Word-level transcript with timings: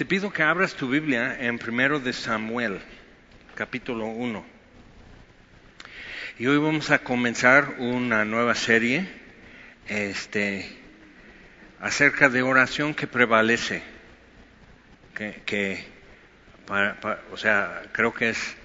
Te 0.00 0.06
pido 0.06 0.32
que 0.32 0.42
abras 0.42 0.72
tu 0.76 0.88
Biblia 0.88 1.36
en 1.40 1.58
primero 1.58 2.00
de 2.00 2.14
Samuel, 2.14 2.80
capítulo 3.54 4.06
1. 4.06 4.42
Y 6.38 6.46
hoy 6.46 6.56
vamos 6.56 6.90
a 6.90 7.00
comenzar 7.00 7.74
una 7.76 8.24
nueva 8.24 8.54
serie 8.54 9.06
este, 9.88 10.74
acerca 11.82 12.30
de 12.30 12.40
oración 12.40 12.94
que 12.94 13.06
prevalece. 13.06 13.82
Que, 15.14 15.84
para, 16.64 16.98
o 17.30 17.36
sea, 17.36 17.82
creo 17.92 18.14
que 18.14 18.30
es 18.30 18.56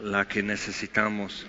la 0.00 0.28
que 0.28 0.44
necesitamos 0.44 1.44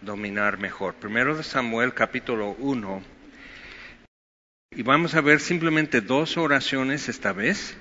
dominar 0.00 0.58
mejor. 0.58 0.94
Primero 0.94 1.36
de 1.36 1.42
Samuel, 1.42 1.92
capítulo 1.92 2.50
1 2.60 3.21
y 4.74 4.82
vamos 4.82 5.14
a 5.14 5.20
ver 5.20 5.40
simplemente 5.40 6.00
dos 6.00 6.36
oraciones 6.36 7.08
esta 7.08 7.32
vez, 7.32 7.76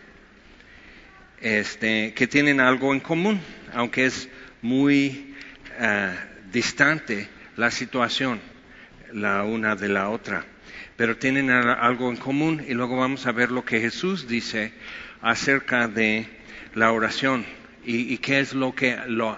este, 1.40 2.14
que 2.14 2.28
tienen 2.28 2.60
algo 2.60 2.94
en 2.94 3.00
común, 3.00 3.40
aunque 3.74 4.06
es 4.06 4.30
muy 4.62 5.34
uh, 5.80 6.52
distante 6.52 7.30
la 7.56 7.72
situación 7.72 8.40
la 9.14 9.44
una 9.44 9.76
de 9.76 9.90
la 9.90 10.10
otra, 10.10 10.46
pero 10.98 11.18
tienen 11.18 11.50
algo 11.50 12.10
en 12.10 12.18
común 12.18 12.64
y 12.68 12.74
luego 12.74 12.98
vamos 12.98 13.26
a 13.26 13.32
ver 13.32 13.52
lo 13.52 13.66
que 13.66 13.80
Jesús 13.80 14.28
dice 14.28 14.74
acerca 15.22 15.88
de 15.88 16.28
la 16.76 16.92
oración 16.92 17.46
y, 17.86 18.14
y 18.14 18.18
qué 18.20 18.40
es 18.40 18.54
lo 18.54 18.74
que 18.76 18.98
lo, 19.08 19.38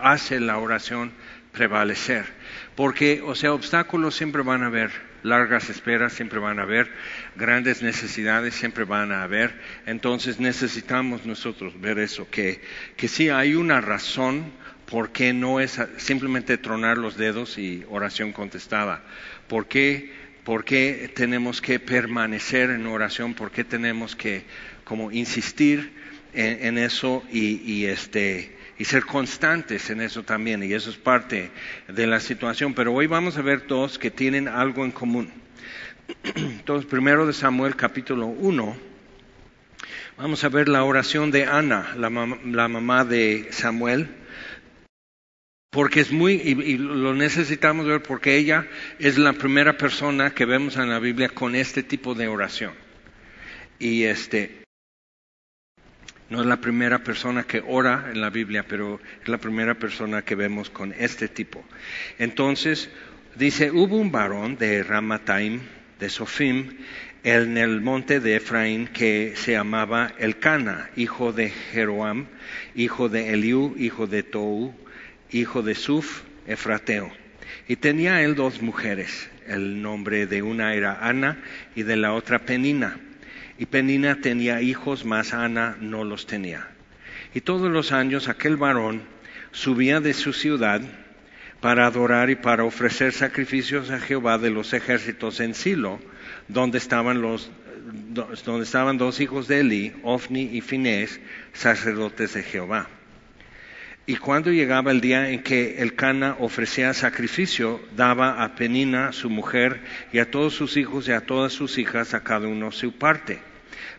hace 0.00 0.40
la 0.40 0.58
oración 0.58 1.12
prevalecer. 1.52 2.26
Porque, 2.74 3.22
o 3.24 3.34
sea, 3.34 3.52
obstáculos 3.52 4.14
siempre 4.14 4.42
van 4.42 4.62
a 4.62 4.66
haber 4.66 5.05
largas 5.26 5.68
esperas 5.68 6.12
siempre 6.12 6.38
van 6.38 6.58
a 6.58 6.62
haber, 6.62 6.90
grandes 7.34 7.82
necesidades 7.82 8.54
siempre 8.54 8.84
van 8.84 9.12
a 9.12 9.22
haber, 9.22 9.60
entonces 9.84 10.40
necesitamos 10.40 11.26
nosotros 11.26 11.78
ver 11.80 11.98
eso, 11.98 12.28
que, 12.30 12.60
que 12.96 13.08
sí 13.08 13.28
hay 13.28 13.54
una 13.54 13.80
razón 13.80 14.52
por 14.86 15.10
qué 15.10 15.32
no 15.32 15.60
es 15.60 15.80
simplemente 15.96 16.58
tronar 16.58 16.96
los 16.96 17.16
dedos 17.16 17.58
y 17.58 17.84
oración 17.88 18.32
contestada, 18.32 19.02
por 19.48 19.66
qué, 19.66 20.12
por 20.44 20.64
qué 20.64 21.10
tenemos 21.14 21.60
que 21.60 21.80
permanecer 21.80 22.70
en 22.70 22.86
oración, 22.86 23.34
por 23.34 23.50
qué 23.50 23.64
tenemos 23.64 24.14
que 24.14 24.44
como 24.84 25.10
insistir 25.10 25.92
en, 26.32 26.64
en 26.66 26.78
eso 26.78 27.24
y, 27.32 27.60
y 27.70 27.86
este 27.86 28.55
y 28.78 28.84
ser 28.84 29.04
constantes 29.04 29.90
en 29.90 30.00
eso 30.00 30.22
también, 30.22 30.62
y 30.62 30.72
eso 30.72 30.90
es 30.90 30.96
parte 30.96 31.50
de 31.88 32.06
la 32.06 32.20
situación. 32.20 32.74
Pero 32.74 32.92
hoy 32.92 33.06
vamos 33.06 33.36
a 33.38 33.42
ver 33.42 33.66
dos 33.66 33.98
que 33.98 34.10
tienen 34.10 34.48
algo 34.48 34.84
en 34.84 34.92
común. 34.92 35.30
Entonces, 36.34 36.88
primero 36.88 37.26
de 37.26 37.32
Samuel 37.32 37.74
capítulo 37.74 38.26
1, 38.26 38.76
vamos 40.18 40.44
a 40.44 40.48
ver 40.48 40.68
la 40.68 40.84
oración 40.84 41.30
de 41.30 41.44
Ana, 41.44 41.94
la, 41.96 42.10
la 42.10 42.68
mamá 42.68 43.04
de 43.04 43.48
Samuel, 43.50 44.08
porque 45.70 46.00
es 46.00 46.10
muy, 46.10 46.34
y, 46.34 46.52
y, 46.62 46.78
lo 46.78 47.14
necesitamos 47.14 47.86
ver 47.86 48.02
porque 48.02 48.36
ella 48.36 48.66
es 48.98 49.18
la 49.18 49.34
primera 49.34 49.76
persona 49.76 50.30
que 50.30 50.46
vemos 50.46 50.76
en 50.76 50.88
la 50.88 50.98
Biblia 50.98 51.28
con 51.28 51.54
este 51.54 51.82
tipo 51.82 52.14
de 52.14 52.28
oración. 52.28 52.72
Y 53.78 54.04
este, 54.04 54.65
no 56.28 56.40
es 56.40 56.46
la 56.46 56.60
primera 56.60 56.98
persona 57.04 57.44
que 57.44 57.62
ora 57.66 58.10
en 58.12 58.20
la 58.20 58.30
Biblia, 58.30 58.64
pero 58.66 59.00
es 59.22 59.28
la 59.28 59.38
primera 59.38 59.74
persona 59.74 60.22
que 60.22 60.34
vemos 60.34 60.70
con 60.70 60.92
este 60.98 61.28
tipo. 61.28 61.64
Entonces, 62.18 62.90
dice, 63.36 63.70
hubo 63.70 63.96
un 63.96 64.10
varón 64.10 64.56
de 64.56 64.82
Ramataim, 64.82 65.60
de 66.00 66.08
Sofim, 66.08 66.78
en 67.22 67.58
el 67.58 67.80
monte 67.80 68.20
de 68.20 68.36
Efraín, 68.36 68.86
que 68.88 69.32
se 69.36 69.52
llamaba 69.52 70.12
Elcana, 70.18 70.90
hijo 70.96 71.32
de 71.32 71.50
Jeroam, 71.50 72.26
hijo 72.74 73.08
de 73.08 73.32
Eliú, 73.32 73.74
hijo 73.78 74.06
de 74.06 74.22
Tou, 74.22 74.74
hijo 75.30 75.62
de 75.62 75.74
Suf, 75.74 76.22
Efrateo. 76.46 77.10
Y 77.68 77.76
tenía 77.76 78.22
él 78.22 78.34
dos 78.34 78.62
mujeres. 78.62 79.28
El 79.46 79.82
nombre 79.82 80.26
de 80.26 80.42
una 80.42 80.74
era 80.74 81.06
Ana 81.06 81.38
y 81.74 81.82
de 81.82 81.96
la 81.96 82.12
otra 82.12 82.40
Penina. 82.40 82.98
Y 83.58 83.66
Penina 83.66 84.20
tenía 84.20 84.60
hijos, 84.60 85.04
mas 85.04 85.32
Ana 85.32 85.76
no 85.80 86.04
los 86.04 86.26
tenía. 86.26 86.68
Y 87.34 87.40
todos 87.40 87.70
los 87.70 87.92
años 87.92 88.28
aquel 88.28 88.56
varón 88.56 89.02
subía 89.52 90.00
de 90.00 90.12
su 90.14 90.32
ciudad 90.32 90.82
para 91.60 91.86
adorar 91.86 92.30
y 92.30 92.36
para 92.36 92.64
ofrecer 92.64 93.12
sacrificios 93.12 93.90
a 93.90 93.98
Jehová 93.98 94.38
de 94.38 94.50
los 94.50 94.72
ejércitos 94.72 95.40
en 95.40 95.54
Silo, 95.54 95.98
donde 96.48 96.78
estaban 96.78 97.22
los 97.22 97.50
donde 98.12 98.64
estaban 98.64 98.98
dos 98.98 99.20
hijos 99.20 99.46
de 99.46 99.60
Eli, 99.60 99.92
Ofni 100.02 100.42
y 100.52 100.60
Finés, 100.60 101.20
sacerdotes 101.52 102.34
de 102.34 102.42
Jehová. 102.42 102.88
Y 104.08 104.16
cuando 104.18 104.52
llegaba 104.52 104.92
el 104.92 105.00
día 105.00 105.30
en 105.30 105.42
que 105.42 105.82
el 105.82 105.96
Cana 105.96 106.36
ofrecía 106.38 106.94
sacrificio, 106.94 107.80
daba 107.96 108.44
a 108.44 108.54
Penina, 108.54 109.10
su 109.10 109.28
mujer, 109.28 109.80
y 110.12 110.20
a 110.20 110.30
todos 110.30 110.54
sus 110.54 110.76
hijos 110.76 111.08
y 111.08 111.12
a 111.12 111.22
todas 111.22 111.52
sus 111.52 111.76
hijas, 111.76 112.14
a 112.14 112.22
cada 112.22 112.46
uno 112.46 112.70
su 112.70 112.92
parte. 112.92 113.40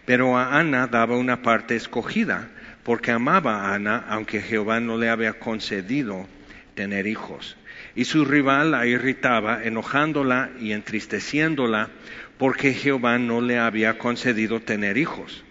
Pero 0.05 0.37
a 0.37 0.57
Ana 0.57 0.87
daba 0.87 1.17
una 1.17 1.41
parte 1.41 1.75
escogida, 1.75 2.47
porque 2.83 3.11
amaba 3.11 3.65
a 3.65 3.75
Ana, 3.75 4.05
aunque 4.07 4.39
Jehová 4.39 4.79
no 4.79 4.97
le 4.97 5.09
había 5.09 5.33
concedido 5.39 6.25
tener 6.73 7.05
hijos. 7.05 7.57
Y 7.93 8.05
su 8.05 8.23
rival 8.23 8.71
la 8.71 8.85
irritaba, 8.85 9.61
enojándola 9.65 10.51
y 10.61 10.71
entristeciéndola, 10.71 11.89
porque 12.37 12.73
Jehová 12.73 13.17
no 13.17 13.41
le 13.41 13.59
había 13.59 13.97
concedido 13.97 14.61
tener 14.61 14.97
hijos. 14.97 15.43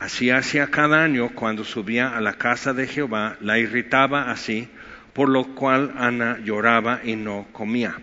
Así 0.00 0.30
hacía 0.30 0.68
cada 0.68 1.04
año 1.04 1.28
cuando 1.34 1.62
subía 1.62 2.16
a 2.16 2.22
la 2.22 2.32
casa 2.32 2.72
de 2.72 2.86
Jehová, 2.86 3.36
la 3.40 3.58
irritaba 3.58 4.30
así, 4.30 4.66
por 5.12 5.28
lo 5.28 5.54
cual 5.54 5.92
Ana 5.94 6.38
lloraba 6.42 7.02
y 7.04 7.16
no 7.16 7.46
comía. 7.52 7.98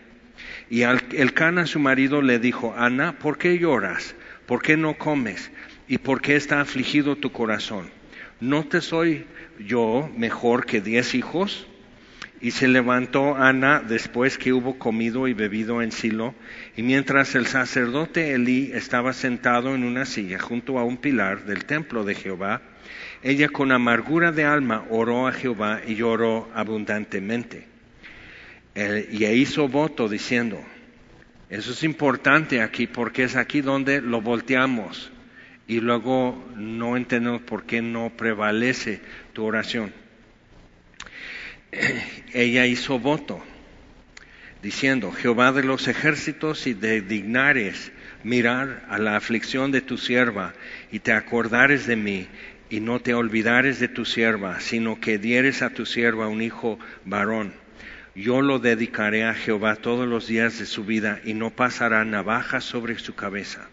Y 0.70 0.84
el 0.84 1.34
Cana, 1.34 1.66
su 1.66 1.80
marido, 1.80 2.22
le 2.22 2.38
dijo, 2.38 2.76
Ana, 2.78 3.18
¿por 3.18 3.40
qué 3.40 3.58
lloras? 3.58 4.14
¿Por 4.46 4.62
qué 4.62 4.78
no 4.78 4.94
comes? 4.94 5.50
¿Y 5.88 5.98
por 5.98 6.22
qué 6.22 6.36
está 6.36 6.62
afligido 6.62 7.16
tu 7.16 7.32
corazón? 7.32 7.90
¿No 8.40 8.64
te 8.64 8.82
soy 8.82 9.26
yo 9.58 10.08
mejor 10.16 10.68
que 10.68 10.82
diez 10.82 11.16
hijos? 11.16 11.68
Y 12.40 12.52
se 12.52 12.68
levantó 12.68 13.36
Ana 13.36 13.80
después 13.80 14.38
que 14.38 14.54
hubo 14.54 14.78
comido 14.78 15.28
y 15.28 15.34
bebido 15.34 15.82
en 15.82 15.92
Silo, 15.92 16.36
y 16.76 16.84
mientras 16.84 17.34
el 17.36 17.48
sacerdote 17.48 18.34
Elí 18.34 18.72
estaba 18.74 19.14
sentado 19.14 19.74
en 19.74 19.84
una 19.84 20.06
silla 20.06 20.38
junto 20.38 20.78
a 20.78 20.84
un 20.84 20.98
pilar 20.98 21.46
del 21.46 21.66
templo 21.66 22.04
de 22.04 22.14
Jehová, 22.14 22.62
ella 23.24 23.50
con 23.50 23.72
amargura 23.72 24.32
de 24.32 24.46
alma 24.46 24.86
oró 24.90 25.28
a 25.28 25.34
Jehová 25.34 25.82
y 25.86 25.96
lloró 25.96 26.50
abundantemente. 26.54 27.66
y 29.12 29.26
hizo 29.26 29.68
voto 29.68 30.08
diciendo, 30.08 30.62
eso 31.50 31.72
es 31.72 31.84
importante 31.84 32.62
aquí 32.62 32.86
porque 32.86 33.24
es 33.24 33.36
aquí 33.36 33.62
donde 33.62 34.02
lo 34.02 34.22
volteamos 34.22 35.12
y 35.68 35.80
luego 35.80 36.46
no 36.56 36.96
entendemos 36.96 37.42
por 37.42 37.66
qué 37.66 37.82
no 37.82 38.12
prevalece 38.16 39.02
tu 39.34 39.46
oración 39.46 39.92
ella 42.34 42.66
hizo 42.66 43.00
voto 43.00 43.44
diciendo, 44.62 45.12
Jehová 45.12 45.52
de 45.52 45.64
los 45.64 45.88
ejércitos, 45.88 46.60
si 46.60 46.74
te 46.74 47.02
dignares 47.02 47.92
mirar 48.24 48.86
a 48.90 48.98
la 48.98 49.16
aflicción 49.16 49.72
de 49.72 49.82
tu 49.82 49.98
sierva 49.98 50.54
y 50.92 51.00
te 51.00 51.14
acordares 51.14 51.88
de 51.88 51.96
mí 51.96 52.28
y 52.70 52.80
no 52.80 53.00
te 53.00 53.14
olvidares 53.14 53.80
de 53.80 53.88
tu 53.88 54.06
sierva, 54.06 54.60
sino 54.60 55.00
que 55.00 55.18
dieres 55.18 55.62
a 55.62 55.70
tu 55.70 55.86
sierva 55.86 56.28
un 56.28 56.42
hijo 56.42 56.80
varón, 57.06 57.54
yo 58.16 58.42
lo 58.42 58.60
dedicaré 58.60 59.26
a 59.26 59.36
Jehová 59.36 59.76
todos 59.76 60.08
los 60.08 60.28
días 60.28 60.58
de 60.60 60.66
su 60.66 60.84
vida 60.84 61.22
y 61.24 61.34
no 61.34 61.52
pasará 61.52 62.04
navaja 62.04 62.62
sobre 62.62 62.98
su 62.98 63.16
cabeza. 63.16 63.70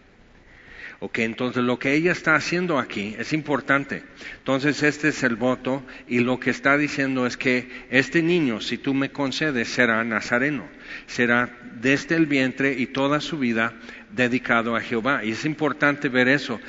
Ok, 1.05 1.19
entonces 1.19 1.63
lo 1.63 1.77
que 1.77 1.93
ella 1.93 2.11
está 2.11 2.33
haciendo 2.33 2.79
aquí 2.79 3.15
es 3.19 3.31
importante. 3.31 4.01
Entonces 4.39 4.81
este 4.81 5.09
es 5.09 5.21
el 5.21 5.35
voto 5.35 5.83
y 6.07 6.17
lo 6.21 6.39
que 6.39 6.49
está 6.49 6.79
diciendo 6.79 7.27
es 7.27 7.37
que 7.37 7.69
este 7.91 8.23
niño, 8.23 8.59
si 8.59 8.79
tú 8.79 8.95
me 8.95 9.11
concedes, 9.11 9.67
será 9.67 10.03
nazareno, 10.03 10.67
será 11.05 11.59
desde 11.79 12.15
el 12.15 12.25
vientre 12.25 12.73
y 12.73 12.87
toda 12.87 13.21
su 13.21 13.37
vida 13.37 13.73
dedicado 14.13 14.75
a 14.75 14.81
Jehová. 14.81 15.23
Y 15.23 15.33
es 15.33 15.45
importante 15.45 16.09
ver 16.09 16.27
eso. 16.27 16.59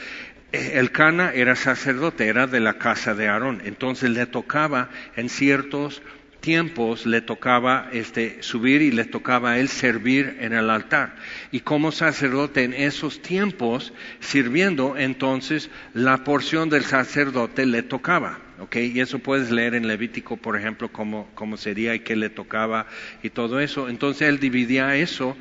El 0.53 0.91
Cana 0.93 1.33
era 1.33 1.57
sacerdote, 1.57 2.27
era 2.27 2.47
de 2.47 2.61
la 2.61 2.75
casa 2.75 3.15
de 3.15 3.29
Aarón, 3.29 3.63
entonces 3.65 4.11
le 4.11 4.27
tocaba 4.27 4.91
en 5.17 5.31
ciertos 5.31 6.03
tiempos 6.47 7.07
le 7.07 7.23
tocaba 7.23 7.89
este, 7.93 8.41
subir 8.41 8.81
y 8.81 8.93
le 8.93 9.05
tocaba 9.05 9.51
a 9.51 9.59
él 9.59 9.67
servir 9.69 10.37
en 10.39 10.53
el 10.53 10.71
altar. 10.71 11.17
Y 11.51 11.59
como 11.59 11.91
sacerdote 11.91 12.63
en 12.63 12.73
esos 12.73 13.21
tiempos, 13.21 13.93
sirviendo, 14.21 14.97
entonces 14.97 15.71
la 15.93 16.23
porción 16.23 16.71
del 16.71 16.85
sacerdote 16.85 17.67
le 17.67 17.83
tocaba. 17.83 18.39
¿okay? 18.61 18.93
Y 18.95 19.01
eso 19.01 19.19
puedes 19.19 19.51
leer 19.51 19.75
en 19.75 19.89
Levítico, 19.89 20.37
por 20.37 20.57
ejemplo, 20.57 20.93
cómo, 20.93 21.29
cómo 21.35 21.57
sería 21.57 21.97
y 21.97 22.01
qué 22.01 22.15
le 22.15 22.31
tocaba 22.31 22.87
y 23.25 23.31
todo 23.31 23.59
eso. 23.59 23.89
Entonces 23.89 24.29
él 24.29 24.39
dividía 24.39 24.95
eso 24.95 25.37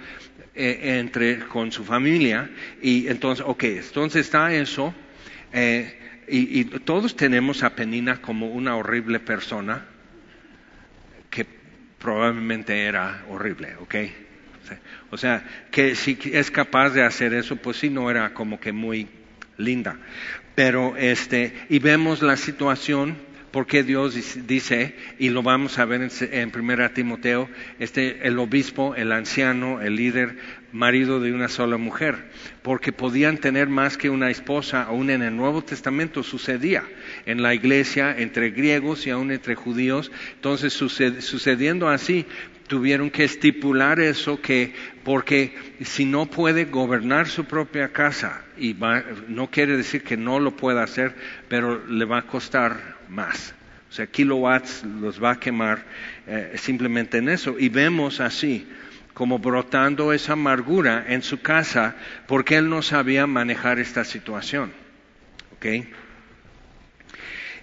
eh, 0.56 0.98
entre 1.00 1.38
con 1.42 1.72
su 1.72 1.84
familia 1.84 2.50
y 2.82 3.10
entonces, 3.10 3.46
ok, 3.48 3.64
entonces 3.64 4.26
está 4.26 4.52
eso 4.56 4.92
Eh, 5.58 6.26
y, 6.28 6.60
y 6.60 6.66
todos 6.66 7.16
tenemos 7.16 7.64
a 7.64 7.76
Penina 7.76 8.20
como 8.20 8.48
una 8.48 8.76
horrible 8.76 9.20
persona 9.22 9.86
probablemente 12.06 12.84
era 12.84 13.24
horrible, 13.30 13.76
¿ok? 13.78 13.96
O 15.10 15.18
sea, 15.18 15.44
que 15.72 15.96
si 15.96 16.20
es 16.34 16.52
capaz 16.52 16.92
de 16.92 17.04
hacer 17.04 17.34
eso, 17.34 17.56
pues 17.56 17.78
sí, 17.78 17.90
no 17.90 18.12
era 18.12 18.32
como 18.36 18.60
que 18.60 18.72
muy 18.72 19.08
linda. 19.58 19.98
Pero 20.54 20.96
este, 20.98 21.54
y 21.68 21.80
vemos 21.80 22.22
la 22.22 22.38
situación 22.38 23.18
porque 23.50 23.82
Dios 23.82 24.16
dice, 24.46 24.96
y 25.18 25.30
lo 25.30 25.42
vamos 25.42 25.80
a 25.80 25.86
ver 25.86 26.04
en, 26.04 26.12
en 26.32 26.52
Primera 26.52 26.94
Timoteo, 26.94 27.50
este, 27.80 28.28
el 28.28 28.38
obispo, 28.38 28.94
el 28.94 29.12
anciano, 29.12 29.82
el 29.82 29.96
líder, 29.96 30.38
marido 30.76 31.22
de 31.22 31.32
una 31.32 31.48
sola 31.48 31.78
mujer, 31.78 32.18
porque 32.62 32.92
podían 32.92 33.38
tener 33.38 33.70
más 33.70 33.98
que 33.98 34.10
una 34.10 34.30
esposa, 34.30 34.84
aún 34.84 35.10
en 35.10 35.22
el 35.22 35.36
Nuevo 35.36 35.64
Testamento 35.64 36.22
sucedía 36.22 36.84
en 37.26 37.42
la 37.42 37.54
iglesia 37.54 38.14
entre 38.18 38.52
griegos 38.52 39.08
y 39.08 39.10
aún 39.10 39.32
entre 39.32 39.56
judíos, 39.56 40.12
entonces 40.36 40.74
sucediendo 40.74 41.88
así, 41.88 42.26
tuvieron 42.68 43.10
que 43.10 43.24
estipular 43.24 44.00
eso 44.00 44.42
que 44.42 44.74
porque 45.04 45.56
si 45.82 46.04
no 46.04 46.26
puede 46.26 46.66
gobernar 46.66 47.28
su 47.28 47.46
propia 47.46 47.94
casa 47.94 48.44
y 48.58 48.76
no 49.30 49.50
quiere 49.50 49.78
decir 49.78 50.04
que 50.04 50.18
no 50.18 50.40
lo 50.40 50.58
pueda 50.58 50.84
hacer, 50.84 51.16
pero 51.48 51.86
le 51.88 52.04
va 52.06 52.20
a 52.20 52.28
costar 52.28 52.98
más. 53.08 53.54
O 53.90 53.94
sea, 53.94 54.08
kilowatts 54.08 54.84
los 55.00 55.24
va 55.24 55.32
a 55.32 55.40
quemar 55.40 55.86
eh, 56.28 56.56
simplemente 56.56 57.20
en 57.20 57.30
eso. 57.30 57.56
Y 57.58 57.70
vemos 57.70 58.20
así 58.20 58.68
como 59.16 59.40
brotando 59.40 60.14
esa 60.14 60.34
amargura 60.34 61.06
en 61.08 61.24
su 61.24 61.42
casa 61.42 61.96
porque 62.28 62.58
él 62.58 62.70
no 62.70 62.84
sabía 62.84 63.26
manejar 63.26 63.80
esta 63.80 64.04
situación. 64.04 64.72
¿Ok? 65.56 65.88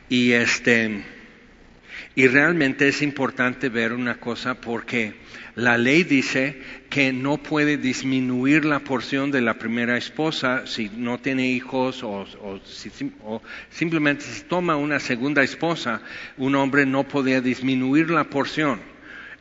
Y 0.08 0.32
este 0.32 1.04
y 2.14 2.26
realmente 2.26 2.88
es 2.88 3.00
importante 3.00 3.68
ver 3.68 3.92
una 3.92 4.16
cosa 4.18 4.60
porque 4.60 5.14
la 5.54 5.78
ley 5.78 6.04
dice 6.04 6.60
que 6.90 7.12
no 7.12 7.38
puede 7.38 7.76
disminuir 7.76 8.64
la 8.64 8.80
porción 8.80 9.30
de 9.30 9.40
la 9.40 9.54
primera 9.54 9.96
esposa 9.96 10.66
si 10.66 10.90
no 10.94 11.18
tiene 11.18 11.48
hijos 11.48 12.02
o, 12.02 12.26
simplemente 13.70 14.24
si 14.24 14.42
toma 14.42 14.76
una 14.76 15.00
segunda 15.00 15.42
esposa, 15.42 16.02
un 16.36 16.54
hombre 16.54 16.84
no 16.84 17.04
podía 17.04 17.40
disminuir 17.40 18.10
la 18.10 18.24
porción. 18.24 18.91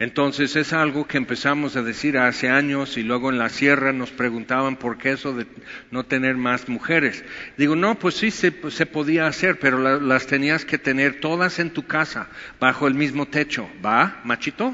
Entonces 0.02 0.56
es 0.56 0.74
algo 0.74 1.06
que 1.06 1.20
empezamos 1.20 1.76
a 1.76 1.84
decir 1.84 2.18
hace 2.18 2.50
años 2.50 2.98
y 2.98 3.04
luego 3.04 3.30
en 3.30 3.38
la 3.38 3.50
sierra 3.50 3.94
nos 3.94 4.10
preguntaban 4.10 4.76
por 4.76 4.98
qué 4.98 5.12
eso 5.12 5.32
de 5.32 5.46
no 5.92 6.06
tener 6.06 6.38
más 6.38 6.68
mujeres. 6.68 7.24
Digo, 7.56 7.76
no, 7.76 8.00
pues 8.00 8.16
sí 8.16 8.32
se, 8.32 8.52
podía 8.52 9.28
hacer, 9.28 9.60
pero 9.60 10.00
las 10.00 10.26
tenías 10.26 10.66
que 10.66 10.80
tener 10.80 11.20
todas 11.20 11.60
en 11.60 11.70
tu 11.70 11.86
casa, 11.86 12.30
bajo 12.60 12.88
el 12.88 12.96
mismo 12.96 13.28
techo. 13.28 13.70
¿Va, 13.86 14.22
machito? 14.24 14.74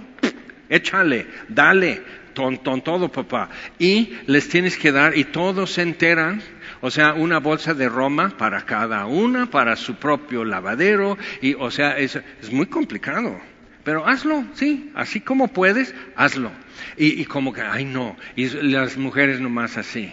Échale, 0.69 1.27
dale, 1.49 2.03
ton, 2.33 2.57
todo, 2.81 3.11
papá. 3.11 3.49
Y 3.77 4.13
les 4.27 4.47
tienes 4.47 4.77
que 4.77 4.93
dar, 4.93 5.17
y 5.17 5.25
todos 5.25 5.73
se 5.73 5.81
enteran, 5.81 6.41
o 6.79 6.89
sea, 6.89 7.15
una 7.15 7.39
bolsa 7.41 7.73
de 7.73 7.89
Roma 7.89 8.37
para 8.37 8.61
cada 8.61 9.05
una, 9.07 9.49
para 9.49 9.75
su 9.75 9.95
propio 9.95 10.45
lavadero, 10.45 11.17
y 11.41 11.53
o 11.53 11.69
sea, 11.69 11.97
es, 11.97 12.15
es 12.15 12.49
muy 12.49 12.67
complicado. 12.67 13.56
Pero 13.87 14.05
hazlo, 14.05 14.43
sí, 14.53 14.91
así 14.95 15.21
como 15.21 15.47
puedes, 15.47 15.95
hazlo. 16.17 16.51
Y, 16.97 17.23
como 17.23 17.53
que, 17.53 17.61
ay 17.61 17.85
no, 17.85 18.17
y 18.35 18.49
las 18.49 18.97
mujeres 18.97 19.39
nomás 19.39 19.77
así. 19.77 20.11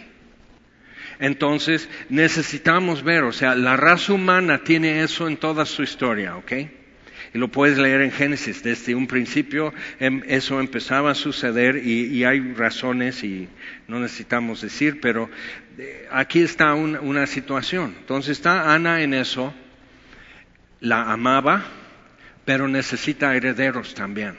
Entonces 1.18 1.88
necesitamos 2.08 3.02
ver, 3.02 3.24
o 3.24 3.32
sea, 3.32 3.56
la 3.56 3.76
raza 3.76 4.12
humana 4.12 4.58
tiene 4.62 5.02
eso 5.02 5.26
en 5.26 5.38
toda 5.38 5.66
su 5.66 5.82
historia, 5.82 6.36
¿ok? 6.36 6.52
Y 7.34 7.38
lo 7.38 7.48
puedes 7.48 7.76
leer 7.76 8.02
en 8.02 8.12
Génesis, 8.12 8.62
desde 8.62 8.94
un 8.94 9.08
principio 9.08 9.74
em, 9.98 10.22
eso 10.28 10.60
empezaba 10.60 11.10
a 11.10 11.16
suceder 11.16 11.84
y, 11.84 12.22
hay 12.22 12.52
razones 12.52 13.24
y 13.24 13.48
no 13.88 13.98
necesitamos 13.98 14.60
decir, 14.60 15.00
pero 15.00 15.28
eh, 15.78 16.06
aquí 16.12 16.42
está 16.42 16.74
una 16.74 17.26
situación. 17.26 17.96
Entonces 17.98 18.38
está 18.38 18.72
Ana 18.72 19.02
en 19.02 19.14
eso, 19.14 19.52
la 20.78 21.10
amaba, 21.10 21.64
pero 22.44 22.68
necesita 22.68 23.34
herederos 23.34 23.94
también. 23.94 24.36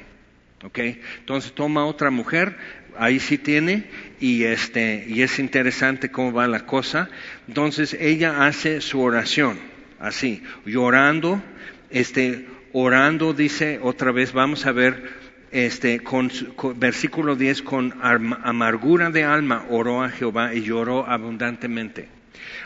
¿Ok? 0.64 0.80
Entonces 1.20 1.54
toma 1.54 1.86
otra 1.86 2.10
mujer, 2.10 2.58
ahí 2.98 3.20
sí 3.20 3.38
tiene, 3.38 3.86
y, 4.20 4.44
este, 4.44 5.06
y 5.08 5.22
es 5.22 5.38
interesante 5.40 6.10
cómo 6.10 6.34
va 6.34 6.48
la 6.48 6.66
cosa. 6.66 7.10
Entonces 7.48 7.96
ella 8.00 8.46
hace 8.46 8.82
su 8.82 9.02
oración, 9.02 9.60
así, 10.00 10.44
llorando, 10.66 11.42
este, 11.90 12.48
orando, 12.74 13.34
dice 13.34 13.80
otra 13.82 14.12
vez, 14.12 14.34
vamos 14.34 14.66
a 14.66 14.72
ver, 14.72 15.26
este, 15.52 16.00
con, 16.00 16.32
versículo 16.76 17.36
10, 17.36 17.62
con 17.62 17.94
amargura 18.02 19.10
de 19.12 19.24
alma 19.24 19.66
oró 19.70 20.04
a 20.04 20.10
Jehová 20.10 20.54
y 20.54 20.62
lloró 20.62 21.08
abundantemente. 21.08 22.10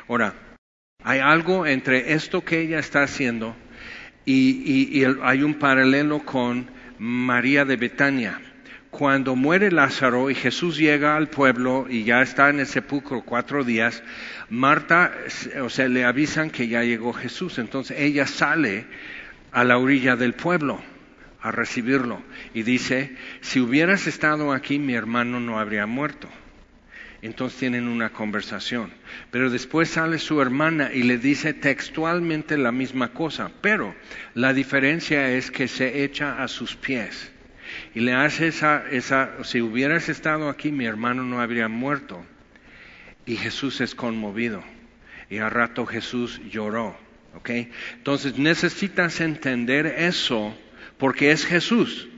Ahora, 0.08 0.34
hay 1.04 1.20
algo 1.20 1.66
entre 1.66 2.14
esto 2.14 2.44
que 2.44 2.62
ella 2.62 2.80
está 2.80 3.04
haciendo 3.04 3.56
y, 4.32 5.04
hay 5.24 5.44
un 5.44 5.56
paralelo 5.56 6.20
con 6.20 6.68
María 7.00 7.66
de 7.66 7.78
Betania. 7.78 8.40
Cuando 8.92 9.36
muere 9.36 9.72
Lázaro 9.72 10.30
y 10.30 10.36
Jesús 10.36 10.78
llega 10.78 11.16
al 11.16 11.30
pueblo 11.30 11.86
y 11.90 12.04
ya 12.04 12.22
está 12.22 12.50
en 12.50 12.60
el 12.60 12.66
sepulcro 12.68 13.22
cuatro 13.22 13.64
días, 13.64 14.04
Marta, 14.50 15.14
o 15.62 15.70
sea, 15.70 15.88
le 15.88 16.06
avisan 16.06 16.50
que 16.50 16.68
ya 16.68 16.84
llegó 16.84 17.14
Jesús. 17.14 17.60
Entonces 17.60 18.00
ella 18.00 18.26
sale 18.26 18.86
a 19.52 19.64
la 19.64 19.78
orilla 19.78 20.16
del 20.16 20.34
pueblo 20.34 20.82
a 21.42 21.52
recibirlo 21.52 22.22
y 22.54 22.64
dice, 22.64 23.16
si 23.42 23.60
hubieras 23.60 24.08
estado 24.08 24.52
aquí 24.52 24.80
mi 24.80 24.94
hermano 24.94 25.40
no 25.40 25.60
habría 25.60 25.86
muerto. 25.86 26.28
Entonces 27.22 27.60
tienen 27.60 27.88
una 27.88 28.12
conversación. 28.12 28.92
Pero 29.32 29.50
después 29.50 29.90
sale 29.90 30.20
su 30.20 30.42
hermana 30.42 30.92
y 30.94 31.04
le 31.04 31.18
dice 31.18 31.54
textualmente 31.54 32.58
la 32.58 32.72
misma 32.72 33.14
cosa. 33.14 33.52
Pero 33.62 33.96
la 34.34 34.54
diferencia 34.54 35.30
es 35.32 35.52
que 35.52 35.68
se 35.68 36.04
echa 36.04 36.42
a 36.42 36.48
sus 36.48 36.76
pies. 36.76 37.32
Y 37.94 38.00
le 38.00 38.14
hace 38.14 38.48
esa, 38.48 38.90
esa, 38.90 39.44
si 39.44 39.62
hubieras 39.62 40.10
estado 40.10 40.50
aquí 40.50 40.72
mi 40.72 40.86
hermano 40.86 41.24
no 41.24 41.42
habría 41.42 41.68
muerto. 41.68 42.24
Y 43.26 43.36
Jesús 43.36 43.82
es 43.82 43.96
conmovido. 43.96 44.64
Y 45.30 45.38
a 45.38 45.50
rato 45.50 45.86
Jesús 45.86 46.42
lloró. 46.50 46.98
¿ok? 47.36 47.50
Entonces 47.98 48.38
necesitas 48.38 49.22
entender 49.22 49.86
eso 49.86 50.56
porque 50.98 51.32
es 51.32 51.46
Jesús 51.46 52.09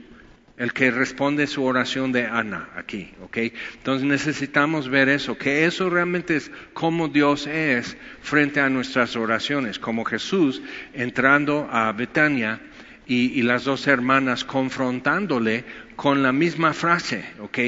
el 0.56 0.72
que 0.72 0.90
responde 0.90 1.46
su 1.46 1.64
oración 1.64 2.12
de 2.12 2.26
Ana 2.26 2.68
aquí, 2.76 3.10
¿ok? 3.22 3.38
Entonces 3.74 4.06
necesitamos 4.06 4.88
ver 4.88 5.08
eso, 5.08 5.36
que 5.36 5.64
eso 5.64 5.88
realmente 5.88 6.36
es 6.36 6.50
como 6.72 7.08
Dios 7.08 7.46
es 7.46 7.96
frente 8.20 8.60
a 8.60 8.68
nuestras 8.68 9.16
oraciones, 9.16 9.78
como 9.78 10.04
Jesús 10.04 10.62
entrando 10.92 11.68
a 11.70 11.90
Betania 11.92 12.60
y, 13.06 13.42
las 13.42 13.64
dos 13.64 13.86
hermanas 13.88 14.44
confrontándole 14.44 15.64
con 15.96 16.22
la 16.22 16.32
misma 16.32 16.72
frase, 16.72 17.24
¿ok? 17.40 17.58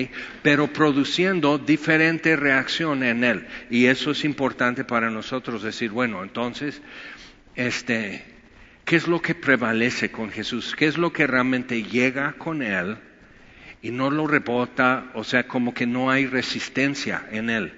Pero 0.43 0.73
produciendo 0.73 1.59
diferente 1.59 2.37
reacción 2.37 3.03
en 3.03 3.25
él. 3.25 3.47
Y 3.69 3.87
eso 3.87 4.12
es 4.12 4.25
importante 4.25 4.85
para 4.85 5.11
nosotros 5.11 5.62
decir, 5.62 5.91
bueno, 5.91 6.23
entonces, 6.23 6.81
este, 7.57 8.34
¿Qué 8.85 8.97
es 8.97 9.09
lo 9.09 9.23
que 9.23 9.35
prevalece 9.35 10.11
con 10.11 10.31
Jesús? 10.31 10.75
¿Qué 10.76 10.87
es 10.87 10.99
lo 10.99 11.12
que 11.12 11.26
realmente 11.26 11.83
llega 11.83 12.35
con 12.35 12.62
Él 12.62 12.99
y 13.81 13.91
no 13.91 14.11
lo 14.11 14.26
rebota? 14.26 15.11
O 15.14 15.25
sea, 15.25 15.49
como 15.49 15.73
que 15.73 15.87
no 15.87 16.11
hay 16.11 16.26
resistencia 16.26 17.26
en 17.31 17.49
Él. 17.49 17.73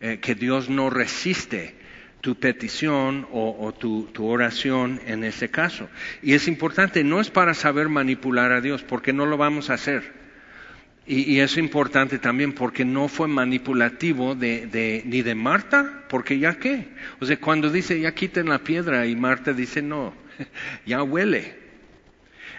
Eh, 0.00 0.18
que 0.20 0.34
Dios 0.34 0.68
no 0.68 0.90
resiste 0.90 1.76
tu 2.24 2.36
petición 2.36 3.28
o, 3.32 3.72
tu, 3.74 4.08
oración 4.18 4.98
en 5.06 5.24
ese 5.24 5.50
caso. 5.50 5.90
Y 6.22 6.32
es 6.32 6.48
importante, 6.48 7.04
no 7.04 7.20
es 7.20 7.28
para 7.28 7.52
saber 7.52 7.90
manipular 7.90 8.50
a 8.50 8.62
Dios, 8.62 8.82
porque 8.82 9.12
no 9.12 9.26
lo 9.26 9.36
vamos 9.36 9.68
a 9.68 9.74
hacer. 9.74 10.23
Y, 11.06 11.40
es 11.40 11.58
importante 11.58 12.18
también 12.18 12.54
porque 12.54 12.84
no 12.84 13.08
fue 13.08 13.28
manipulativo 13.28 14.34
de, 14.34 15.02
ni 15.04 15.20
de 15.20 15.34
Marta, 15.34 16.04
porque 16.08 16.38
ya 16.38 16.58
qué. 16.58 16.88
O 17.20 17.26
sea, 17.26 17.36
cuando 17.38 17.68
dice 17.70 18.00
ya 18.00 18.14
quiten 18.14 18.48
la 18.48 18.60
piedra 18.60 19.06
y 19.06 19.14
Marta 19.14 19.52
dice 19.52 19.82
no, 19.82 20.14
ya 20.86 21.02
huele. 21.02 21.62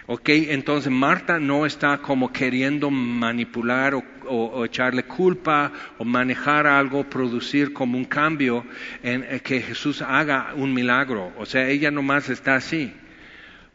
Ok, 0.08 0.28
entonces 0.28 0.92
Marta 0.92 1.40
no 1.40 1.66
está 1.66 1.98
como 1.98 2.32
queriendo 2.32 2.88
manipular 2.92 3.94
o, 4.28 4.64
echarle 4.64 5.02
culpa 5.02 5.72
o 5.98 6.04
manejar 6.04 6.68
algo, 6.68 7.10
producir 7.10 7.72
como 7.72 7.98
un 7.98 8.04
cambio 8.04 8.64
en, 9.02 9.24
en 9.24 9.40
que 9.40 9.60
Jesús 9.60 10.02
haga 10.02 10.54
un 10.54 10.72
milagro. 10.72 11.32
O 11.36 11.46
sea, 11.46 11.68
ella 11.68 11.90
nomás 11.90 12.28
está 12.28 12.54
así. 12.54 12.92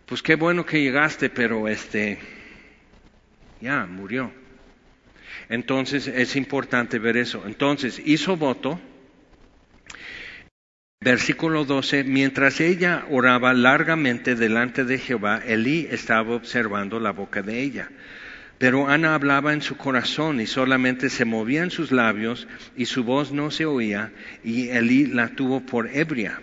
Pues 0.06 0.22
qué 0.22 0.36
bueno 0.36 0.66
que 0.66 0.82
llegaste, 0.82 1.30
pero 1.30 1.68
este, 1.68 2.20
ya 3.60 3.86
murió. 3.86 4.41
Entonces 5.52 6.08
es 6.08 6.36
importante 6.36 6.98
ver 6.98 7.18
eso. 7.18 7.44
Entonces 7.46 8.02
hizo 8.04 8.38
voto 8.38 8.80
Versículo 11.04 11.66
12, 11.66 12.04
mientras 12.04 12.62
ella 12.62 13.06
oraba 13.10 13.56
largamente 13.56 14.36
delante 14.36 14.86
de 14.86 15.00
Jehová, 15.00 15.42
Elí 15.44 15.88
estaba 15.90 16.36
observando 16.36 17.00
la 17.00 17.10
boca 17.10 17.42
de 17.42 17.60
ella. 17.60 17.90
Pero 18.60 18.88
Ana 18.88 19.16
hablaba 19.16 19.52
en 19.52 19.64
su 19.64 19.78
corazón 19.78 20.40
y 20.40 20.46
solamente 20.46 21.10
se 21.10 21.26
movían 21.26 21.72
sus 21.72 21.92
labios 21.92 22.48
y 22.78 22.86
su 22.86 23.04
voz 23.04 23.32
no 23.32 23.50
se 23.50 23.66
oía 23.66 24.12
y 24.44 24.70
Elí 24.70 25.08
la 25.08 25.30
tuvo 25.30 25.62
por 25.62 25.90
ebria. 25.92 26.40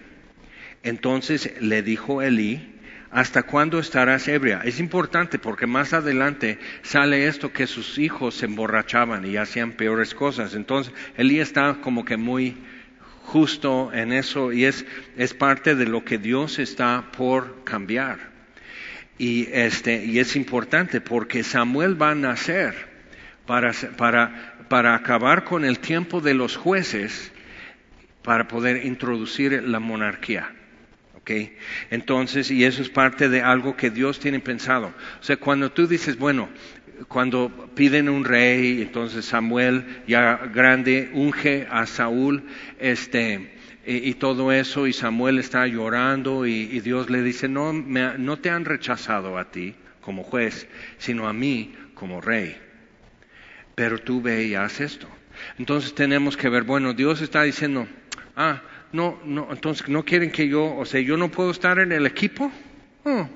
Entonces 0.83 1.53
le 1.61 1.85
dijo 1.85 2.21
Elí, 2.21 2.77
¿hasta 3.11 3.43
cuándo 3.43 3.79
estarás 3.79 4.29
ebria? 4.29 4.61
Es 4.65 4.81
importante 4.81 5.38
porque 5.38 5.67
más 5.67 5.93
adelante 5.93 6.59
sale 6.83 7.27
esto 7.27 7.53
que 7.53 7.67
sus 7.67 7.99
hijos 7.99 8.35
se 8.35 8.47
emborrachaban 8.47 9.25
y 9.25 9.37
hacían 9.37 9.73
peores 9.73 10.15
cosas. 10.15 10.55
Entonces 10.55 10.93
Elí 11.17 11.41
está 11.41 11.79
como 11.81 12.05
que 12.05 12.17
muy 12.17 12.57
justo 13.25 13.91
en 13.93 14.12
eso 14.12 14.53
y 14.53 14.65
es, 14.65 14.87
es 15.17 15.35
parte 15.35 15.75
de 15.75 15.87
lo 15.87 16.05
que 16.05 16.19
Dios 16.19 16.59
está 16.59 17.11
por 17.17 17.65
cambiar. 17.65 18.19
Y, 19.19 19.49
este, 19.53 20.05
y 20.05 20.19
es 20.19 20.37
importante 20.37 21.00
porque 21.00 21.43
Samuel 21.43 22.00
va 22.00 22.12
a 22.12 22.15
nacer 22.15 22.75
para, 23.47 23.73
para, 23.97 24.55
para 24.69 24.95
acabar 24.95 25.45
con 25.45 25.65
el 25.65 25.81
tiempo 25.81 26.21
de 26.21 26.35
los 26.35 26.57
jueces 26.57 27.33
para 28.23 28.47
poder 28.47 28.85
introducir 28.85 29.62
la 29.65 29.81
monarquía. 29.81 30.55
¿Okay? 31.28 31.54
Entonces, 31.90 32.50
y 32.50 32.64
eso 32.64 32.80
es 32.80 32.88
parte 32.88 33.28
de 33.28 33.42
algo 33.42 33.76
que 33.76 33.90
Dios 33.90 34.18
tiene 34.18 34.40
pensado. 34.40 34.94
O 35.20 35.23
sea, 35.23 35.37
cuando 35.37 35.70
tú 35.70 35.87
dices, 35.87 36.16
bueno, 36.16 36.49
cuando 37.06 37.70
piden 37.75 38.08
un 38.08 38.25
rey, 38.25 38.80
entonces 38.80 39.26
Samuel 39.26 40.02
ya 40.06 40.37
grande 40.54 41.11
unge 41.12 41.66
a 41.70 41.85
Saúl, 41.85 42.44
este, 42.78 43.58
y, 43.85 44.14
todo 44.14 44.52
eso, 44.52 44.87
y 44.87 44.94
Samuel 44.94 45.38
está 45.38 45.66
llorando, 45.66 46.47
y, 46.47 46.80
Dios 46.80 47.11
le 47.11 47.20
dice, 47.20 47.47
no, 47.47 47.75
no 47.75 48.38
te 48.38 48.49
han 48.49 48.64
rechazado 48.64 49.37
a 49.37 49.50
ti 49.50 49.75
como 50.00 50.23
juez, 50.23 50.66
sino 50.97 51.28
a 51.28 51.35
mí 51.35 51.75
como 51.92 52.23
rey. 52.23 52.56
Pero 53.75 53.99
tú 53.99 54.23
ve 54.23 54.47
y 54.47 54.54
haz 54.54 54.80
esto. 54.80 55.06
Entonces 55.58 55.94
tenemos 55.94 56.38
que 56.38 56.49
ver, 56.49 56.62
bueno, 56.62 56.94
Dios 56.94 57.20
está 57.20 57.42
diciendo, 57.42 57.87
ah, 58.35 58.62
no, 58.92 59.18
no, 59.25 59.49
entonces 59.50 59.88
no 59.88 60.04
quieren 60.04 60.30
que 60.30 60.49
yo, 60.49 60.76
o 60.76 60.85
sea, 60.85 61.00
yo 61.00 61.16
no 61.16 61.30
puedo 61.30 61.50
estar 61.50 61.78
en 61.78 61.92
el 61.92 62.07
equipo. 62.07 62.50
Oh, 63.04 63.28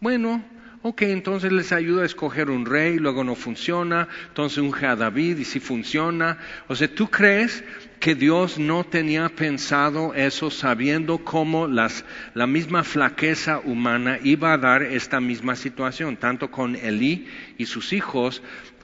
bueno, 0.00 0.42
Ok, 0.84 1.02
entonces 1.02 1.52
les 1.52 1.70
ayuda 1.70 2.02
a 2.02 2.06
escoger 2.06 2.50
un 2.50 2.66
rey, 2.66 2.98
luego 2.98 3.22
no 3.22 3.36
funciona, 3.36 4.08
entonces 4.26 4.64
a 4.82 4.96
David 4.96 5.38
y 5.38 5.44
si 5.44 5.60
funciona. 5.60 6.38
O 6.66 6.74
sea, 6.74 6.92
¿tú 6.92 7.08
crees 7.08 7.62
que 8.00 8.16
Dios 8.16 8.58
no 8.58 8.82
tenía 8.82 9.28
pensado 9.28 10.12
eso 10.12 10.50
sabiendo 10.50 11.18
cómo 11.18 11.68
las, 11.68 12.04
la 12.34 12.48
misma 12.48 12.82
flaqueza 12.82 13.60
humana 13.60 14.18
iba 14.24 14.52
a 14.52 14.58
dar 14.58 14.82
esta 14.82 15.20
misma 15.20 15.54
situación, 15.54 16.16
tanto 16.16 16.50
con 16.50 16.74
Elí 16.74 17.28
y 17.58 17.66
sus 17.66 17.92
hijos 17.92 18.42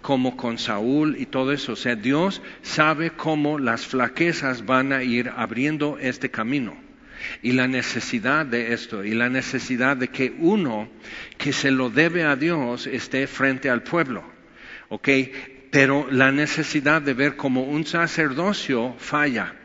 como 0.09 0.39
con 0.39 0.57
Saúl 0.57 1.17
y 1.19 1.27
todo 1.27 1.53
eso? 1.53 1.73
O 1.73 1.77
sea, 1.77 1.95
Dios 1.95 2.41
sabe 2.63 3.11
cómo 3.11 3.59
las 3.59 3.85
flaquezas 3.85 4.65
van 4.65 4.95
a 4.95 5.03
ir 5.03 5.31
abriendo 5.37 5.99
este 6.01 6.31
camino 6.31 6.75
y 7.43 7.53
la 7.53 7.69
necesidad 7.69 8.47
de 8.47 8.73
esto 8.73 9.05
y 9.05 9.11
la 9.11 9.29
necesidad 9.29 9.99
de 9.99 10.09
que 10.09 10.35
uno 10.39 10.89
que 11.37 11.53
se 11.53 11.71
lo 11.71 11.91
debe 11.91 12.25
a 12.25 12.37
Dios 12.37 12.87
esté 12.87 13.27
frente 13.27 13.69
al 13.69 13.83
pueblo. 13.83 14.25
¿Ok? 14.89 15.11
Pero 15.71 16.09
la 16.11 16.33
necesidad 16.33 17.03
de 17.03 17.13
ver 17.13 17.37
como 17.37 17.65
un 17.65 17.85
sacerdocio 17.85 18.95
falla 18.97 19.57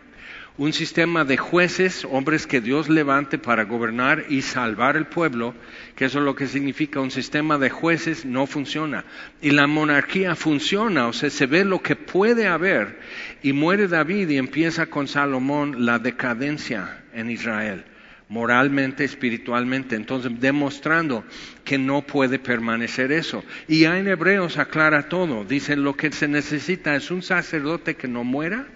un 0.57 0.71
sistema 0.71 1.25
de 1.25 1.37
jueces, 1.37 2.05
hombres 2.05 2.45
que 2.45 2.61
Dios 2.61 2.87
levante 2.87 3.39
para 3.39 3.63
gobernar 3.63 4.25
y 4.29 4.43
salvar 4.43 4.95
el 4.97 5.07
pueblo, 5.07 5.55
que 5.95 6.05
eso 6.05 6.19
es 6.19 6.25
lo 6.25 6.35
que 6.35 6.45
significa 6.45 6.99
un 6.99 7.09
sistema 7.09 7.57
de 7.57 7.71
jueces, 7.71 8.23
no 8.23 8.45
funciona. 8.45 9.03
Y 9.41 9.49
la 9.49 9.65
monarquía 9.65 10.35
funciona, 10.35 11.07
o 11.07 11.13
sea, 11.13 11.31
se 11.31 11.47
ve 11.47 11.65
lo 11.65 11.81
que 11.81 11.95
puede 11.95 12.47
haber. 12.47 12.99
Y 13.41 13.51
muere 13.53 13.87
David 13.87 14.29
y 14.29 14.37
empieza 14.37 14.85
con 14.85 15.07
Salomón 15.07 15.87
la 15.87 15.97
decadencia 15.97 17.03
en 17.13 17.31
Israel, 17.31 17.85
moralmente, 18.29 19.03
espiritualmente. 19.05 19.95
Entonces, 19.95 20.39
demostrando 20.39 21.23
que 21.63 21.79
no 21.79 22.03
puede 22.03 22.37
permanecer 22.37 23.11
eso. 23.11 23.43
Y 23.67 23.79
ya 23.79 23.97
en 23.97 24.07
Hebreos 24.07 24.59
aclara 24.59 25.09
todo. 25.09 25.45
Dice, 25.45 25.75
lo 25.75 25.95
que 25.95 26.11
se 26.11 26.27
necesita 26.27 26.95
es 26.95 27.09
un 27.09 27.23
sacerdote 27.23 27.95
que 27.95 28.07
no 28.07 28.23
muera 28.23 28.67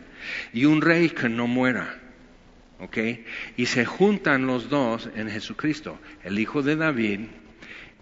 y 0.53 0.65
un 0.65 0.81
rey 0.81 1.09
que 1.09 1.29
no 1.29 1.47
muera. 1.47 1.99
¿Ok? 2.79 2.97
Y 3.57 3.65
se 3.65 3.85
juntan 3.85 4.45
los 4.45 4.69
dos 4.69 5.09
en 5.15 5.29
Jesucristo, 5.29 5.99
el 6.23 6.37
hijo 6.37 6.61
de 6.61 6.75
David 6.75 7.21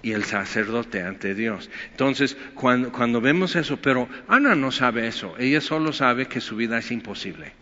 y 0.01 0.11
el 0.11 0.25
sacerdote 0.25 1.01
ante 1.01 1.33
Dios. 1.33 1.69
Entonces, 1.91 2.35
cuando, 2.55 2.91
cuando 2.91 3.21
vemos 3.21 3.55
eso, 3.55 3.77
pero 3.77 4.09
Ana 4.27 4.53
no 4.53 4.71
sabe 4.71 5.07
eso, 5.07 5.35
ella 5.39 5.61
solo 5.61 5.93
sabe 5.93 6.27
que 6.27 6.41
su 6.41 6.57
vida 6.57 6.77
es 6.77 6.91
imposible 6.91 7.53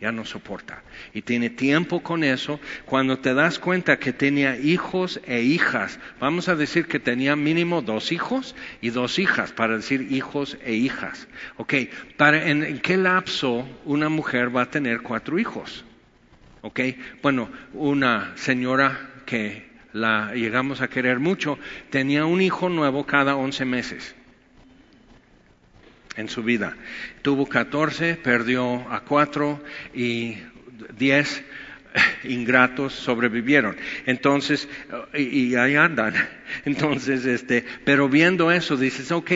ya 0.00 0.12
no 0.12 0.24
soporta. 0.24 0.82
Y 1.12 1.22
tiene 1.22 1.50
tiempo 1.50 2.02
con 2.02 2.22
eso. 2.22 2.60
Cuando 2.84 3.18
te 3.18 3.34
das 3.34 3.58
cuenta 3.58 3.98
que 3.98 4.12
tenía 4.12 4.56
hijos 4.56 5.20
e 5.26 5.42
hijas, 5.42 5.98
vamos 6.20 6.48
a 6.48 6.56
decir 6.56 6.86
que 6.86 7.00
tenía 7.00 7.34
mínimo 7.36 7.82
dos 7.82 8.12
hijos 8.12 8.54
y 8.80 8.90
dos 8.90 9.18
hijas, 9.18 9.52
para 9.52 9.76
decir 9.76 10.12
hijos 10.12 10.56
e 10.64 10.74
hijas. 10.74 11.28
Ok, 11.56 11.74
¿para 12.16 12.48
en, 12.48 12.78
qué 12.80 12.96
lapso 12.96 13.68
una 13.84 14.08
mujer 14.08 14.54
va 14.54 14.62
a 14.62 14.70
tener 14.70 15.00
cuatro 15.00 15.38
hijos? 15.38 15.84
Ok, 16.62 16.80
bueno, 17.22 17.50
una 17.72 18.32
señora 18.36 19.10
que 19.26 19.68
la 19.92 20.32
llegamos 20.34 20.80
a 20.80 20.88
querer 20.88 21.18
mucho, 21.18 21.58
tenía 21.90 22.24
un 22.24 22.40
hijo 22.40 22.68
nuevo 22.68 23.04
cada 23.04 23.36
once 23.36 23.64
meses 23.64 24.14
en 26.18 26.28
su 26.28 26.42
vida. 26.42 26.76
Tuvo 27.22 27.48
14, 27.48 28.16
perdió 28.16 28.90
a 28.92 29.00
4 29.00 29.62
y 29.94 30.36
10 30.98 31.44
ingratos 32.24 32.92
sobrevivieron. 32.92 33.76
Entonces, 34.04 34.68
y, 35.14 35.54
ahí 35.54 35.76
andan. 35.76 36.14
Entonces, 36.64 37.24
este, 37.24 37.64
pero 37.84 38.08
viendo 38.08 38.52
eso 38.52 38.76
dices, 38.76 39.10
ok, 39.12 39.32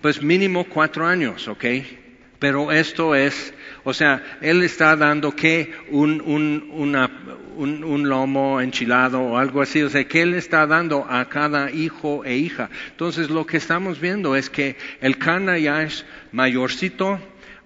pues 0.00 0.22
mínimo 0.22 0.64
cuatro 0.64 1.06
años, 1.06 1.48
ok. 1.48 1.64
Pero 2.38 2.70
esto 2.70 3.14
es, 3.14 3.54
o 3.84 3.94
sea, 3.94 4.38
él 4.40 4.62
está 4.62 4.96
dando 4.96 5.34
que 5.34 5.72
un, 5.90 6.20
un, 6.20 6.70
una, 6.72 7.10
un, 7.56 8.08
lomo 8.08 8.60
enchilado 8.60 9.20
o 9.22 9.38
algo 9.38 9.62
así, 9.62 9.82
o 9.82 9.88
sea, 9.88 10.04
que 10.04 10.22
Él 10.22 10.34
está 10.34 10.66
dando 10.66 11.06
a 11.08 11.28
cada 11.28 11.70
hijo 11.70 12.24
e 12.24 12.36
hija. 12.36 12.68
Entonces 12.90 13.30
lo 13.30 13.46
que 13.46 13.56
estamos 13.56 14.00
viendo 14.00 14.36
es 14.36 14.50
que 14.50 14.76
el 15.00 15.18
Cana 15.18 15.58
ya 15.58 15.82
es 15.82 16.04
mayorcito, 16.32 17.18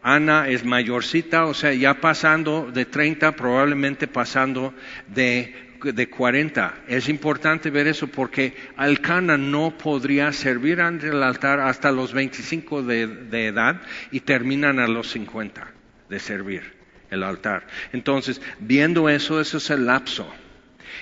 Ana 0.03 0.49
es 0.49 0.65
mayorcita, 0.65 1.45
o 1.45 1.55
sea, 1.55 1.75
ya 1.75 2.00
pasando 2.00 2.71
de 2.73 2.87
30, 2.87 3.33
probablemente 3.33 4.07
pasando 4.07 4.73
de, 5.09 5.70
de 5.83 6.09
40. 6.09 6.83
Es 6.89 7.09
importante 7.09 7.71
ver 7.71 7.87
eso 7.87 8.07
porque 8.07 8.55
Alcana 8.77 9.37
no 9.37 9.77
podría 9.77 10.33
servir 10.33 10.81
ante 10.81 11.09
el 11.09 11.23
altar 11.23 11.61
hasta 11.61 11.91
los 11.93 12.13
25 12.13 12.83
de, 12.83 13.07
de 13.07 13.47
edad 13.47 13.81
y 14.11 14.21
terminan 14.21 14.79
a 14.79 14.87
los 14.87 15.11
50 15.11 15.69
de 16.09 16.19
servir 16.19 16.81
el 17.11 17.23
altar. 17.23 17.67
Entonces, 17.93 18.41
viendo 18.59 19.09
eso, 19.09 19.41
eso 19.41 19.59
es 19.59 19.71
el 19.71 19.87
lapso. 19.87 20.33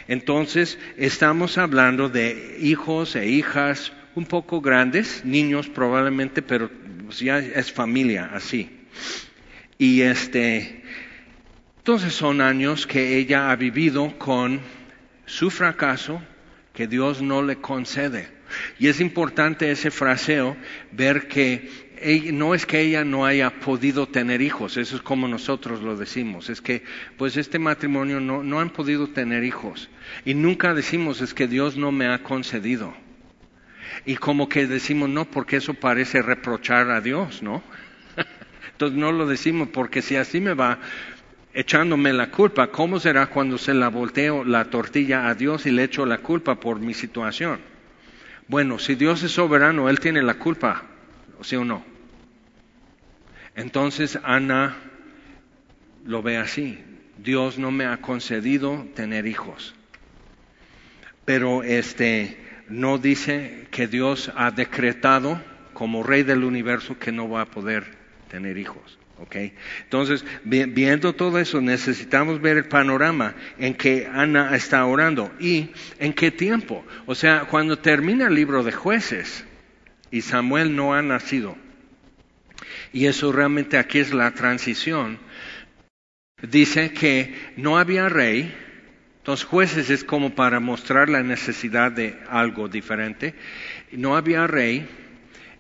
Entonces, 0.07 0.79
estamos 0.97 1.59
hablando 1.59 2.09
de 2.09 2.57
hijos 2.61 3.17
e 3.17 3.29
hijas 3.29 3.93
un 4.15 4.27
poco 4.27 4.61
grandes, 4.61 5.25
niños 5.25 5.69
probablemente, 5.69 6.43
pero 6.43 6.71
ya 7.19 7.39
es 7.39 7.73
familia 7.73 8.31
así. 8.33 8.71
Y 9.79 10.03
este, 10.03 10.83
entonces 11.89 12.13
son 12.13 12.43
años 12.43 12.87
que 12.87 13.17
ella 13.17 13.51
ha 13.51 13.57
vivido 13.57 14.19
con 14.19 14.61
su 15.25 15.51
fracaso 15.51 16.21
que 16.75 16.87
Dios 16.87 17.23
no 17.23 17.43
le 17.43 17.63
concede. 17.63 18.29
Y 18.79 18.89
es 18.89 19.01
importante 19.01 19.71
ese 19.71 19.91
fraseo, 19.91 20.55
ver 20.93 21.29
que 21.29 22.31
no 22.35 22.55
es 22.55 22.67
que 22.67 22.83
ella 22.83 23.07
no 23.07 23.25
haya 23.25 23.49
podido 23.61 24.07
tener 24.07 24.43
hijos, 24.43 24.77
eso 24.77 24.97
es 24.97 25.01
como 25.01 25.29
nosotros 25.29 25.81
lo 25.81 25.97
decimos, 25.97 26.51
es 26.51 26.61
que 26.61 26.83
pues 27.17 27.39
este 27.39 27.59
matrimonio 27.59 28.21
no, 28.21 28.43
no 28.43 28.61
han 28.61 28.69
podido 28.69 29.09
tener 29.09 29.43
hijos. 29.43 29.89
Y 30.27 30.35
nunca 30.35 30.75
decimos 30.75 31.23
es 31.23 31.33
que 31.33 31.49
Dios 31.49 31.79
no 31.79 31.91
me 31.91 32.09
ha 32.09 32.23
concedido. 32.23 32.93
Y 34.05 34.17
como 34.17 34.47
que 34.51 34.67
decimos 34.67 35.09
no, 35.09 35.25
porque 35.25 35.57
eso 35.57 35.73
parece 35.73 36.21
reprochar 36.21 36.91
a 36.91 37.01
Dios, 37.01 37.43
¿no? 37.43 37.63
Entonces 38.73 38.99
no 38.99 39.11
lo 39.11 39.27
decimos 39.27 39.71
porque 39.73 40.03
si 40.03 40.17
así 40.17 40.39
me 40.39 40.53
va 40.53 40.81
echándome 41.59 42.13
la 42.13 42.31
culpa, 42.31 42.69
¿cómo 42.69 43.01
será 43.01 43.27
cuando 43.27 43.59
se 43.59 43.75
la 43.75 43.89
volteo 43.89 44.45
la 44.45 44.67
tortilla 44.67 45.27
a 45.27 45.35
Dios 45.35 45.67
y 45.67 45.73
le 45.73 45.83
echo 45.83 46.07
la 46.07 46.19
culpa 46.19 46.61
por 46.61 46.79
mi 46.79 46.95
situación? 46.95 47.59
Bueno, 48.47 48.79
si 48.79 48.95
Dios 48.95 49.25
es 49.25 49.33
soberano, 49.33 49.89
Él 49.89 49.99
tiene 49.99 50.23
la 50.23 50.35
culpa 50.35 50.85
¿sí 51.43 51.57
o 51.57 51.65
no? 51.65 51.85
Entonces 53.57 54.21
Ana 54.23 54.77
lo 56.05 56.23
ve 56.23 56.37
así. 56.37 56.79
Dios 57.17 57.59
no 57.59 57.73
me 57.73 57.87
ha 57.87 57.97
concedido 57.97 58.87
tener 58.95 59.27
hijos. 59.27 59.75
Pero 61.25 61.65
este 61.65 62.39
no 62.69 62.99
dice 62.99 63.67
que 63.73 63.89
Dios 63.89 64.31
ha 64.37 64.53
decretado 64.53 65.43
como 65.73 66.05
rey 66.05 66.23
del 66.23 66.45
universo 66.45 67.01
que 67.01 67.11
no 67.11 67.29
va 67.29 67.41
a 67.41 67.47
poder 67.47 67.85
tener 68.29 68.59
hijos. 68.59 68.97
¿Ok? 69.19 69.37
Entonces, 69.85 70.25
viendo 70.45 71.15
todo 71.15 71.39
eso, 71.39 71.61
necesitamos 71.61 72.41
ver 72.41 72.57
el 72.57 72.69
panorama 72.69 73.35
en 73.59 73.75
que 73.75 74.07
Ana 74.07 74.55
está 74.55 74.85
orando 74.87 75.33
y 75.41 75.71
en 75.99 76.13
qué 76.13 76.31
tiempo. 76.31 76.85
O 77.07 77.15
sea, 77.15 77.47
cuando 77.51 77.79
termina 77.79 78.27
el 78.27 78.35
libro 78.35 78.63
de 78.63 78.73
jueces 78.73 79.45
y 80.11 80.23
Samuel 80.23 80.75
no 80.75 80.95
ha 80.95 81.03
nacido, 81.03 81.57
y 82.93 83.07
eso 83.07 83.33
realmente 83.33 83.79
aquí 83.79 83.99
es 83.99 84.13
la 84.13 84.33
transición, 84.33 85.19
dice 86.43 86.93
que 86.93 87.35
no 87.57 87.79
había 87.79 88.09
rey, 88.09 88.55
los 89.25 89.45
jueces 89.45 89.91
es 89.91 90.05
como 90.05 90.35
para 90.35 90.59
mostrar 90.59 91.11
la 91.11 91.23
necesidad 91.23 91.93
de 91.93 92.19
algo 92.31 92.69
diferente, 92.69 93.35
no 93.93 94.17
había 94.17 94.47
rey, 94.47 94.89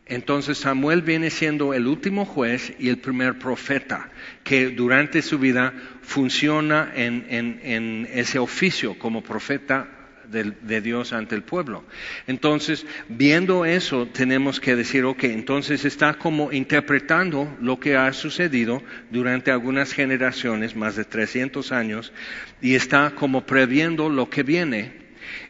entonces 0.08 0.58
Samuel 0.58 1.02
viene 1.02 1.30
siendo 1.30 1.74
el 1.74 1.86
último 1.86 2.24
juez 2.24 2.72
y 2.78 2.88
el 2.88 2.98
primer 2.98 3.38
profeta 3.38 4.10
que 4.44 4.70
durante 4.70 5.22
su 5.22 5.38
vida 5.38 5.72
funciona 6.02 6.92
en, 6.94 7.26
en 7.28 8.08
ese 8.12 8.38
oficio 8.38 8.98
como 8.98 9.22
profeta 9.22 9.88
de, 10.30 10.80
Dios 10.80 11.12
ante 11.12 11.34
el 11.34 11.42
pueblo. 11.42 11.84
Entonces, 12.26 12.86
viendo 13.08 13.64
eso, 13.64 14.06
tenemos 14.06 14.60
que 14.60 14.76
decir, 14.76 15.04
ok, 15.04 15.24
entonces 15.24 15.84
está 15.84 16.14
como 16.14 16.52
interpretando 16.52 17.56
lo 17.60 17.80
que 17.80 17.96
ha 17.96 18.12
sucedido 18.12 18.82
durante 19.10 19.50
algunas 19.50 19.92
generaciones, 19.92 20.76
más 20.76 20.96
de 20.96 21.04
300 21.04 21.72
años, 21.72 22.12
y 22.60 22.74
está 22.74 23.12
como 23.14 23.46
previendo 23.46 24.08
lo 24.08 24.28
que 24.28 24.42
viene 24.42 25.07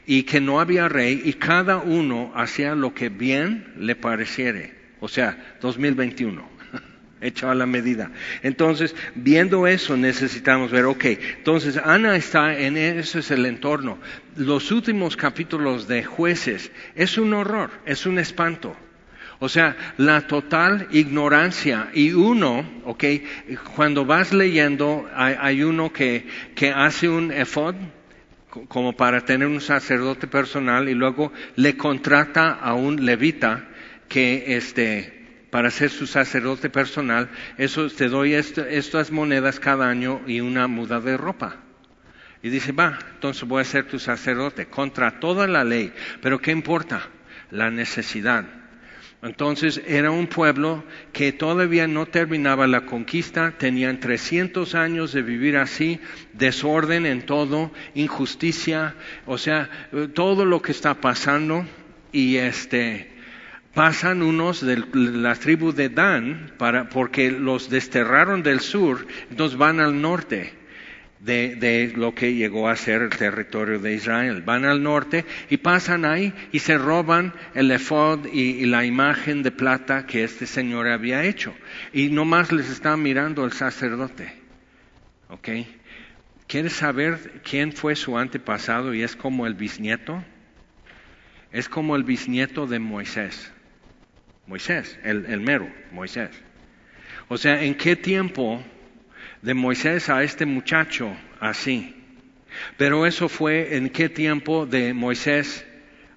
y 0.08 0.22
que 0.22 0.40
no 0.40 0.58
había 0.58 0.88
rey 0.88 1.20
y 1.22 1.34
cada 1.34 1.76
uno 1.76 2.32
hacía 2.34 2.74
lo 2.74 2.94
que 2.94 3.10
bien 3.10 3.74
le 3.76 3.94
pareciere. 3.94 4.72
O 5.00 5.06
sea, 5.06 5.56
2021 5.60 6.48
hecho 7.20 7.50
a 7.50 7.54
la 7.54 7.66
medida. 7.66 8.10
Entonces, 8.42 8.96
viendo 9.14 9.66
eso, 9.66 9.98
necesitamos 9.98 10.70
ver, 10.70 10.86
ok, 10.86 11.04
entonces 11.36 11.76
Ana 11.76 12.16
está 12.16 12.58
en 12.58 12.78
ese 12.78 13.18
es 13.18 13.30
el 13.30 13.44
entorno. 13.44 13.98
Los 14.34 14.70
últimos 14.72 15.14
capítulos 15.14 15.86
de 15.88 16.04
jueces 16.04 16.72
es 16.94 17.18
un 17.18 17.34
horror, 17.34 17.70
es 17.84 18.06
un 18.06 18.18
espanto. 18.18 18.74
O 19.40 19.50
sea, 19.50 19.76
la 19.98 20.26
total 20.26 20.88
ignorancia. 20.90 21.90
Y 21.92 22.12
uno, 22.12 22.64
ok, 22.86 23.04
cuando 23.76 24.06
vas 24.06 24.32
leyendo, 24.32 25.06
hay, 25.14 25.62
uno 25.62 25.92
que, 25.92 26.26
que 26.54 26.70
hace 26.70 27.10
un 27.10 27.30
efod 27.30 27.74
como 28.68 28.96
para 28.96 29.24
tener 29.24 29.46
un 29.48 29.60
sacerdote 29.60 30.26
personal 30.26 30.88
y 30.88 30.94
luego 30.94 31.32
le 31.56 31.76
contrata 31.76 32.50
a 32.52 32.74
un 32.74 33.04
levita 33.04 33.68
que 34.08 34.56
este 34.56 35.18
para 35.50 35.70
ser 35.70 35.90
su 35.90 36.06
sacerdote 36.06 36.68
personal, 36.68 37.30
eso 37.56 37.88
te 37.88 38.08
doy 38.08 38.34
estas 38.34 39.10
monedas 39.10 39.58
cada 39.60 39.88
año 39.88 40.20
y 40.26 40.40
una 40.40 40.66
muda 40.66 41.00
de 41.00 41.16
ropa. 41.16 41.56
Y 42.42 42.50
dice, 42.50 42.72
va, 42.72 42.98
entonces 43.14 43.48
voy 43.48 43.62
a 43.62 43.64
ser 43.64 43.86
tu 43.86 43.98
sacerdote, 43.98 44.66
contra 44.66 45.18
toda 45.18 45.46
la 45.46 45.64
ley. 45.64 45.92
Pero 46.22 46.38
¿qué 46.38 46.52
importa? 46.52 47.08
La 47.50 47.70
necesidad. 47.70 48.44
Entonces 49.20 49.82
era 49.86 50.12
un 50.12 50.28
pueblo 50.28 50.84
que 51.12 51.32
todavía 51.32 51.88
no 51.88 52.06
terminaba 52.06 52.68
la 52.68 52.86
conquista, 52.86 53.54
tenían 53.58 53.98
300 53.98 54.76
años 54.76 55.12
de 55.12 55.22
vivir 55.22 55.56
así, 55.56 56.00
desorden 56.34 57.04
en 57.04 57.26
todo, 57.26 57.72
injusticia, 57.94 58.94
o 59.26 59.36
sea, 59.36 59.70
todo 60.14 60.44
lo 60.44 60.62
que 60.62 60.72
está 60.72 60.94
pasando. 60.94 61.66
Y 62.12 62.36
este 62.36 63.12
pasan 63.74 64.22
unos 64.22 64.64
de 64.64 64.82
la 64.92 65.34
tribu 65.34 65.72
de 65.72 65.88
Dan 65.88 66.52
para, 66.56 66.88
porque 66.88 67.30
los 67.30 67.68
desterraron 67.70 68.42
del 68.42 68.60
sur, 68.60 69.06
entonces 69.30 69.58
van 69.58 69.80
al 69.80 70.00
norte 70.00 70.57
de, 71.20 71.92
lo 71.96 72.14
que 72.14 72.34
llegó 72.34 72.68
a 72.68 72.76
ser 72.76 73.02
el 73.02 73.10
territorio 73.10 73.78
de 73.78 73.94
Israel. 73.94 74.42
Van 74.42 74.64
al 74.64 74.82
norte 74.82 75.24
y 75.50 75.58
pasan 75.58 76.04
ahí 76.04 76.32
y 76.52 76.60
se 76.60 76.78
roban 76.78 77.32
el 77.54 77.70
efod 77.70 78.26
y, 78.26 78.66
la 78.66 78.84
imagen 78.84 79.42
de 79.42 79.50
plata 79.50 80.06
que 80.06 80.24
este 80.24 80.46
señor 80.46 80.88
había 80.88 81.24
hecho. 81.24 81.54
Y 81.92 82.08
nomás 82.08 82.52
les 82.52 82.70
está 82.70 82.96
mirando 82.96 83.44
el 83.44 83.52
sacerdote. 83.52 84.32
¿Ok? 85.28 85.48
¿Quieres 86.46 86.72
saber 86.72 87.42
quién 87.44 87.72
fue 87.72 87.94
su 87.94 88.16
antepasado 88.16 88.94
y 88.94 89.02
es 89.02 89.16
como 89.16 89.46
el 89.46 89.54
bisnieto? 89.54 90.24
Es 91.52 91.68
como 91.68 91.96
el 91.96 92.04
bisnieto 92.04 92.66
de 92.66 92.78
Moisés. 92.78 93.52
Moisés, 94.46 94.98
el, 95.02 95.40
mero 95.40 95.68
Moisés. 95.92 96.30
O 97.28 97.36
sea, 97.36 97.62
¿en 97.62 97.74
qué 97.74 97.96
tiempo 97.96 98.64
de 99.42 99.54
Moisés 99.54 100.08
a 100.08 100.22
este 100.22 100.46
muchacho 100.46 101.16
así? 101.40 101.94
Pero 102.76 103.06
eso 103.06 103.28
fue 103.28 103.76
en 103.76 103.90
qué 103.90 104.08
tiempo 104.08 104.66
de 104.66 104.94
Moisés 104.94 105.64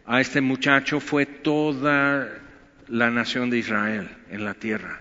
a 0.06 0.20
este 0.20 0.42
muchacho 0.42 1.00
fue 1.00 1.26
toda 1.26 2.30
la 2.88 3.10
nación 3.10 3.50
de 3.50 3.60
Israel 3.60 4.10
en 4.30 4.44
la 4.44 4.54
tierra. 4.54 5.00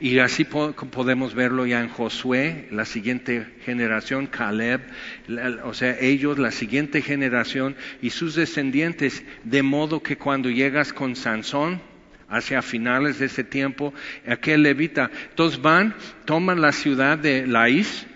Y 0.00 0.18
así 0.20 0.44
podemos 0.44 1.34
verlo 1.34 1.66
ya 1.66 1.80
en 1.80 1.88
Josué, 1.88 2.68
la 2.70 2.86
siguiente 2.86 3.46
generación, 3.64 4.26
Caleb, 4.26 4.80
o 5.64 5.74
sea, 5.74 5.98
ellos, 6.00 6.38
la 6.38 6.50
siguiente 6.50 7.02
generación 7.02 7.76
y 8.00 8.10
sus 8.10 8.34
descendientes, 8.34 9.22
de 9.44 9.62
modo 9.62 10.02
que 10.02 10.16
cuando 10.16 10.48
llegas 10.48 10.94
con 10.94 11.14
Sansón, 11.14 11.82
hacia 12.28 12.62
finales 12.62 13.18
de 13.18 13.26
ese 13.26 13.44
tiempo, 13.44 13.94
aquel 14.26 14.62
levita. 14.62 15.10
Entonces 15.30 15.60
van, 15.60 15.94
toman 16.24 16.60
la 16.60 16.72
ciudad 16.72 17.18
de 17.18 17.46
Laís 17.46 18.06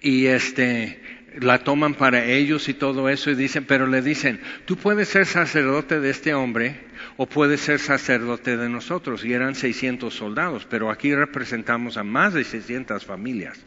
y 0.00 0.26
este 0.26 1.00
la 1.40 1.58
toman 1.58 1.94
para 1.94 2.24
ellos 2.24 2.68
y 2.68 2.74
todo 2.74 3.08
eso 3.08 3.30
y 3.30 3.34
dicen, 3.34 3.64
pero 3.64 3.86
le 3.86 4.02
dicen, 4.02 4.40
tú 4.66 4.76
puedes 4.76 5.08
ser 5.08 5.26
sacerdote 5.26 5.98
de 5.98 6.10
este 6.10 6.32
hombre 6.32 6.80
o 7.16 7.26
puedes 7.26 7.60
ser 7.60 7.80
sacerdote 7.80 8.56
de 8.56 8.68
nosotros. 8.68 9.24
Y 9.24 9.32
eran 9.32 9.54
600 9.54 10.14
soldados, 10.14 10.66
pero 10.68 10.90
aquí 10.90 11.14
representamos 11.14 11.96
a 11.96 12.04
más 12.04 12.34
de 12.34 12.44
600 12.44 13.04
familias. 13.04 13.58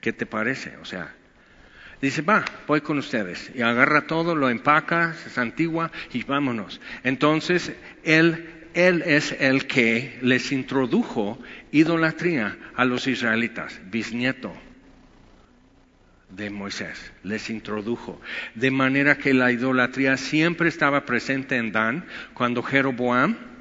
¿Qué 0.00 0.12
te 0.12 0.26
parece? 0.26 0.76
O 0.78 0.84
sea, 0.84 1.14
dice, 2.02 2.20
va, 2.20 2.44
voy 2.66 2.82
con 2.82 2.98
ustedes. 2.98 3.50
Y 3.54 3.62
agarra 3.62 4.06
todo, 4.06 4.34
lo 4.34 4.50
empaca, 4.50 5.14
se 5.14 5.30
santigua 5.30 5.90
y 6.12 6.24
vámonos. 6.24 6.80
Entonces, 7.04 7.72
él, 8.04 8.68
él 8.74 9.02
es 9.06 9.32
el 9.40 9.66
que 9.66 10.18
les 10.20 10.52
introdujo 10.52 11.38
idolatría 11.70 12.58
a 12.74 12.84
los 12.84 13.06
israelitas, 13.06 13.80
bisnieto 13.90 14.52
de 16.28 16.50
Moisés, 16.50 17.12
les 17.22 17.50
introdujo. 17.50 18.20
De 18.54 18.70
manera 18.70 19.16
que 19.16 19.34
la 19.34 19.52
idolatría 19.52 20.16
siempre 20.16 20.68
estaba 20.68 21.04
presente 21.04 21.56
en 21.56 21.72
Dan 21.72 22.06
cuando 22.34 22.62
Jeroboam 22.62 23.51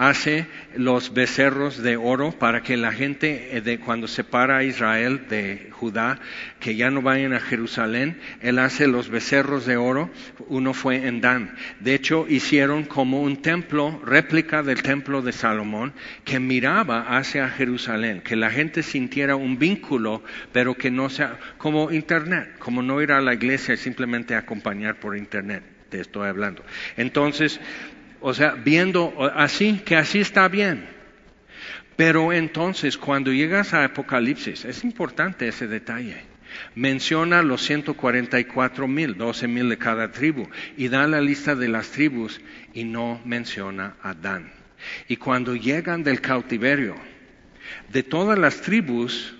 hace 0.00 0.46
los 0.74 1.12
becerros 1.12 1.82
de 1.82 1.98
oro 1.98 2.32
para 2.32 2.62
que 2.62 2.78
la 2.78 2.90
gente 2.90 3.54
eh, 3.54 3.60
de 3.60 3.78
cuando 3.78 4.08
separa 4.08 4.56
a 4.56 4.64
Israel 4.64 5.26
de 5.28 5.68
Judá, 5.72 6.18
que 6.58 6.74
ya 6.74 6.90
no 6.90 7.02
vayan 7.02 7.34
a 7.34 7.40
Jerusalén, 7.40 8.18
él 8.40 8.58
hace 8.60 8.86
los 8.86 9.10
becerros 9.10 9.66
de 9.66 9.76
oro, 9.76 10.08
uno 10.48 10.72
fue 10.72 11.06
en 11.06 11.20
Dan. 11.20 11.54
De 11.80 11.94
hecho, 11.94 12.24
hicieron 12.26 12.84
como 12.84 13.20
un 13.20 13.42
templo, 13.42 14.00
réplica 14.02 14.62
del 14.62 14.82
templo 14.82 15.20
de 15.20 15.32
Salomón, 15.32 15.92
que 16.24 16.40
miraba 16.40 17.18
hacia 17.18 17.50
Jerusalén, 17.50 18.22
que 18.22 18.36
la 18.36 18.50
gente 18.50 18.82
sintiera 18.82 19.36
un 19.36 19.58
vínculo, 19.58 20.22
pero 20.50 20.76
que 20.76 20.90
no 20.90 21.10
sea 21.10 21.38
como 21.58 21.92
internet, 21.92 22.56
como 22.58 22.80
no 22.80 23.02
ir 23.02 23.12
a 23.12 23.20
la 23.20 23.34
iglesia 23.34 23.74
y 23.74 23.76
simplemente 23.76 24.34
acompañar 24.34 24.98
por 24.98 25.14
internet 25.14 25.62
te 25.90 26.00
estoy 26.00 26.28
hablando. 26.28 26.62
Entonces, 26.96 27.60
o 28.20 28.34
sea, 28.34 28.52
viendo 28.52 29.14
así, 29.34 29.80
que 29.84 29.96
así 29.96 30.20
está 30.20 30.48
bien. 30.48 30.88
Pero 31.96 32.32
entonces, 32.32 32.96
cuando 32.96 33.32
llegas 33.32 33.74
a 33.74 33.84
Apocalipsis, 33.84 34.64
es 34.64 34.84
importante 34.84 35.48
ese 35.48 35.66
detalle. 35.66 36.16
Menciona 36.74 37.42
los 37.42 37.62
144 37.62 38.88
mil, 38.88 39.16
12 39.16 39.48
mil 39.48 39.68
de 39.68 39.78
cada 39.78 40.10
tribu, 40.10 40.48
y 40.76 40.88
da 40.88 41.06
la 41.06 41.20
lista 41.20 41.54
de 41.54 41.68
las 41.68 41.90
tribus 41.90 42.40
y 42.72 42.84
no 42.84 43.20
menciona 43.24 43.96
a 44.02 44.14
Dan. 44.14 44.50
Y 45.08 45.16
cuando 45.16 45.54
llegan 45.54 46.02
del 46.02 46.20
cautiverio, 46.20 46.96
de 47.92 48.02
todas 48.02 48.38
las 48.38 48.62
tribus, 48.62 49.34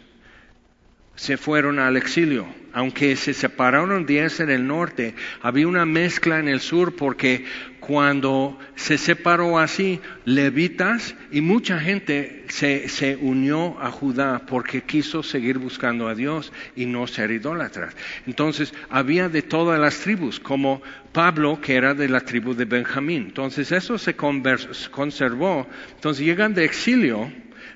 se 1.21 1.37
fueron 1.37 1.79
al 1.79 1.97
exilio. 1.97 2.47
Aunque 2.73 3.17
se 3.17 3.35
separaron 3.35 4.07
diez 4.07 4.41
en 4.41 4.49
el 4.49 4.67
norte, 4.67 5.15
había 5.43 5.67
una 5.67 5.85
mezcla 5.85 6.39
en 6.39 6.49
el 6.49 6.61
sur 6.61 6.95
porque 6.97 7.45
cuando 7.91 8.57
se 8.77 8.99
separó 8.99 9.59
así, 9.59 9.99
levitas 10.25 11.17
y 11.33 11.41
mucha 11.41 11.81
gente 11.81 12.45
se, 12.47 12.89
se, 12.89 13.17
unió 13.17 13.81
a 13.81 13.91
Judá 13.91 14.43
porque 14.47 14.83
quiso 14.83 15.25
seguir 15.25 15.59
buscando 15.59 16.07
a 16.07 16.15
Dios 16.15 16.53
y 16.77 16.87
no 16.87 17.09
ser 17.09 17.33
idólatras. 17.33 17.97
Entonces, 18.29 18.73
había 18.91 19.29
de 19.29 19.43
todas 19.43 19.81
las 19.81 19.99
tribus, 19.99 20.39
como 20.39 20.81
Pablo, 21.11 21.61
que 21.61 21.75
era 21.75 21.93
de 21.93 22.09
la 22.09 22.21
tribu 22.21 22.55
de 22.55 22.65
Benjamín. 22.65 23.25
Entonces, 23.27 23.73
eso 23.73 23.99
se 23.99 24.15
conservó. 24.15 25.67
Entonces, 25.97 26.25
llegan 26.25 26.55
de 26.55 26.67
exilio 26.67 27.33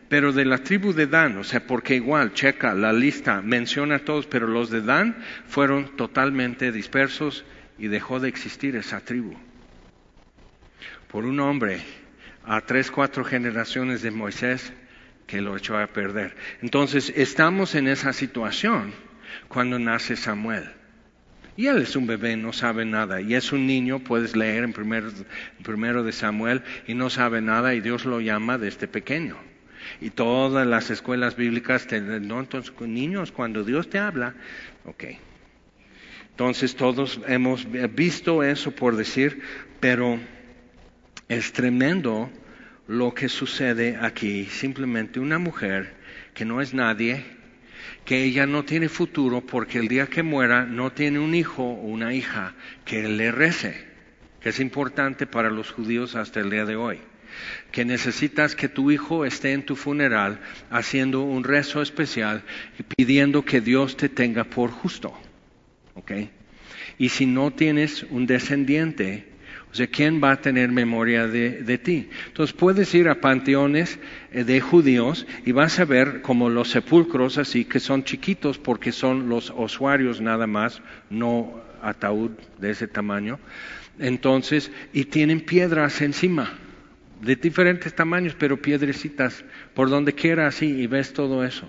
pero 0.08 0.32
de 0.32 0.44
la 0.44 0.58
tribu 0.58 0.92
de 0.92 1.08
Dan, 1.08 1.38
o 1.38 1.42
sea, 1.42 1.66
porque 1.66 1.96
igual, 1.96 2.34
checa, 2.34 2.72
la 2.72 2.92
lista 2.92 3.42
menciona 3.42 3.96
a 3.96 4.04
todos, 4.04 4.28
pero 4.28 4.46
los 4.46 4.70
de 4.70 4.80
Dan 4.80 5.16
fueron 5.48 5.96
totalmente 5.96 6.70
dispersos 6.70 7.44
y 7.78 7.88
dejó 7.88 8.20
de 8.20 8.28
existir 8.28 8.76
esa 8.76 9.00
tribu. 9.00 9.34
Por 11.14 11.26
un 11.26 11.38
hombre 11.38 11.78
a 12.44 12.60
tres, 12.62 12.90
cuatro 12.90 13.22
generaciones 13.22 14.02
de 14.02 14.10
Moisés 14.10 14.72
que 15.28 15.40
lo 15.40 15.56
echó 15.56 15.78
a 15.78 15.86
perder. 15.86 16.34
Entonces, 16.60 17.12
estamos 17.14 17.76
en 17.76 17.86
esa 17.86 18.12
situación 18.12 18.92
cuando 19.46 19.78
nace 19.78 20.16
Samuel. 20.16 20.64
Y 21.56 21.68
él 21.68 21.82
es 21.82 21.94
un 21.94 22.08
bebé, 22.08 22.36
no 22.36 22.52
sabe 22.52 22.84
nada. 22.84 23.20
Y 23.20 23.36
es 23.36 23.52
un 23.52 23.64
niño, 23.64 24.00
puedes 24.00 24.34
leer 24.34 24.64
en 24.64 24.72
primero, 24.72 25.08
primero 25.62 26.02
de 26.02 26.10
Samuel, 26.10 26.62
y 26.88 26.94
no 26.94 27.08
sabe 27.10 27.40
nada, 27.40 27.76
y 27.76 27.80
Dios 27.80 28.06
lo 28.06 28.20
llama 28.20 28.58
desde 28.58 28.88
pequeño. 28.88 29.36
Y 30.00 30.10
todas 30.10 30.66
las 30.66 30.90
escuelas 30.90 31.36
bíblicas, 31.36 31.86
no, 31.92 32.40
entonces, 32.40 32.74
niños, 32.80 33.30
cuando 33.30 33.62
Dios 33.62 33.88
te 33.88 34.00
habla, 34.00 34.34
ok. 34.84 35.04
Entonces 36.30 36.74
todos 36.74 37.20
hemos 37.28 37.68
visto 37.94 38.42
eso 38.42 38.72
por 38.72 38.96
decir, 38.96 39.42
pero 39.78 40.18
es 41.28 41.52
tremendo 41.52 42.30
lo 42.86 43.14
que 43.14 43.28
sucede 43.28 43.98
aquí. 44.00 44.46
Simplemente 44.46 45.20
una 45.20 45.38
mujer 45.38 45.94
que 46.34 46.44
no 46.44 46.60
es 46.60 46.74
nadie, 46.74 47.24
que 48.04 48.24
ella 48.24 48.46
no 48.46 48.64
tiene 48.64 48.88
futuro 48.88 49.40
porque 49.40 49.78
el 49.78 49.88
día 49.88 50.06
que 50.06 50.22
muera 50.22 50.64
no 50.64 50.92
tiene 50.92 51.18
un 51.18 51.34
hijo 51.34 51.62
o 51.62 51.86
una 51.86 52.14
hija 52.14 52.54
que 52.84 53.08
le 53.08 53.32
rece, 53.32 53.86
que 54.40 54.50
es 54.50 54.60
importante 54.60 55.26
para 55.26 55.50
los 55.50 55.70
judíos 55.70 56.14
hasta 56.16 56.40
el 56.40 56.50
día 56.50 56.64
de 56.64 56.76
hoy 56.76 57.00
que 57.70 57.84
necesitas 57.84 58.54
que 58.54 58.68
tu 58.68 58.90
hijo 58.90 59.24
esté 59.24 59.52
en 59.52 59.64
tu 59.64 59.76
funeral 59.76 60.40
haciendo 60.70 61.22
un 61.22 61.44
rezo 61.44 61.82
especial 61.82 62.42
y 62.78 62.82
pidiendo 62.82 63.44
que 63.44 63.60
Dios 63.60 63.96
te 63.96 64.08
tenga 64.08 64.44
por 64.44 64.70
justo. 64.70 65.12
¿Ok? 65.94 66.12
Y 66.98 67.08
si 67.08 67.26
no 67.26 67.50
tienes 67.50 68.04
un 68.04 68.26
descendiente, 68.26 69.33
o 69.74 69.76
sea, 69.76 69.88
¿quién 69.88 70.22
va 70.22 70.30
a 70.30 70.40
tener 70.40 70.70
memoria 70.70 71.26
de, 71.26 71.78
ti? 71.78 72.08
Entonces 72.28 72.54
puedes 72.54 72.94
ir 72.94 73.08
a 73.08 73.20
panteones 73.20 73.98
eh, 74.30 74.44
de 74.44 74.60
judíos 74.60 75.26
y 75.44 75.50
vas 75.50 75.80
a 75.80 75.84
ver 75.84 76.22
como 76.22 76.48
los 76.48 76.70
sepulcros 76.70 77.38
así, 77.38 77.64
que 77.64 77.80
son 77.80 78.04
chiquitos 78.04 78.56
porque 78.56 78.92
son 78.92 79.28
los 79.28 79.52
usuarios 79.56 80.20
nada 80.20 80.46
más, 80.46 80.80
no 81.10 81.60
ataúd 81.82 82.30
de 82.58 82.70
ese 82.70 82.86
tamaño. 82.86 83.40
Entonces, 83.98 84.70
y 84.92 85.06
tienen 85.06 85.40
piedras 85.40 86.02
encima 86.02 86.52
de 87.20 87.34
diferentes 87.34 87.92
tamaños, 87.96 88.36
pero 88.38 88.62
piedrecitas 88.62 89.44
por 89.74 89.90
donde 89.90 90.12
quiera 90.12 90.46
así 90.46 90.66
y 90.66 90.86
ves 90.86 91.12
todo 91.12 91.44
eso. 91.44 91.68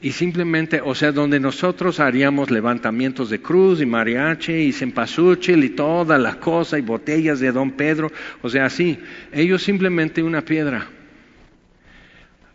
Y 0.00 0.12
simplemente, 0.12 0.80
o 0.80 0.94
sea, 0.94 1.10
donde 1.10 1.40
nosotros 1.40 1.98
haríamos 1.98 2.52
levantamientos 2.52 3.30
de 3.30 3.40
cruz 3.40 3.80
y 3.80 3.86
mariachi 3.86 4.52
y 4.52 4.72
cempasúchil 4.72 5.64
y 5.64 5.70
todas 5.70 6.20
las 6.20 6.36
cosas 6.36 6.78
y 6.78 6.82
botellas 6.82 7.40
de 7.40 7.50
Don 7.50 7.72
Pedro, 7.72 8.12
o 8.40 8.48
sea, 8.48 8.66
así, 8.66 8.98
ellos 9.32 9.62
simplemente 9.62 10.22
una 10.22 10.42
piedra. 10.42 10.86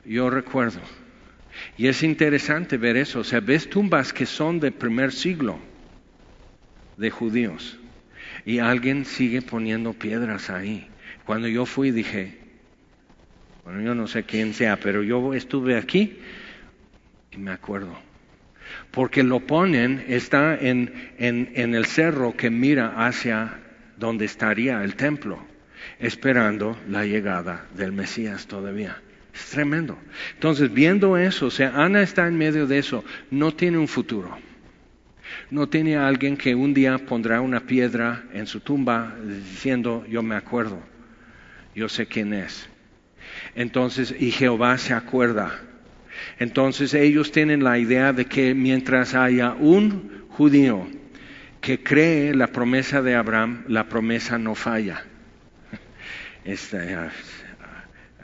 Yo 0.06 0.29
recuerdo. 0.29 0.79
Y 1.77 1.88
es 1.88 2.01
interesante 2.01 2.77
ver 2.77 2.95
eso, 2.95 3.19
o 3.19 3.23
sea, 3.23 3.41
ves 3.41 3.69
tumbas 3.69 4.13
que 4.13 4.25
son 4.25 4.60
del 4.60 4.73
primer 4.73 5.12
siglo 5.12 5.60
de 6.97 7.10
judíos 7.10 7.77
y 8.45 8.60
alguien 8.60 9.06
sigue 9.06 9.41
poniendo 9.41 9.93
piedras 9.93 10.49
ahí. 10.49 10.88
Cuando 11.25 11.47
yo 11.47 11.65
fui 11.65 11.91
dije, 11.91 12.38
bueno, 13.63 13.82
yo 13.82 13.95
no 13.95 14.08
sé 14.08 14.23
quién 14.23 14.53
sea, 14.53 14.77
pero 14.77 15.03
yo 15.03 15.34
estuve 15.34 15.77
aquí 15.77 16.17
me 17.38 17.52
acuerdo. 17.52 17.98
Porque 18.91 19.24
lo 19.24 19.41
ponen, 19.41 20.06
está 20.08 20.56
en, 20.56 20.91
el 21.17 21.86
cerro 21.86 22.36
que 22.36 22.50
mira 22.50 23.06
hacia 23.06 23.60
donde 23.98 24.26
estaría 24.26 24.84
el 24.84 24.96
templo, 24.96 25.39
esperando 26.00 26.78
la 26.88 27.06
llegada 27.06 27.65
del 27.76 27.91
Mesías 27.91 28.48
todavía. 28.48 29.02
Es 29.34 29.50
tremendo. 29.50 29.98
Entonces, 30.36 30.72
viendo 30.72 31.17
eso, 31.17 31.48
o 31.48 31.52
sea, 31.52 31.74
Ana 31.76 32.02
está 32.02 32.28
en 32.28 32.38
medio 32.38 32.67
de 32.67 32.78
eso, 32.78 33.04
no 33.32 33.54
tiene 33.54 33.78
un 33.78 33.88
futuro. 33.88 34.38
No 35.50 35.67
tiene 35.67 35.98
alguien 35.98 36.38
que 36.38 36.54
un 36.54 36.74
día 36.74 36.98
pondrá 37.00 37.41
una 37.41 37.62
piedra 37.62 38.24
en 38.34 38.46
su 38.46 38.60
tumba 38.60 39.15
diciendo, 39.24 40.06
yo 40.08 40.22
me 40.22 40.36
acuerdo 40.36 40.93
yo 41.76 41.89
sé 41.89 42.06
quién 42.06 42.34
es. 42.34 42.67
Entonces, 43.56 44.13
y 44.17 44.32
Jehová 44.32 44.78
se 44.78 44.93
acuerda. 44.93 45.60
Entonces 46.39 46.93
ellos 46.93 47.32
tienen 47.32 47.63
la 47.63 47.78
idea 47.78 48.13
de 48.13 48.26
que 48.26 48.54
mientras 48.54 49.13
haya 49.13 49.54
un 49.54 50.26
judío 50.30 50.88
que 51.62 51.82
cree 51.82 52.36
la 52.36 52.47
promesa 52.47 53.02
de 53.02 53.15
Abraham, 53.15 53.63
la 53.67 53.88
promesa 53.88 54.38
no 54.38 54.56
falla. 54.56 55.04
Este, 56.45 56.97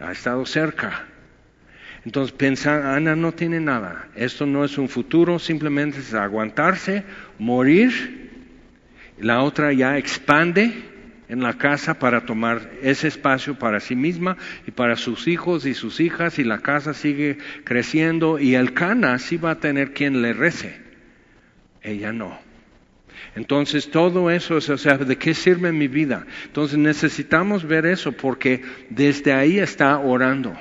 ha, 0.02 0.12
estado 0.12 0.46
cerca. 0.46 1.06
Entonces 2.04 2.36
piensa, 2.36 2.96
Ana 2.96 3.16
no 3.16 3.32
tiene 3.32 3.62
nada. 3.62 4.10
Esto 4.16 4.46
no 4.46 4.66
es 4.66 4.78
un 4.78 4.90
futuro, 4.90 5.40
simplemente 5.40 6.00
es 6.00 6.14
aguantarse, 6.14 7.06
morir. 7.38 8.30
La 9.20 9.42
otra 9.42 9.72
ya 9.72 9.98
expande 9.98 10.89
en 11.30 11.42
la 11.42 11.54
casa 11.54 12.00
para 12.00 12.26
tomar 12.26 12.72
ese 12.82 13.08
espacio 13.08 13.58
para 13.58 13.80
sí 13.80 13.96
misma 13.96 14.36
y 14.68 14.72
para 14.72 14.96
sus 14.96 15.28
hijos 15.28 15.66
y 15.66 15.76
sus 15.76 16.00
hijas 16.00 16.40
y 16.40 16.44
la 16.44 16.58
casa 16.60 16.94
sigue 16.94 17.38
creciendo 17.64 18.40
y 18.40 18.56
el 18.56 18.74
cana 18.74 19.20
sí 19.20 19.38
va 19.38 19.52
a 19.52 19.60
tener 19.60 19.94
quien 19.94 20.24
le 20.24 20.34
rece. 20.34 20.82
Ella 21.82 22.12
no. 22.12 22.38
Entonces 23.36 23.92
todo 23.92 24.32
eso, 24.32 24.56
o 24.56 24.78
sea, 24.78 24.98
¿de 24.98 25.18
qué 25.18 25.36
sirve 25.36 25.72
mi 25.72 25.88
vida? 25.88 26.26
Entonces 26.46 26.80
necesitamos 26.80 27.64
ver 27.64 27.86
eso 27.86 28.12
porque 28.12 28.64
desde 28.90 29.32
ahí 29.32 29.60
está 29.60 30.00
orando. 30.00 30.56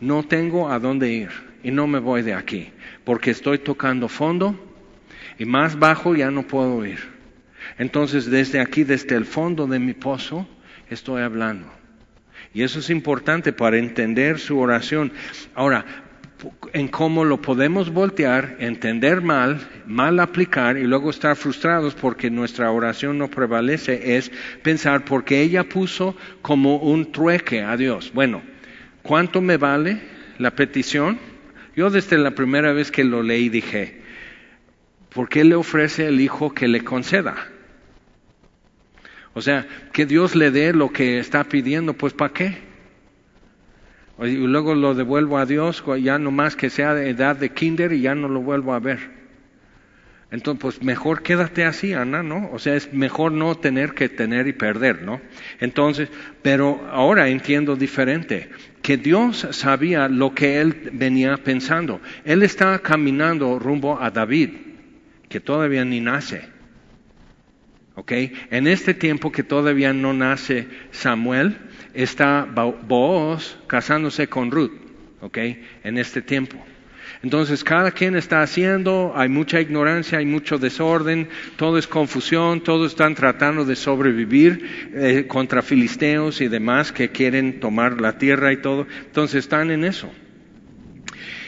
No 0.00 0.24
tengo 0.24 0.70
a 0.70 0.80
dónde 0.80 1.12
ir 1.12 1.30
y 1.62 1.70
no 1.70 1.86
me 1.86 2.00
voy 2.00 2.22
de 2.22 2.34
aquí 2.34 2.72
porque 3.04 3.30
estoy 3.30 3.58
tocando 3.58 4.08
fondo 4.08 4.58
y 5.38 5.44
más 5.44 5.78
bajo 5.78 6.16
ya 6.16 6.32
no 6.32 6.42
puedo 6.42 6.84
ir. 6.84 7.13
Entonces, 7.78 8.30
desde 8.30 8.60
aquí, 8.60 8.84
desde 8.84 9.16
el 9.16 9.24
fondo 9.24 9.66
de 9.66 9.78
mi 9.78 9.94
pozo, 9.94 10.46
estoy 10.90 11.22
hablando. 11.22 11.66
Y 12.52 12.62
eso 12.62 12.78
es 12.78 12.90
importante 12.90 13.52
para 13.52 13.78
entender 13.78 14.38
su 14.38 14.58
oración. 14.58 15.12
Ahora, 15.54 15.84
en 16.72 16.88
cómo 16.88 17.24
lo 17.24 17.40
podemos 17.40 17.90
voltear, 17.90 18.56
entender 18.58 19.22
mal, 19.22 19.58
mal 19.86 20.20
aplicar 20.20 20.76
y 20.76 20.84
luego 20.84 21.10
estar 21.10 21.36
frustrados 21.36 21.94
porque 21.94 22.30
nuestra 22.30 22.70
oración 22.70 23.18
no 23.18 23.28
prevalece, 23.28 24.16
es 24.16 24.30
pensar 24.62 25.04
porque 25.04 25.40
ella 25.40 25.64
puso 25.64 26.16
como 26.42 26.76
un 26.76 27.12
trueque 27.12 27.62
a 27.62 27.76
Dios. 27.76 28.12
Bueno, 28.12 28.42
¿cuánto 29.02 29.40
me 29.40 29.56
vale 29.56 30.00
la 30.38 30.50
petición? 30.50 31.18
Yo 31.76 31.90
desde 31.90 32.18
la 32.18 32.32
primera 32.32 32.72
vez 32.72 32.90
que 32.90 33.04
lo 33.04 33.22
leí 33.22 33.48
dije, 33.48 34.02
¿por 35.12 35.28
qué 35.28 35.44
le 35.44 35.54
ofrece 35.54 36.06
el 36.06 36.20
Hijo 36.20 36.52
que 36.52 36.68
le 36.68 36.84
conceda? 36.84 37.34
O 39.34 39.42
sea, 39.42 39.66
que 39.92 40.06
Dios 40.06 40.36
le 40.36 40.50
dé 40.50 40.72
lo 40.72 40.90
que 40.90 41.18
está 41.18 41.44
pidiendo, 41.44 41.94
pues 41.94 42.12
¿para 42.12 42.32
qué? 42.32 42.58
Y 44.22 44.36
luego 44.36 44.76
lo 44.76 44.94
devuelvo 44.94 45.38
a 45.38 45.46
Dios, 45.46 45.82
ya 46.00 46.18
no 46.18 46.30
más 46.30 46.54
que 46.54 46.70
sea 46.70 46.94
de 46.94 47.10
edad 47.10 47.36
de 47.36 47.50
kinder 47.50 47.92
y 47.92 48.02
ya 48.02 48.14
no 48.14 48.28
lo 48.28 48.40
vuelvo 48.40 48.72
a 48.72 48.78
ver. 48.78 49.24
Entonces, 50.30 50.60
pues 50.60 50.82
mejor 50.82 51.22
quédate 51.22 51.64
así, 51.64 51.92
Ana, 51.94 52.22
¿no? 52.22 52.50
O 52.52 52.58
sea, 52.58 52.74
es 52.74 52.92
mejor 52.92 53.32
no 53.32 53.56
tener 53.56 53.94
que 53.94 54.08
tener 54.08 54.46
y 54.48 54.52
perder, 54.52 55.02
¿no? 55.02 55.20
Entonces, 55.60 56.08
pero 56.42 56.88
ahora 56.90 57.28
entiendo 57.28 57.76
diferente, 57.76 58.50
que 58.82 58.96
Dios 58.96 59.46
sabía 59.50 60.08
lo 60.08 60.34
que 60.34 60.60
él 60.60 60.90
venía 60.92 61.36
pensando. 61.36 62.00
Él 62.24 62.42
estaba 62.42 62.80
caminando 62.80 63.58
rumbo 63.58 64.00
a 64.00 64.10
David, 64.10 64.50
que 65.28 65.40
todavía 65.40 65.84
ni 65.84 66.00
nace. 66.00 66.53
En 67.96 68.66
este 68.66 68.92
tiempo 68.94 69.30
que 69.30 69.44
todavía 69.44 69.92
no 69.92 70.12
nace 70.12 70.66
Samuel, 70.90 71.56
está 71.94 72.44
Boaz 72.44 73.56
casándose 73.66 74.28
con 74.28 74.50
Ruth, 74.50 74.72
En 75.36 75.98
este 75.98 76.20
tiempo. 76.20 76.58
Entonces 77.22 77.64
cada 77.64 77.90
quien 77.92 78.16
está 78.16 78.42
haciendo, 78.42 79.12
hay 79.16 79.30
mucha 79.30 79.58
ignorancia, 79.60 80.18
hay 80.18 80.26
mucho 80.26 80.58
desorden, 80.58 81.28
todo 81.56 81.78
es 81.78 81.86
confusión, 81.86 82.62
todos 82.62 82.92
están 82.92 83.14
tratando 83.14 83.64
de 83.64 83.76
sobrevivir 83.76 84.90
eh, 84.92 85.24
contra 85.26 85.62
filisteos 85.62 86.42
y 86.42 86.48
demás 86.48 86.92
que 86.92 87.10
quieren 87.10 87.60
tomar 87.60 88.00
la 88.00 88.18
tierra 88.18 88.52
y 88.52 88.58
todo. 88.58 88.86
Entonces 89.06 89.36
están 89.36 89.70
en 89.70 89.84
eso. 89.84 90.12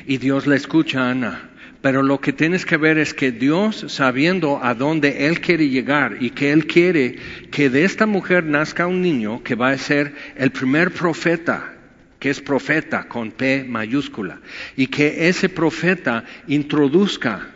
Y 0.06 0.16
Dios 0.16 0.46
le 0.46 0.56
escucha 0.56 1.02
a 1.02 1.10
Ana. 1.10 1.50
Pero 1.82 2.02
lo 2.02 2.20
que 2.20 2.32
tienes 2.32 2.64
que 2.64 2.76
ver 2.76 2.98
es 2.98 3.14
que 3.14 3.32
Dios, 3.32 3.84
sabiendo 3.88 4.62
a 4.62 4.74
dónde 4.74 5.26
Él 5.26 5.40
quiere 5.40 5.68
llegar 5.68 6.16
y 6.20 6.30
que 6.30 6.52
Él 6.52 6.66
quiere 6.66 7.16
que 7.50 7.70
de 7.70 7.84
esta 7.84 8.06
mujer 8.06 8.44
nazca 8.44 8.86
un 8.86 9.02
niño 9.02 9.42
que 9.42 9.54
va 9.54 9.70
a 9.70 9.78
ser 9.78 10.14
el 10.36 10.50
primer 10.50 10.92
profeta 10.92 11.76
que 12.18 12.30
es 12.30 12.40
profeta 12.40 13.08
con 13.08 13.30
P 13.30 13.64
mayúscula, 13.64 14.40
y 14.76 14.86
que 14.86 15.28
ese 15.28 15.48
profeta 15.48 16.24
introduzca, 16.48 17.50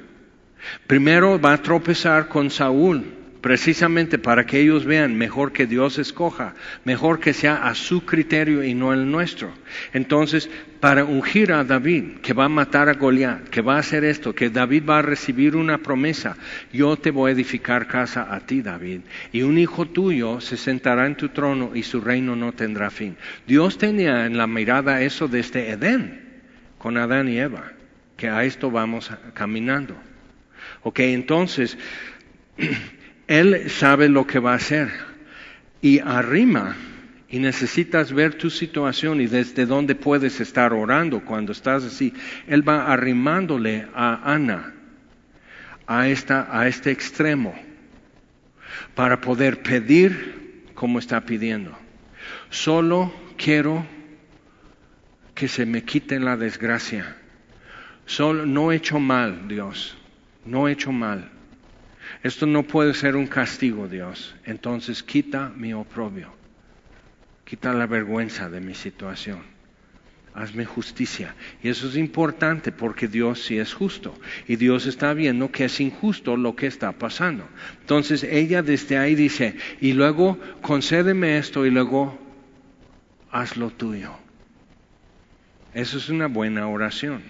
primero 0.86 1.40
va 1.40 1.54
a 1.54 1.62
tropezar 1.62 2.28
con 2.28 2.50
Saúl, 2.50 3.04
precisamente 3.40 4.18
para 4.18 4.44
que 4.44 4.60
ellos 4.60 4.84
vean 4.84 5.16
mejor 5.16 5.52
que 5.52 5.66
Dios 5.66 5.98
escoja, 5.98 6.54
mejor 6.84 7.20
que 7.20 7.32
sea 7.32 7.68
a 7.68 7.74
su 7.74 8.04
criterio 8.04 8.62
y 8.62 8.74
no 8.74 8.92
el 8.92 9.10
nuestro. 9.10 9.52
Entonces, 9.92 10.50
para 10.80 11.04
ungir 11.04 11.52
a 11.52 11.64
David, 11.64 12.18
que 12.22 12.32
va 12.32 12.46
a 12.46 12.48
matar 12.48 12.88
a 12.88 12.94
Goliat, 12.94 13.48
que 13.48 13.60
va 13.60 13.76
a 13.76 13.80
hacer 13.80 14.04
esto, 14.04 14.34
que 14.34 14.50
David 14.50 14.84
va 14.88 14.98
a 14.98 15.02
recibir 15.02 15.56
una 15.56 15.78
promesa, 15.78 16.36
yo 16.72 16.96
te 16.96 17.10
voy 17.10 17.30
a 17.30 17.34
edificar 17.34 17.86
casa 17.86 18.34
a 18.34 18.40
ti, 18.40 18.62
David, 18.62 19.00
y 19.32 19.42
un 19.42 19.58
hijo 19.58 19.86
tuyo 19.86 20.40
se 20.40 20.56
sentará 20.56 21.06
en 21.06 21.16
tu 21.16 21.30
trono 21.30 21.72
y 21.74 21.82
su 21.82 22.00
reino 22.00 22.36
no 22.36 22.52
tendrá 22.52 22.90
fin. 22.90 23.16
Dios 23.46 23.78
tenía 23.78 24.26
en 24.26 24.36
la 24.36 24.46
mirada 24.46 25.02
eso 25.02 25.28
desde 25.28 25.70
Edén, 25.70 26.42
con 26.78 26.96
Adán 26.96 27.28
y 27.28 27.38
Eva, 27.38 27.72
que 28.16 28.28
a 28.28 28.44
esto 28.44 28.70
vamos 28.70 29.10
caminando. 29.34 29.96
Ok, 30.82 31.00
entonces, 31.00 31.76
Él 33.30 33.70
sabe 33.70 34.08
lo 34.08 34.26
que 34.26 34.40
va 34.40 34.54
a 34.54 34.56
hacer 34.56 34.90
y 35.80 36.00
arrima 36.00 36.74
y 37.28 37.38
necesitas 37.38 38.12
ver 38.12 38.34
tu 38.34 38.50
situación 38.50 39.20
y 39.20 39.28
desde 39.28 39.66
dónde 39.66 39.94
puedes 39.94 40.40
estar 40.40 40.72
orando 40.72 41.24
cuando 41.24 41.52
estás 41.52 41.84
así. 41.84 42.12
Él 42.48 42.68
va 42.68 42.92
arrimándole 42.92 43.86
a 43.94 44.34
Ana 44.34 44.74
a, 45.86 46.08
esta, 46.08 46.48
a 46.50 46.66
este 46.66 46.90
extremo 46.90 47.54
para 48.96 49.20
poder 49.20 49.62
pedir 49.62 50.64
como 50.74 50.98
está 50.98 51.20
pidiendo. 51.20 51.78
Solo 52.48 53.14
quiero 53.36 53.86
que 55.36 55.46
se 55.46 55.66
me 55.66 55.84
quite 55.84 56.18
la 56.18 56.36
desgracia. 56.36 57.16
Solo, 58.06 58.44
no 58.44 58.72
he 58.72 58.76
hecho 58.76 58.98
mal, 58.98 59.46
Dios. 59.46 59.96
No 60.44 60.66
he 60.66 60.72
hecho 60.72 60.90
mal. 60.90 61.30
Esto 62.22 62.46
no 62.46 62.62
puede 62.62 62.94
ser 62.94 63.16
un 63.16 63.26
castigo, 63.26 63.88
Dios. 63.88 64.34
Entonces 64.44 65.02
quita 65.02 65.50
mi 65.56 65.72
oprobio. 65.72 66.32
Quita 67.44 67.72
la 67.72 67.86
vergüenza 67.86 68.48
de 68.48 68.60
mi 68.60 68.74
situación. 68.74 69.42
Hazme 70.34 70.64
justicia. 70.64 71.34
Y 71.62 71.68
eso 71.68 71.88
es 71.88 71.96
importante 71.96 72.70
porque 72.70 73.08
Dios 73.08 73.42
sí 73.42 73.58
es 73.58 73.74
justo. 73.74 74.14
Y 74.46 74.56
Dios 74.56 74.86
está 74.86 75.12
viendo 75.14 75.50
que 75.50 75.64
es 75.64 75.80
injusto 75.80 76.36
lo 76.36 76.54
que 76.54 76.66
está 76.66 76.92
pasando. 76.92 77.48
Entonces 77.80 78.22
ella 78.22 78.62
desde 78.62 78.98
ahí 78.98 79.14
dice, 79.14 79.56
y 79.80 79.92
luego 79.92 80.38
concédeme 80.62 81.38
esto 81.38 81.66
y 81.66 81.70
luego 81.70 82.18
haz 83.30 83.56
lo 83.56 83.70
tuyo. 83.70 84.12
Eso 85.74 85.98
es 85.98 86.08
una 86.08 86.26
buena 86.26 86.68
oración. 86.68 87.22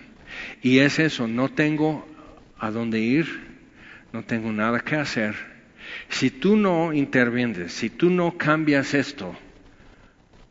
Y 0.63 0.79
es 0.79 0.99
eso, 0.99 1.27
no 1.27 1.49
tengo 1.49 2.07
a 2.59 2.71
dónde 2.71 3.01
ir, 3.01 3.50
no 4.13 4.25
tengo 4.25 4.53
nada 4.53 4.81
que 4.81 4.97
hacer. 4.97 5.35
Si 6.09 6.31
tú 6.31 6.57
no 6.57 6.93
intervienes, 6.93 7.73
si 7.73 7.91
tú 7.91 8.11
no 8.11 8.37
cambias 8.37 8.95
esto, 8.95 9.37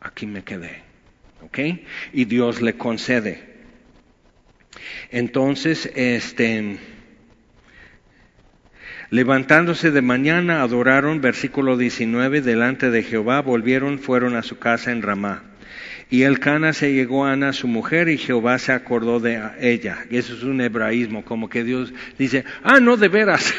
aquí 0.00 0.26
me 0.26 0.42
quedé. 0.42 0.82
¿Ok? 1.42 1.58
Y 2.12 2.24
Dios 2.26 2.60
le 2.60 2.76
concede. 2.76 3.50
Entonces, 5.10 5.90
este, 5.94 6.78
levantándose 9.10 9.90
de 9.90 10.02
mañana, 10.02 10.62
adoraron, 10.62 11.20
versículo 11.20 11.76
19, 11.76 12.40
delante 12.42 12.90
de 12.90 13.02
Jehová, 13.02 13.40
volvieron, 13.40 13.98
fueron 13.98 14.36
a 14.36 14.42
su 14.42 14.58
casa 14.58 14.92
en 14.92 15.02
Ramá. 15.02 15.49
Y 16.10 16.22
el 16.22 16.40
Cana 16.40 16.72
se 16.72 16.92
llegó 16.92 17.24
a 17.24 17.32
Ana, 17.32 17.52
su 17.52 17.68
mujer, 17.68 18.08
y 18.08 18.18
Jehová 18.18 18.58
se 18.58 18.72
acordó 18.72 19.20
de 19.20 19.40
ella. 19.60 20.04
Eso 20.10 20.34
es 20.34 20.42
un 20.42 20.60
hebraísmo, 20.60 21.24
como 21.24 21.48
que 21.48 21.62
Dios 21.62 21.92
dice, 22.18 22.44
ah, 22.64 22.80
no, 22.80 22.96
de 22.96 23.08
veras. 23.08 23.54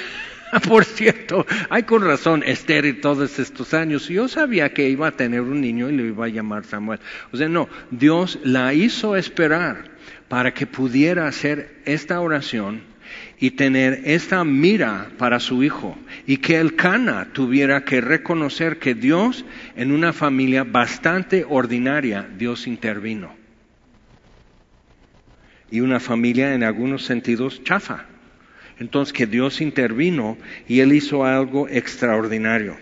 Por 0.68 0.84
cierto, 0.84 1.46
hay 1.70 1.84
con 1.84 2.04
razón 2.04 2.44
y 2.46 2.94
todos 2.94 3.40
estos 3.40 3.74
años. 3.74 4.10
Yo 4.10 4.28
sabía 4.28 4.74
que 4.74 4.90
iba 4.90 5.08
a 5.08 5.12
tener 5.12 5.42
un 5.42 5.62
niño 5.62 5.90
y 5.90 5.96
le 5.96 6.08
iba 6.08 6.26
a 6.26 6.30
llamar 6.30 6.66
Samuel. 6.66 7.00
O 7.32 7.38
sea, 7.38 7.48
no, 7.48 7.70
Dios 7.90 8.38
la 8.44 8.74
hizo 8.74 9.16
esperar 9.16 9.86
para 10.28 10.54
que 10.54 10.68
pudiera 10.68 11.28
hacer 11.28 11.82
esta 11.86 12.20
oración 12.20 12.90
y 13.41 13.52
tener 13.52 14.02
esta 14.06 14.43
mira 14.43 15.10
para 15.17 15.39
su 15.39 15.63
hijo 15.63 15.97
y 16.28 16.38
que 16.38 16.60
el 16.60 16.76
Cana 16.76 17.30
tuviera 17.34 17.84
que 17.84 18.00
reconocer 18.00 18.78
que 18.78 18.93
Dios 18.93 19.45
en 19.76 19.91
una 19.91 20.13
familia 20.13 20.63
bastante 20.63 21.43
ordinaria, 21.50 22.30
Dios 22.38 22.67
intervino. 22.67 23.34
Y 25.71 25.80
una 25.80 26.00
familia 26.00 26.54
en 26.54 26.63
algunos 26.63 27.04
sentidos 27.04 27.63
chafa. 27.63 28.06
Entonces 28.78 29.12
que 29.12 29.26
Dios 29.26 29.60
intervino 29.60 30.38
y 30.67 30.82
él 30.82 30.93
hizo 30.93 31.26
algo 31.26 31.67
extraordinario. 31.67 32.78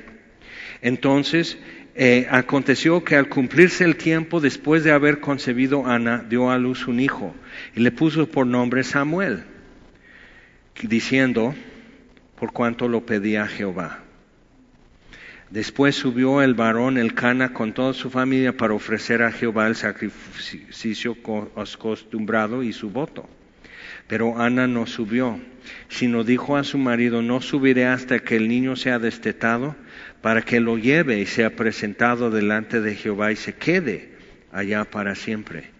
Entonces, 0.81 1.57
eh, 1.95 2.27
aconteció 2.29 3.03
que 3.05 3.15
al 3.15 3.29
cumplirse 3.29 3.85
el 3.85 3.95
tiempo, 3.95 4.41
después 4.41 4.83
de 4.83 4.91
haber 4.91 5.21
concebido 5.21 5.87
Ana, 5.87 6.25
dio 6.29 6.51
a 6.51 6.57
luz 6.57 6.87
un 6.87 6.99
hijo 6.99 7.33
y 7.75 7.79
le 7.79 7.91
puso 7.91 8.29
por 8.29 8.45
nombre 8.45 8.83
Samuel 8.83 9.43
diciendo, 10.81 11.53
por 12.39 12.53
cuanto 12.53 12.87
lo 12.87 13.05
pedía 13.05 13.47
Jehová. 13.47 13.99
Después 15.49 15.95
subió 15.95 16.41
el 16.43 16.53
varón 16.53 16.97
el 16.97 17.15
Cana 17.15 17.53
con 17.53 17.73
toda 17.73 17.93
su 17.93 18.11
familia 18.11 18.55
para 18.55 18.75
ofrecer 18.75 19.23
a 19.23 19.31
Jehová 19.31 19.67
el 19.67 19.75
sacrificio 19.75 21.17
acostumbrado 21.55 22.61
y 22.61 22.71
su 22.71 22.91
voto. 22.91 23.27
Pero 24.07 24.39
Ana 24.39 24.67
no 24.67 24.85
subió, 24.85 25.39
sino 25.87 26.23
dijo 26.23 26.55
a 26.55 26.63
su 26.63 26.77
marido, 26.77 27.21
no 27.21 27.41
subiré 27.41 27.87
hasta 27.87 28.19
que 28.19 28.35
el 28.35 28.47
niño 28.47 28.75
sea 28.75 28.99
destetado, 28.99 29.75
para 30.21 30.43
que 30.43 30.59
lo 30.59 30.77
lleve 30.77 31.19
y 31.19 31.25
sea 31.25 31.55
presentado 31.55 32.29
delante 32.29 32.81
de 32.81 32.95
Jehová 32.95 33.31
y 33.31 33.35
se 33.35 33.53
quede 33.53 34.11
allá 34.51 34.85
para 34.85 35.15
siempre. 35.15 35.71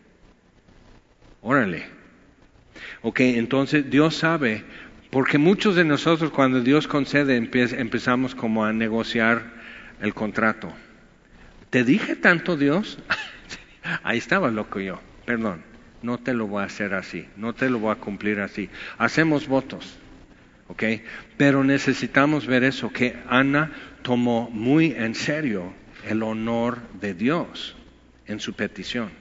Órale. 1.41 1.98
Ok, 3.01 3.21
entonces 3.21 3.89
Dios 3.89 4.15
sabe 4.15 4.63
porque 5.09 5.37
muchos 5.37 5.75
de 5.75 5.85
nosotros 5.85 6.31
cuando 6.31 6.61
Dios 6.61 6.87
concede 6.87 7.35
empezamos 7.37 8.35
como 8.35 8.65
a 8.65 8.73
negociar 8.73 9.53
el 10.01 10.13
contrato. 10.13 10.71
¿Te 11.69 11.83
dije 11.83 12.15
tanto 12.15 12.57
Dios? 12.57 12.99
Ahí 14.03 14.17
estaba 14.17 14.51
loco 14.51 14.79
yo. 14.79 14.99
Perdón, 15.25 15.63
no 16.01 16.17
te 16.17 16.33
lo 16.33 16.47
voy 16.47 16.61
a 16.61 16.65
hacer 16.65 16.93
así, 16.93 17.27
no 17.37 17.53
te 17.53 17.69
lo 17.69 17.79
voy 17.79 17.91
a 17.91 17.95
cumplir 17.95 18.39
así. 18.39 18.69
Hacemos 18.97 19.47
votos, 19.47 19.97
¿ok? 20.67 20.83
Pero 21.37 21.63
necesitamos 21.63 22.47
ver 22.47 22.63
eso, 22.63 22.91
que 22.91 23.15
Ana 23.29 23.71
tomó 24.01 24.49
muy 24.51 24.91
en 24.91 25.15
serio 25.15 25.73
el 26.07 26.23
honor 26.23 26.79
de 26.99 27.13
Dios 27.13 27.75
en 28.27 28.39
su 28.39 28.53
petición. 28.53 29.18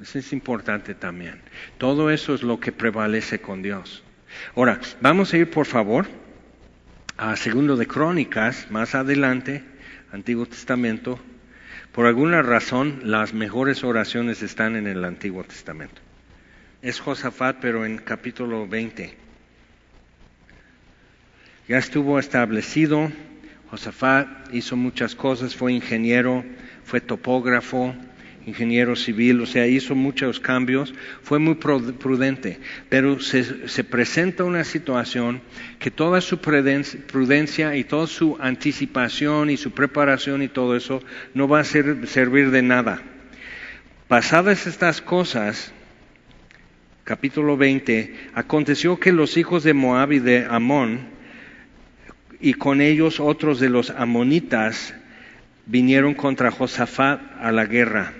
Eso 0.00 0.18
es 0.18 0.32
importante 0.32 0.94
también. 0.94 1.40
Todo 1.78 2.10
eso 2.10 2.34
es 2.34 2.42
lo 2.42 2.58
que 2.58 2.72
prevalece 2.72 3.40
con 3.40 3.62
Dios. 3.62 4.02
Ahora, 4.56 4.80
vamos 5.00 5.32
a 5.32 5.36
ir 5.36 5.50
por 5.50 5.66
favor 5.66 6.06
a 7.16 7.36
Segundo 7.36 7.76
de 7.76 7.86
Crónicas, 7.86 8.70
más 8.70 8.94
adelante, 8.94 9.62
Antiguo 10.12 10.46
Testamento. 10.46 11.20
Por 11.92 12.06
alguna 12.06 12.42
razón, 12.42 13.00
las 13.04 13.34
mejores 13.34 13.84
oraciones 13.84 14.42
están 14.42 14.74
en 14.74 14.88
el 14.88 15.04
Antiguo 15.04 15.44
Testamento. 15.44 16.02
Es 16.82 16.98
Josafat, 16.98 17.58
pero 17.60 17.86
en 17.86 17.98
capítulo 17.98 18.66
20. 18.66 19.16
Ya 21.68 21.78
estuvo 21.78 22.18
establecido. 22.18 23.12
Josafat 23.70 24.52
hizo 24.52 24.76
muchas 24.76 25.14
cosas, 25.14 25.54
fue 25.54 25.72
ingeniero, 25.72 26.44
fue 26.84 27.00
topógrafo, 27.00 27.94
ingeniero 28.46 28.94
civil, 28.96 29.40
o 29.40 29.46
sea, 29.46 29.66
hizo 29.66 29.94
muchos 29.94 30.40
cambios, 30.40 30.94
fue 31.22 31.38
muy 31.38 31.54
prudente, 31.54 32.58
pero 32.88 33.20
se, 33.20 33.84
presenta 33.84 34.44
una 34.44 34.64
situación 34.64 35.40
que 35.78 35.90
toda 35.90 36.20
su 36.20 36.38
prudencia 36.38 37.76
y 37.76 37.84
toda 37.84 38.06
su 38.06 38.36
anticipación 38.40 39.50
y 39.50 39.56
su 39.56 39.70
preparación 39.72 40.42
y 40.42 40.48
todo 40.48 40.76
eso 40.76 41.02
no 41.32 41.48
va 41.48 41.60
a 41.60 41.64
servir 41.64 42.50
de 42.50 42.62
nada. 42.62 43.02
Pasadas 44.08 44.66
estas 44.66 45.00
cosas, 45.00 45.72
capítulo 47.04 47.56
20, 47.56 48.14
aconteció 48.34 48.98
que 49.00 49.12
los 49.12 49.36
hijos 49.36 49.64
de 49.64 49.74
Moab 49.74 50.12
y 50.12 50.18
de 50.18 50.44
Amón, 50.44 51.14
y 52.40 52.52
con 52.54 52.82
ellos 52.82 53.20
otros 53.20 53.58
de 53.58 53.70
los 53.70 53.88
amonitas, 53.88 54.94
vinieron 55.66 56.12
contra 56.12 56.50
Josafat 56.50 57.20
a 57.40 57.50
la 57.52 57.64
guerra. 57.64 58.12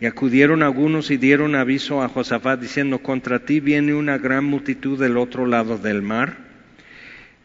Y 0.00 0.06
acudieron 0.06 0.62
algunos 0.62 1.10
y 1.10 1.16
dieron 1.16 1.54
aviso 1.54 2.02
a 2.02 2.08
Josafat 2.08 2.60
diciendo, 2.60 3.00
contra 3.00 3.40
ti 3.40 3.60
viene 3.60 3.94
una 3.94 4.18
gran 4.18 4.44
multitud 4.44 4.98
del 4.98 5.16
otro 5.16 5.46
lado 5.46 5.78
del 5.78 6.02
mar, 6.02 6.36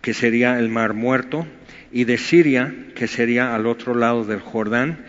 que 0.01 0.13
sería 0.13 0.59
el 0.59 0.69
mar 0.69 0.93
muerto, 0.93 1.47
y 1.91 2.03
de 2.03 2.17
Siria, 2.17 2.73
que 2.95 3.07
sería 3.07 3.55
al 3.55 3.65
otro 3.65 3.95
lado 3.95 4.25
del 4.25 4.39
Jordán. 4.39 5.05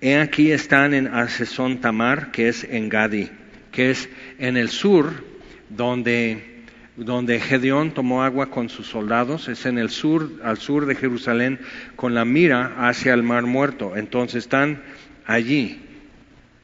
He 0.00 0.18
aquí 0.18 0.50
están 0.50 0.94
en 0.94 1.06
Asesón 1.06 1.80
Tamar, 1.80 2.32
que 2.32 2.48
es 2.48 2.64
en 2.64 2.88
Gadi 2.88 3.30
que 3.72 3.90
es 3.90 4.08
en 4.38 4.56
el 4.56 4.68
sur, 4.68 5.24
donde, 5.70 6.62
donde 6.96 7.40
Gedeón 7.40 7.92
tomó 7.92 8.22
agua 8.22 8.50
con 8.50 8.68
sus 8.68 8.86
soldados, 8.86 9.48
es 9.48 9.66
en 9.66 9.78
el 9.78 9.90
sur, 9.90 10.30
al 10.44 10.58
sur 10.58 10.86
de 10.86 10.94
Jerusalén, 10.94 11.58
con 11.96 12.14
la 12.14 12.24
mira 12.24 12.74
hacia 12.86 13.14
el 13.14 13.22
mar 13.22 13.44
muerto. 13.44 13.96
Entonces 13.96 14.44
están 14.44 14.82
allí. 15.26 15.80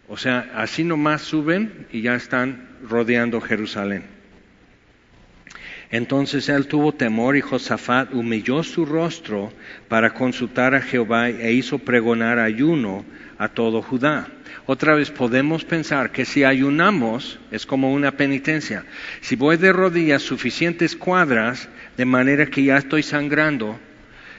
O 0.08 0.16
sea, 0.16 0.50
así 0.54 0.84
nomás 0.84 1.22
suben 1.22 1.86
y 1.92 2.00
ya 2.02 2.14
están 2.14 2.68
rodeando 2.82 3.40
Jerusalén. 3.40 4.04
Entonces 5.90 6.48
él 6.48 6.66
tuvo 6.66 6.92
temor 6.92 7.36
y 7.36 7.40
Josafat 7.40 8.12
humilló 8.12 8.62
su 8.62 8.84
rostro 8.84 9.52
para 9.88 10.12
consultar 10.12 10.74
a 10.74 10.82
Jehová 10.82 11.30
e 11.30 11.52
hizo 11.52 11.78
pregonar 11.78 12.38
ayuno 12.38 13.04
a 13.38 13.48
todo 13.48 13.80
Judá. 13.80 14.28
Otra 14.66 14.94
vez 14.94 15.10
podemos 15.10 15.64
pensar 15.64 16.10
que 16.10 16.26
si 16.26 16.44
ayunamos 16.44 17.38
es 17.50 17.64
como 17.64 17.92
una 17.92 18.12
penitencia. 18.12 18.84
Si 19.22 19.34
voy 19.34 19.56
de 19.56 19.72
rodillas 19.72 20.22
suficientes 20.22 20.94
cuadras 20.94 21.70
de 21.96 22.04
manera 22.04 22.46
que 22.46 22.64
ya 22.64 22.76
estoy 22.76 23.02
sangrando, 23.02 23.78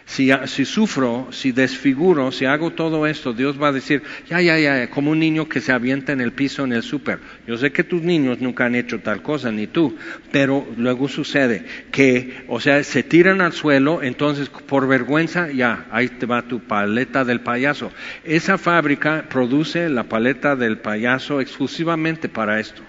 si, 0.09 0.31
si, 0.47 0.65
sufro, 0.65 1.27
si 1.29 1.51
desfiguro, 1.51 2.31
si 2.31 2.45
hago 2.45 2.71
todo 2.71 3.05
esto, 3.05 3.31
Dios 3.31 3.61
va 3.61 3.67
a 3.67 3.71
decir, 3.71 4.01
ya, 4.27 4.41
ya, 4.41 4.57
ya, 4.57 4.89
como 4.89 5.11
un 5.11 5.19
niño 5.19 5.47
que 5.47 5.61
se 5.61 5.71
avienta 5.71 6.13
en 6.13 6.19
el 6.19 6.31
piso 6.31 6.63
en 6.63 6.73
el 6.73 6.81
súper. 6.81 7.19
Yo 7.45 7.57
sé 7.57 7.71
que 7.71 7.83
tus 7.83 8.01
niños 8.01 8.41
nunca 8.41 8.65
han 8.65 8.73
hecho 8.73 9.01
tal 9.01 9.21
cosa, 9.21 9.51
ni 9.51 9.67
tú, 9.67 9.95
pero 10.31 10.67
luego 10.77 11.07
sucede 11.07 11.63
que, 11.91 12.43
o 12.47 12.59
sea, 12.59 12.83
se 12.83 13.03
tiran 13.03 13.39
al 13.39 13.53
suelo, 13.53 14.01
entonces 14.01 14.49
por 14.49 14.87
vergüenza, 14.87 15.51
ya, 15.51 15.85
ahí 15.91 16.07
te 16.07 16.25
va 16.25 16.41
tu 16.41 16.59
paleta 16.59 17.23
del 17.23 17.41
payaso. 17.41 17.91
Esa 18.23 18.57
fábrica 18.57 19.27
produce 19.29 19.89
la 19.89 20.05
paleta 20.05 20.55
del 20.55 20.79
payaso 20.79 21.39
exclusivamente 21.39 22.29
para 22.29 22.59
esto. 22.59 22.81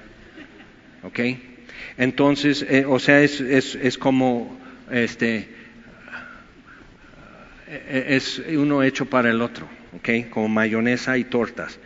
¿Ok? 1.03 1.21
Entonces, 1.99 2.65
eh, 2.67 2.87
o 2.89 2.99
sea, 2.99 3.21
es, 3.21 3.43
es, 3.43 3.75
es 3.75 3.99
como, 3.99 4.59
este, 4.91 5.60
es 7.71 8.39
uno 8.39 8.83
hecho 8.83 9.07
para 9.07 9.31
el 9.31 9.41
otro, 9.41 9.69
¿ok? 9.97 10.31
Como 10.31 10.49
mayonesa 10.49 11.17
y 11.19 11.25
tortas. 11.25 11.79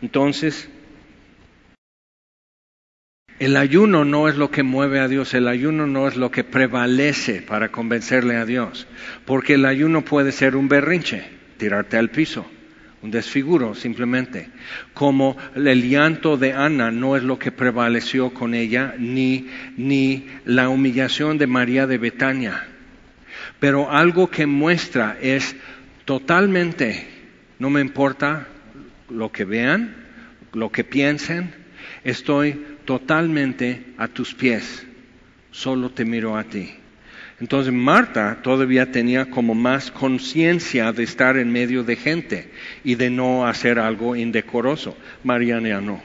Entonces, 0.00 0.68
el 3.38 3.56
ayuno 3.56 4.04
no 4.04 4.28
es 4.28 4.36
lo 4.36 4.50
que 4.50 4.62
mueve 4.62 4.98
a 4.98 5.08
Dios, 5.08 5.34
el 5.34 5.46
ayuno 5.48 5.86
no 5.86 6.08
es 6.08 6.16
lo 6.16 6.30
que 6.30 6.42
prevalece 6.42 7.42
para 7.42 7.70
convencerle 7.70 8.36
a 8.36 8.46
Dios, 8.46 8.86
porque 9.26 9.54
el 9.54 9.66
ayuno 9.66 10.02
puede 10.04 10.32
ser 10.32 10.56
un 10.56 10.68
berrinche, 10.68 11.24
tirarte 11.58 11.98
al 11.98 12.08
piso, 12.08 12.46
un 13.02 13.10
desfiguro 13.10 13.74
simplemente, 13.74 14.48
como 14.94 15.36
el 15.54 15.86
llanto 15.86 16.38
de 16.38 16.54
Ana 16.54 16.90
no 16.90 17.14
es 17.14 17.22
lo 17.22 17.38
que 17.38 17.52
prevaleció 17.52 18.32
con 18.32 18.54
ella, 18.54 18.94
ni, 18.98 19.48
ni 19.76 20.26
la 20.46 20.70
humillación 20.70 21.36
de 21.36 21.46
María 21.46 21.86
de 21.86 21.98
Betania 21.98 22.68
pero 23.60 23.90
algo 23.90 24.30
que 24.30 24.46
muestra 24.46 25.18
es 25.20 25.56
totalmente, 26.04 27.06
no 27.58 27.70
me 27.70 27.80
importa 27.80 28.48
lo 29.08 29.32
que 29.32 29.44
vean, 29.44 29.94
lo 30.52 30.70
que 30.70 30.84
piensen, 30.84 31.52
estoy 32.04 32.64
totalmente 32.84 33.94
a 33.98 34.08
tus 34.08 34.34
pies, 34.34 34.86
solo 35.50 35.90
te 35.90 36.04
miro 36.04 36.36
a 36.36 36.44
ti. 36.44 36.74
Entonces 37.38 37.72
Marta 37.72 38.38
todavía 38.42 38.90
tenía 38.90 39.26
como 39.26 39.54
más 39.54 39.90
conciencia 39.90 40.92
de 40.92 41.02
estar 41.02 41.36
en 41.36 41.52
medio 41.52 41.84
de 41.84 41.96
gente 41.96 42.50
y 42.82 42.94
de 42.94 43.10
no 43.10 43.46
hacer 43.46 43.78
algo 43.78 44.16
indecoroso. 44.16 44.96
Mariana 45.22 45.80
no. 45.82 46.00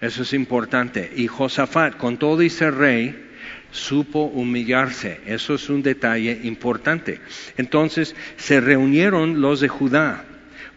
Eso 0.00 0.22
es 0.22 0.32
importante. 0.32 1.12
Y 1.14 1.28
Josafat, 1.28 1.96
con 1.96 2.16
todo 2.16 2.42
y 2.42 2.50
ser 2.50 2.74
rey, 2.74 3.27
supo 3.70 4.24
humillarse. 4.24 5.20
Eso 5.26 5.54
es 5.54 5.68
un 5.68 5.82
detalle 5.82 6.40
importante. 6.44 7.20
Entonces 7.56 8.14
se 8.36 8.60
reunieron 8.60 9.40
los 9.40 9.60
de 9.60 9.68
Judá 9.68 10.24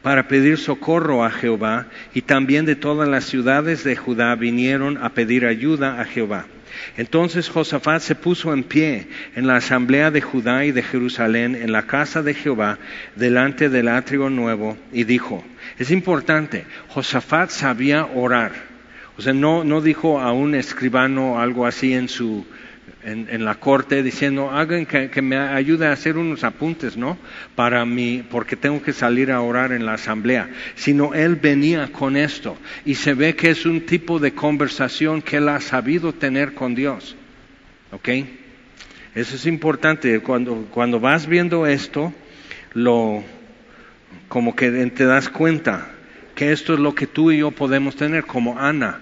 para 0.02 0.28
pedir 0.28 0.58
socorro 0.58 1.24
a 1.24 1.30
Jehová 1.30 1.88
y 2.14 2.24
también 2.24 2.66
de 2.66 2.76
todas 2.76 3.08
las 3.08 3.26
ciudades 3.26 3.84
de 3.84 3.96
Judá 3.96 4.36
vinieron 4.36 4.98
a 4.98 5.10
pedir 5.10 5.46
ayuda 5.46 6.02
a 6.02 6.06
Jehová. 6.06 6.46
Entonces 6.98 7.50
Josafat 7.50 8.02
se 8.02 8.16
puso 8.16 8.54
en 8.54 8.64
pie 8.64 9.08
en 9.36 9.46
la 9.46 9.58
asamblea 9.58 10.10
de 10.10 10.22
Judá 10.22 10.66
y 10.66 10.72
de 10.72 10.82
Jerusalén 10.82 11.56
en 11.56 11.72
la 11.72 11.84
casa 11.84 12.24
de 12.24 12.34
Jehová 12.34 12.80
delante 13.16 13.70
del 13.70 13.88
atrio 13.88 14.30
nuevo 14.30 14.78
y 14.92 15.04
dijo, 15.04 15.44
es 15.78 15.92
importante, 15.92 16.66
Josafat 16.88 17.50
sabía 17.50 18.06
orar. 18.06 18.72
O 19.18 19.22
sea, 19.22 19.34
no, 19.34 19.64
no 19.64 19.82
dijo 19.82 20.20
a 20.20 20.32
un 20.32 20.56
escribano 20.56 21.40
algo 21.40 21.68
así 21.68 21.94
en 21.94 22.08
su, 22.08 22.46
en, 23.04 23.46
la 23.46 23.56
corte 23.56 24.04
diciendo, 24.04 24.52
hagan 24.52 24.86
que, 24.86 25.22
me 25.22 25.38
ayude 25.38 25.88
a 25.88 25.92
hacer 25.92 26.18
unos 26.18 26.44
apuntes, 26.44 26.98
¿no? 26.98 27.18
Para 27.56 27.86
mí, 27.86 28.24
porque 28.30 28.56
tengo 28.56 28.82
que 28.82 28.94
salir 28.94 29.32
a 29.32 29.42
orar 29.42 29.72
en 29.72 29.86
la 29.86 29.94
asamblea. 29.94 30.50
Sino 30.76 31.14
él 31.14 31.36
venía 31.36 31.92
con 31.92 32.16
esto 32.16 32.58
y 32.86 32.96
se 32.96 33.14
ve 33.14 33.36
que 33.36 33.50
es 33.50 33.66
un 33.66 33.82
tipo 33.82 34.20
de 34.20 34.34
conversación 34.34 35.22
que 35.22 35.38
él 35.38 35.50
ha 35.50 35.60
sabido 35.62 36.14
tener 36.14 36.54
con 36.54 36.76
Dios. 36.76 37.16
¿Ok? 37.92 38.10
Eso 39.16 39.36
es 39.36 39.46
importante. 39.46 40.20
Cuando, 40.20 40.68
cuando 40.72 41.00
vas 41.00 41.28
viendo 41.28 41.66
esto, 41.66 42.14
lo, 42.74 43.24
como 44.28 44.56
que 44.56 44.72
te 44.92 45.06
das 45.06 45.30
cuenta 45.30 45.92
que 46.36 46.52
esto 46.52 46.74
es 46.74 46.80
lo 46.80 46.96
que 46.96 47.08
tú 47.08 47.32
y 47.32 47.40
yo 47.40 47.52
podemos 47.52 47.96
tener 47.96 48.26
como 48.26 48.60
Ana 48.60 49.02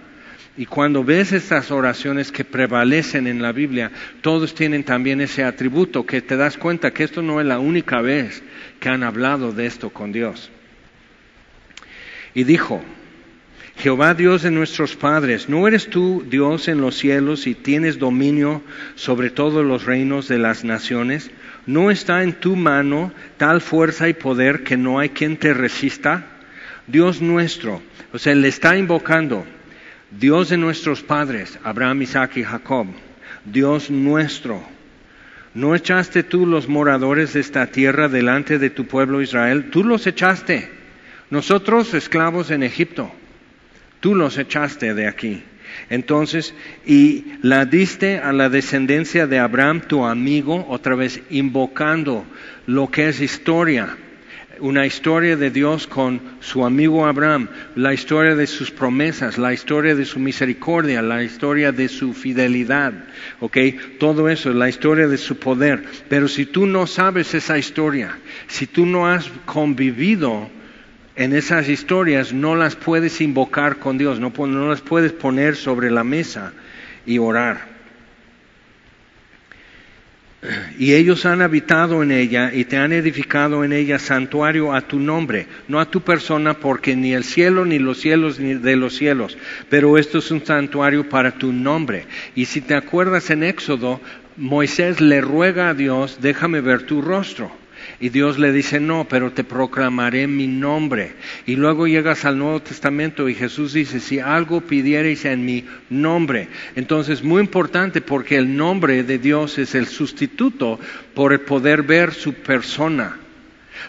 y 0.58 0.66
cuando 0.66 1.04
ves 1.04 1.32
estas 1.32 1.72
oraciones 1.72 2.32
que 2.32 2.44
prevalecen 2.44 3.28
en 3.28 3.42
la 3.42 3.52
Biblia, 3.52 3.92
todos 4.22 4.54
tienen 4.54 4.84
también 4.84 5.22
ese 5.22 5.44
atributo 5.44 6.06
que 6.06 6.22
te 6.22 6.36
das 6.36 6.58
cuenta 6.58 6.92
que 6.92 7.04
esto 7.04 7.22
no 7.22 7.40
es 7.40 7.48
la 7.48 7.60
única 7.60 8.02
vez 8.02 8.44
que 8.80 8.90
han 8.90 9.04
hablado 9.04 9.54
de 9.54 9.66
esto 9.66 9.90
con 9.90 10.12
Dios. 10.12 10.52
Y 12.34 12.44
dijo, 12.44 12.84
Jehová 13.78 14.14
Dios 14.14 14.42
de 14.42 14.52
nuestros 14.52 14.98
padres, 14.98 15.48
¿no 15.48 15.66
eres 15.66 15.90
tú 15.90 16.26
Dios 16.30 16.68
en 16.68 16.82
los 16.82 16.96
cielos 16.96 17.48
y 17.48 17.56
tienes 17.56 17.98
dominio 17.98 18.62
sobre 18.96 19.30
todos 19.30 19.66
los 19.66 19.86
reinos 19.86 20.28
de 20.28 20.38
las 20.38 20.66
naciones? 20.66 21.32
¿No 21.66 21.90
está 21.90 22.24
en 22.24 22.34
tu 22.34 22.58
mano 22.58 23.14
tal 23.38 23.62
fuerza 23.62 24.10
y 24.10 24.14
poder 24.14 24.64
que 24.64 24.76
no 24.76 25.00
hay 25.00 25.10
quien 25.10 25.38
te 25.38 25.54
resista? 25.54 26.26
Dios 26.88 27.22
nuestro, 27.22 27.82
o 28.12 28.18
sea, 28.18 28.36
le 28.36 28.50
está 28.50 28.76
invocando, 28.76 29.46
Dios 30.12 30.50
de 30.50 30.58
nuestros 30.58 31.04
padres, 31.04 31.60
Abraham, 31.64 32.02
Isaac 32.02 32.38
y 32.38 32.44
Jacob, 32.44 32.88
Dios 33.46 33.92
nuestro, 33.92 34.64
¿no 35.54 35.76
echaste 35.76 36.24
tú 36.24 36.48
los 36.48 36.68
moradores 36.68 37.34
de 37.34 37.42
esta 37.42 37.68
tierra 37.68 38.10
delante 38.10 38.58
de 38.58 38.72
tu 38.72 38.86
pueblo 38.86 39.22
Israel? 39.22 39.70
Tú 39.70 39.84
los 39.84 40.08
echaste. 40.08 40.70
Nosotros 41.30 41.94
esclavos 41.94 42.50
en 42.50 42.64
Egipto, 42.64 43.12
tú 44.00 44.16
los 44.16 44.40
echaste 44.40 44.96
de 44.96 45.08
aquí. 45.08 45.44
Entonces, 45.92 46.56
y 46.88 47.26
la 47.44 47.66
diste 47.66 48.18
a 48.18 48.34
la 48.34 48.50
descendencia 48.50 49.28
de 49.28 49.38
Abraham, 49.38 49.82
tu 49.82 50.06
amigo, 50.06 50.66
otra 50.70 50.96
vez 50.96 51.22
invocando 51.30 52.26
lo 52.66 52.90
que 52.90 53.10
es 53.10 53.22
historia 53.22 53.96
una 54.62 54.86
historia 54.86 55.36
de 55.36 55.52
Dios 55.52 55.88
con 55.88 56.22
su 56.40 56.66
amigo 56.66 57.06
Abraham, 57.06 57.48
la 57.76 57.94
historia 57.94 58.36
de 58.36 58.48
sus 58.48 58.72
promesas, 58.72 59.38
la 59.38 59.54
historia 59.54 59.96
de 59.96 60.06
su 60.06 60.20
misericordia, 60.20 61.02
la 61.02 61.24
historia 61.24 61.72
de 61.72 61.88
su 61.88 62.14
fidelidad, 62.14 62.94
¿ok? 63.40 63.58
Todo 64.00 64.30
eso, 64.30 64.52
la 64.52 64.70
historia 64.70 65.08
de 65.08 65.18
su 65.18 65.38
poder. 65.38 65.84
Pero 66.08 66.28
si 66.28 66.46
tú 66.46 66.66
no 66.66 66.88
sabes 66.88 67.34
esa 67.34 67.58
historia, 67.58 68.18
si 68.48 68.68
tú 68.68 68.86
no 68.86 69.08
has 69.08 69.30
convivido 69.46 70.50
en 71.16 71.34
esas 71.34 71.68
historias, 71.70 72.34
no 72.34 72.56
las 72.56 72.76
puedes 72.76 73.22
invocar 73.22 73.78
con 73.78 73.98
Dios, 73.98 74.20
no, 74.20 74.32
no 74.38 74.70
las 74.70 74.82
puedes 74.82 75.12
poner 75.12 75.56
sobre 75.56 75.92
la 75.92 76.04
mesa 76.04 76.54
y 77.06 77.18
orar. 77.18 77.69
Y 80.78 80.94
ellos 80.94 81.26
han 81.26 81.42
habitado 81.42 82.02
en 82.02 82.12
ella 82.12 82.52
y 82.54 82.64
te 82.64 82.78
han 82.78 82.94
edificado 82.94 83.64
en 83.64 83.74
ella 83.74 84.00
santuario 84.00 84.74
a 84.74 84.82
tu 84.82 85.00
nombre, 85.00 85.48
no 85.68 85.80
a 85.80 85.92
tu 85.92 86.02
persona, 86.02 86.54
porque 86.54 86.96
ni 86.96 87.14
el 87.14 87.26
cielo 87.26 87.66
ni 87.66 87.78
los 87.78 88.00
cielos 88.00 88.40
ni 88.40 88.54
de 88.54 88.76
los 88.76 88.96
cielos, 88.96 89.38
pero 89.70 89.98
esto 89.98 90.20
es 90.20 90.32
un 90.32 90.46
santuario 90.46 91.10
para 91.10 91.32
tu 91.32 91.52
nombre. 91.52 92.06
Y 92.36 92.46
si 92.46 92.62
te 92.62 92.76
acuerdas 92.76 93.30
en 93.30 93.44
Éxodo, 93.44 94.00
Moisés 94.38 95.02
le 95.02 95.20
ruega 95.20 95.70
a 95.70 95.74
Dios, 95.74 96.20
déjame 96.22 96.62
ver 96.62 96.84
tu 96.84 97.02
rostro. 97.02 97.59
Y 98.02 98.10
Dios 98.10 98.40
le 98.40 98.54
dice, 98.54 98.80
no, 98.80 99.08
pero 99.10 99.32
te 99.32 99.44
proclamaré 99.44 100.26
mi 100.28 100.48
nombre. 100.48 101.14
Y 101.46 101.58
luego 101.58 101.86
llegas 101.86 102.24
al 102.24 102.38
Nuevo 102.38 102.62
Testamento 102.62 103.28
y 103.28 103.36
Jesús 103.36 103.74
dice, 103.74 104.00
si 104.00 104.20
algo 104.20 104.62
pidierais 104.62 105.26
en 105.26 105.46
mi 105.46 105.66
nombre. 105.90 106.48
Entonces, 106.76 107.24
muy 107.24 107.42
importante 107.42 108.00
porque 108.00 108.38
el 108.38 108.56
nombre 108.56 109.04
de 109.04 109.18
Dios 109.18 109.58
es 109.58 109.76
el 109.76 109.88
sustituto 109.88 110.80
por 111.14 111.34
el 111.34 111.42
poder 111.42 111.84
ver 111.84 112.14
su 112.14 112.34
persona. 112.36 113.18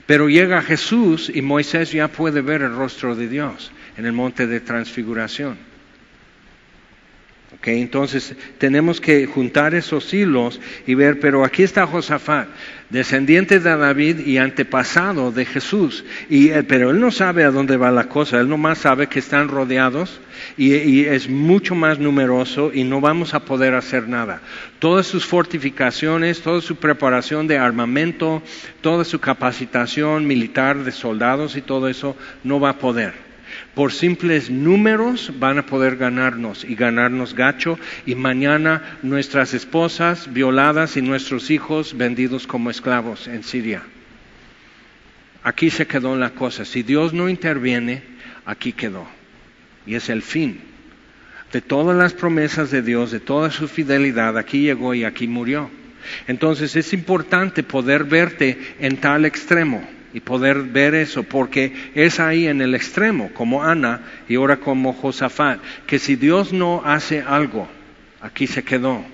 Pero 0.07 0.29
llega 0.29 0.63
Jesús 0.63 1.31
y 1.33 1.41
Moisés 1.41 1.93
ya 1.93 2.09
puede 2.09 2.41
ver 2.41 2.63
el 2.63 2.75
rostro 2.75 3.15
de 3.15 3.29
Dios 3.29 3.71
en 3.97 4.07
el 4.07 4.13
monte 4.13 4.49
de 4.49 4.61
transfiguración 4.61 5.70
entonces 7.65 8.35
tenemos 8.59 9.01
que 9.01 9.27
juntar 9.27 9.75
esos 9.75 10.15
hilos 10.15 10.61
y 10.87 10.95
ver, 10.95 11.19
pero 11.21 11.45
aquí 11.45 11.63
está 11.63 11.87
Josafat, 11.87 12.49
descendiente 12.91 13.59
de 13.59 13.77
David 13.77 14.21
y 14.21 14.39
antepasado 14.39 15.33
de 15.33 15.45
Jesús, 15.45 16.05
y, 16.29 16.51
eh, 16.51 16.63
pero 16.63 16.91
él 16.91 17.01
no 17.01 17.11
sabe 17.11 17.45
a 17.45 17.51
dónde 17.51 17.77
va 17.77 17.91
la 17.91 18.09
cosa, 18.09 18.41
él 18.41 18.49
nomás 18.49 18.79
sabe 18.79 19.09
que 19.09 19.19
están 19.19 19.49
rodeados 19.49 20.21
y 20.57 21.05
es 21.05 21.29
mucho 21.29 21.75
más 21.75 21.99
numeroso 21.99 22.71
y 22.73 22.85
no 22.85 23.01
vamos 23.01 23.35
a 23.35 23.45
poder 23.45 23.75
hacer 23.75 24.09
nada. 24.09 24.41
Todas 24.79 25.07
sus 25.07 25.27
fortificaciones, 25.27 26.41
toda 26.41 26.63
su 26.63 26.77
preparación 26.77 27.47
de 27.47 27.59
armamento, 27.59 28.43
toda 28.81 29.05
su 29.05 29.19
capacitación 29.19 30.27
militar 30.27 30.83
de 30.83 30.93
soldados 30.93 31.57
y 31.57 31.61
todo 31.61 31.89
eso 31.89 32.17
no 32.43 32.59
va 32.59 32.71
a 32.71 32.79
poder 32.79 33.30
por 33.75 33.93
simples 33.93 34.51
números 34.51 35.33
van 35.39 35.59
a 35.59 35.67
poder 35.67 35.97
ganarnos 35.97 36.65
y 36.65 36.75
ganarnos 36.75 37.35
gacho 37.35 37.79
y 38.05 38.15
mañana 38.15 38.99
nuestras 39.03 39.55
esposas 39.55 40.33
violadas 40.33 40.97
y 40.97 41.03
nuestros 41.03 41.51
hijos 41.51 41.97
vendidos 41.97 42.47
como 42.47 42.71
esclavos 42.71 43.29
en 43.29 43.45
Siria. 43.45 43.83
Aquí 45.43 45.71
se 45.71 45.87
quedó 45.87 46.17
la 46.17 46.31
cosa. 46.31 46.65
Si 46.65 46.83
Dios 46.83 47.13
no 47.15 47.29
interviene, 47.29 48.03
aquí 48.45 48.73
quedó. 48.73 49.07
Y 49.87 49.95
es 49.95 50.09
el 50.11 50.23
fin 50.23 50.61
de 51.53 51.61
todas 51.61 51.97
las 51.97 52.13
promesas 52.13 52.71
de 52.71 52.83
Dios, 52.83 53.11
de 53.11 53.21
toda 53.21 53.51
su 53.51 53.67
fidelidad. 53.67 54.37
Aquí 54.37 54.63
llegó 54.63 54.95
y 54.95 55.05
aquí 55.05 55.27
murió. 55.27 55.71
Entonces 56.27 56.77
es 56.77 56.93
importante 56.93 57.63
poder 57.63 58.05
verte 58.05 58.59
en 58.81 58.99
tal 58.99 59.25
extremo 59.25 59.87
y 60.13 60.21
poder 60.21 60.63
ver 60.63 60.95
eso, 60.95 61.23
porque 61.23 61.73
es 61.95 62.21
ahí 62.21 62.47
en 62.47 62.61
el 62.61 62.75
extremo, 62.75 63.31
como 63.33 63.63
Ana 63.63 64.03
y 64.29 64.37
ahora 64.37 64.57
como 64.57 64.93
Josafat, 64.93 65.61
que 65.87 65.99
si 65.99 66.17
Dios 66.17 66.53
no 66.53 66.83
hace 66.85 67.23
algo, 67.23 67.69
aquí 68.21 68.47
se 68.47 68.65
quedó. 68.65 69.05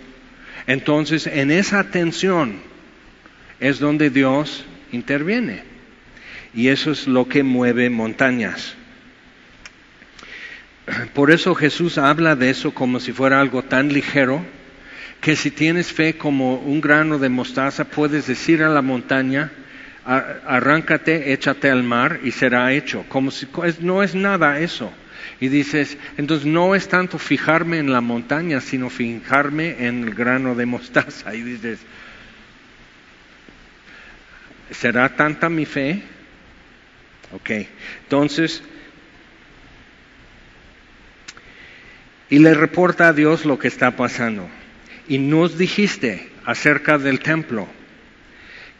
Entonces, 0.67 1.27
en 1.27 1.51
esa 1.51 1.85
tensión 1.91 2.57
es 3.61 3.79
donde 3.79 4.11
Dios 4.11 4.65
interviene. 4.93 5.63
Y 6.55 6.69
eso 6.69 6.91
es 6.91 7.07
lo 7.07 7.29
que 7.29 7.43
mueve 7.43 7.91
montañas. 7.91 8.75
Por 11.15 11.31
eso 11.31 11.55
Jesús 11.55 11.99
habla 11.99 12.37
de 12.37 12.51
eso 12.51 12.73
como 12.73 13.01
si 13.01 13.13
fuera 13.13 13.41
algo 13.41 13.63
tan 13.63 13.93
ligero 13.93 14.45
que 15.21 15.35
si 15.35 15.51
tienes 15.51 15.93
fe 15.93 16.17
como 16.17 16.57
un 16.57 16.81
grano 16.81 17.19
de 17.19 17.29
mostaza, 17.29 17.85
puedes 17.85 18.27
decir 18.27 18.63
a 18.63 18.69
la 18.69 18.83
montaña, 18.83 19.51
arráncate, 20.07 21.33
échate 21.33 21.71
al 21.71 21.83
mar 21.83 22.21
y 22.23 22.31
será 22.31 22.73
hecho. 22.73 23.05
Como 23.09 23.31
si 23.31 23.49
no 23.81 24.03
es 24.03 24.15
nada 24.15 24.61
eso. 24.61 24.93
Y 25.41 25.49
dices, 25.49 25.99
entonces 26.17 26.47
no 26.47 26.75
es 26.75 26.89
tanto 26.89 27.19
fijarme 27.19 27.79
en 27.79 27.93
la 27.93 28.01
montaña, 28.01 28.61
sino 28.61 28.89
fijarme 28.89 29.87
en 29.87 30.05
el 30.05 30.15
grano 30.15 30.55
de 30.55 30.67
mostaza. 30.67 31.35
Y 31.35 31.43
dices, 31.43 31.81
¿será 34.71 35.15
tanta 35.17 35.49
mi 35.49 35.67
fe? 35.67 36.03
Ok, 37.33 37.51
entonces, 38.05 38.63
y 42.31 42.39
le 42.39 42.55
reporta 42.55 43.09
a 43.09 43.13
Dios 43.13 43.45
lo 43.45 43.59
que 43.59 43.69
está 43.69 43.97
pasando. 43.97 44.49
Y 45.09 45.19
nos 45.19 45.59
dijiste 45.59 46.31
acerca 46.45 46.99
del 46.99 47.21
templo 47.21 47.69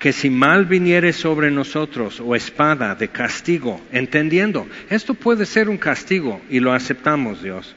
que 0.07 0.13
si 0.13 0.31
mal 0.31 0.67
viniere 0.67 1.13
sobre 1.13 1.51
nosotros 1.51 2.21
o 2.21 2.37
espada 2.37 2.95
de 2.95 3.09
castigo, 3.09 3.81
entendiendo, 3.91 4.65
esto 4.89 5.15
puede 5.15 5.45
ser 5.45 5.69
un 5.69 5.79
castigo 5.79 6.41
y 6.49 6.61
lo 6.61 6.73
aceptamos 6.73 7.43
Dios, 7.43 7.75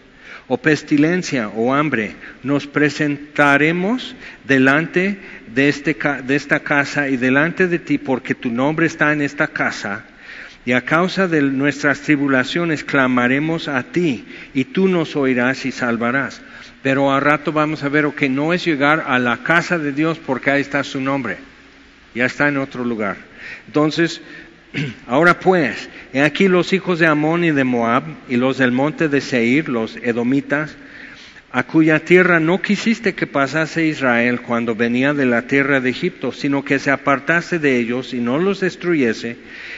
o 0.48 0.56
pestilencia 0.56 1.50
o 1.50 1.74
hambre, 1.74 2.14
nos 2.44 2.68
presentaremos 2.68 4.16
delante 4.46 5.18
de, 5.56 5.70
este, 5.70 5.98
de 6.24 6.36
esta 6.36 6.60
casa 6.60 7.10
y 7.10 7.18
delante 7.18 7.68
de 7.68 7.80
ti 7.80 7.98
porque 7.98 8.36
tu 8.36 8.52
nombre 8.52 8.86
está 8.86 9.12
en 9.12 9.24
esta 9.24 9.48
casa. 9.48 10.06
Y 10.68 10.74
a 10.74 10.82
causa 10.82 11.28
de 11.28 11.42
nuestras 11.42 12.02
tribulaciones 12.02 12.84
clamaremos 12.84 13.68
a 13.68 13.82
ti 13.82 14.28
y 14.54 14.66
tú 14.66 14.88
nos 14.88 15.16
oirás 15.16 15.66
y 15.66 15.72
salvarás. 15.72 16.44
Pero 16.84 17.12
a 17.12 17.20
rato 17.20 17.52
vamos 17.52 17.82
a 17.82 17.90
ver 17.90 18.08
que 18.16 18.30
no 18.30 18.54
es 18.54 18.64
llegar 18.64 19.06
a 19.08 19.18
la 19.18 19.38
casa 19.38 19.80
de 19.80 19.94
Dios 19.94 20.20
porque 20.20 20.52
ahí 20.52 20.62
está 20.62 20.84
su 20.84 21.02
nombre 21.02 21.49
ya 22.14 22.26
está 22.26 22.48
en 22.48 22.58
otro 22.58 22.84
lugar. 22.84 23.18
Entonces, 23.68 24.22
ahora 25.08 25.40
pues, 25.40 25.90
he 26.14 26.22
aquí 26.22 26.48
los 26.48 26.74
hijos 26.74 27.00
de 27.00 27.08
Amón 27.08 27.44
y 27.44 27.52
de 27.52 27.64
Moab 27.64 28.04
y 28.28 28.38
los 28.38 28.58
del 28.58 28.72
monte 28.72 29.10
de 29.10 29.22
Seir, 29.22 29.70
los 29.70 29.98
edomitas, 29.98 30.76
a 31.52 31.64
cuya 31.64 32.00
tierra 32.00 32.40
no 32.40 32.62
quisiste 32.62 33.16
que 33.16 33.26
pasase 33.26 33.88
Israel 33.88 34.42
cuando 34.42 34.76
venía 34.76 35.16
de 35.16 35.26
la 35.26 35.44
tierra 35.44 35.82
de 35.82 35.90
Egipto, 35.90 36.32
sino 36.32 36.64
que 36.64 36.78
se 36.78 36.92
apartase 36.92 37.58
de 37.58 37.80
ellos 37.80 38.14
y 38.14 38.20
no 38.20 38.38
los 38.38 38.60
destruyese. 38.60 39.36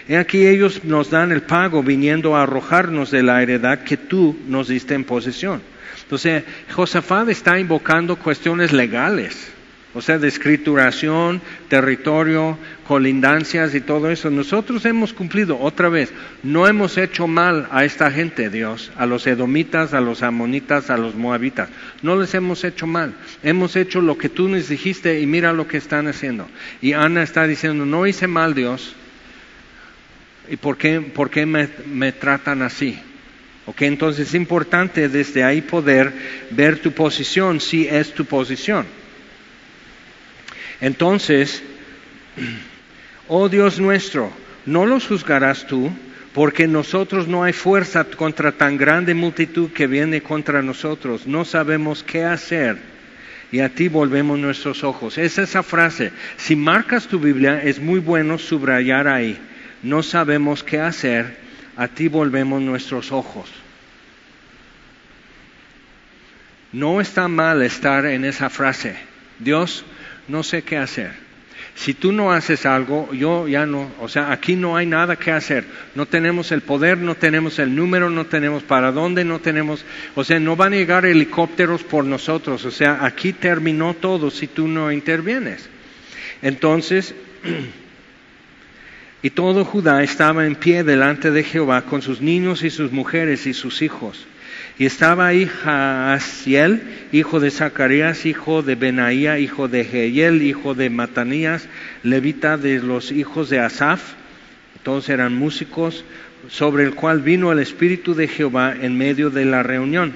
He 0.10 0.18
aquí 0.18 0.46
ellos 0.48 0.84
nos 0.84 1.10
dan 1.10 1.32
el 1.32 1.44
pago 1.44 1.82
viniendo 1.82 2.36
a 2.36 2.44
arrojarnos 2.44 3.10
de 3.10 3.24
la 3.24 3.42
heredad 3.42 3.84
que 3.86 3.96
tú 3.96 4.38
nos 4.48 4.68
diste 4.68 4.96
en 4.96 5.06
posesión. 5.06 5.62
Entonces, 6.04 6.44
Josafat 6.74 7.30
está 7.30 7.58
invocando 7.58 8.18
cuestiones 8.18 8.74
legales 8.74 9.54
o 9.94 10.02
sea, 10.02 10.18
de 10.18 10.30
escrituración, 10.30 11.42
territorio, 11.68 12.58
colindancias 12.88 13.76
y 13.76 13.82
todo 13.82 14.10
eso. 14.10 14.30
Nosotros 14.30 14.86
hemos 14.86 15.12
cumplido, 15.12 15.60
otra 15.60 15.90
vez, 15.90 16.14
no 16.44 16.68
hemos 16.68 16.98
hecho 16.98 17.28
mal 17.28 17.68
a 17.72 17.84
esta 17.84 18.10
gente, 18.10 18.50
Dios, 18.50 18.92
a 18.98 19.06
los 19.06 19.28
edomitas, 19.28 19.94
a 19.94 20.00
los 20.00 20.24
amonitas, 20.24 20.90
a 20.90 20.98
los 20.98 21.16
moabitas. 21.16 21.70
No 22.02 22.16
les 22.16 22.34
hemos 22.34 22.64
hecho 22.64 22.88
mal. 22.88 23.14
Hemos 23.44 23.76
hecho 23.76 24.02
lo 24.02 24.18
que 24.18 24.30
tú 24.30 24.48
nos 24.48 24.70
dijiste 24.70 25.20
y 25.20 25.26
mira 25.26 25.52
lo 25.52 25.68
que 25.68 25.78
están 25.78 26.08
haciendo. 26.08 26.48
Y 26.82 26.94
Ana 26.94 27.24
está 27.24 27.46
diciendo, 27.46 27.86
no 27.86 28.08
hice 28.08 28.28
mal, 28.28 28.54
Dios. 28.54 28.96
¿Y 30.50 30.56
por 30.56 30.78
qué, 30.78 31.02
por 31.02 31.30
qué 31.30 31.46
me, 31.46 32.12
tratan 32.14 32.62
así? 32.62 32.98
Ok, 33.66 33.84
entonces 33.84 34.30
es 34.30 34.36
importante 34.36 35.08
desde 35.08 35.44
ahí 35.44 35.62
poder 35.62 36.14
ver 36.50 36.80
tu 36.80 36.92
posición, 36.94 37.60
si 37.60 37.88
es 37.88 38.14
tu 38.14 38.26
posición. 38.26 38.86
Entonces, 40.82 41.64
oh 43.28 43.48
Dios 43.48 43.80
nuestro, 43.80 44.32
no 44.66 44.86
los 44.86 45.08
juzgarás 45.08 45.68
tú, 45.68 45.92
porque 46.34 46.68
nosotros 46.68 47.28
no 47.28 47.44
hay 47.44 47.54
fuerza 47.54 48.04
contra 48.04 48.52
tan 48.52 48.78
grande 48.78 49.14
multitud 49.14 49.70
que 49.72 49.88
viene 49.88 50.22
contra 50.22 50.62
nosotros. 50.62 51.28
No 51.28 51.46
sabemos 51.46 52.04
qué 52.04 52.24
hacer 52.24 52.78
y 53.52 53.60
a 53.60 53.70
ti 53.70 53.90
volvemos 53.90 54.40
nuestros 54.40 54.84
ojos. 54.84 55.18
Es 55.18 55.38
esa 55.38 55.62
frase. 55.62 56.12
Si 56.38 56.56
marcas 56.56 57.08
tu 57.08 57.20
Biblia, 57.20 57.62
es 57.62 57.80
muy 57.80 58.00
bueno 58.00 58.38
subrayar 58.38 59.08
ahí. 59.08 59.38
No 59.84 60.04
sabemos 60.04 60.64
qué 60.64 60.80
hacer, 60.80 61.38
a 61.76 61.88
ti 61.88 62.08
volvemos 62.08 62.62
nuestros 62.62 63.12
ojos. 63.12 63.50
No 66.72 67.02
está 67.02 67.28
mal 67.28 67.62
estar 67.62 68.06
en 68.06 68.24
esa 68.24 68.50
frase. 68.50 68.96
Dios, 69.40 69.84
no 70.28 70.44
sé 70.44 70.64
qué 70.64 70.78
hacer. 70.78 71.32
Si 71.76 71.94
tú 71.94 72.12
no 72.12 72.32
haces 72.32 72.66
algo, 72.66 73.12
yo 73.14 73.48
ya 73.48 73.66
no, 73.66 73.92
o 74.00 74.08
sea, 74.08 74.32
aquí 74.32 74.56
no 74.56 74.76
hay 74.76 74.86
nada 74.86 75.16
que 75.16 75.32
hacer. 75.32 75.64
No 75.96 76.06
tenemos 76.06 76.52
el 76.52 76.62
poder, 76.62 76.98
no 76.98 77.16
tenemos 77.16 77.60
el 77.60 77.74
número, 77.74 78.10
no 78.10 78.26
tenemos 78.26 78.64
para 78.64 78.92
dónde, 78.92 79.24
no 79.24 79.40
tenemos, 79.40 79.86
o 80.16 80.24
sea, 80.24 80.40
no 80.40 80.56
van 80.56 80.74
a 80.74 80.76
llegar 80.76 81.06
helicópteros 81.06 81.84
por 81.84 82.04
nosotros. 82.06 82.66
O 82.66 82.72
sea, 82.72 83.04
aquí 83.06 83.34
terminó 83.34 83.94
todo 83.94 84.30
si 84.30 84.48
tú 84.48 84.68
no 84.68 84.92
intervienes. 84.92 85.70
Entonces, 86.42 87.16
y 89.24 89.30
todo 89.30 89.66
Judá 89.66 90.04
estaba 90.04 90.46
en 90.46 90.56
pie 90.56 90.84
delante 90.84 91.32
de 91.32 91.44
Jehová 91.44 91.84
con 91.84 92.02
sus 92.02 92.22
niños 92.22 92.64
y 92.64 92.70
sus 92.70 92.92
mujeres 92.92 93.48
y 93.48 93.54
sus 93.54 93.82
hijos. 93.82 94.28
Y 94.82 94.88
estaba 94.88 95.28
ahí 95.28 95.46
Jaasiel, 95.46 96.82
hijo 97.12 97.40
de 97.40 97.52
Zacarías, 97.52 98.26
hijo 98.26 98.64
de 98.64 98.74
Benaía, 98.74 99.38
hijo 99.38 99.68
de 99.68 99.86
Jehiel, 99.86 100.42
hijo 100.42 100.74
de 100.74 100.90
Matanías, 100.90 101.68
levita 102.02 102.58
de 102.58 102.80
los 102.80 103.12
hijos 103.12 103.52
de 103.52 103.60
Asaf, 103.60 104.02
todos 104.82 105.08
eran 105.10 105.36
músicos, 105.36 106.04
sobre 106.50 106.84
el 106.84 106.96
cual 106.96 107.22
vino 107.22 107.52
el 107.52 107.60
Espíritu 107.60 108.16
de 108.16 108.28
Jehová 108.28 108.74
en 108.74 108.98
medio 108.98 109.30
de 109.30 109.46
la 109.46 109.62
reunión. 109.62 110.16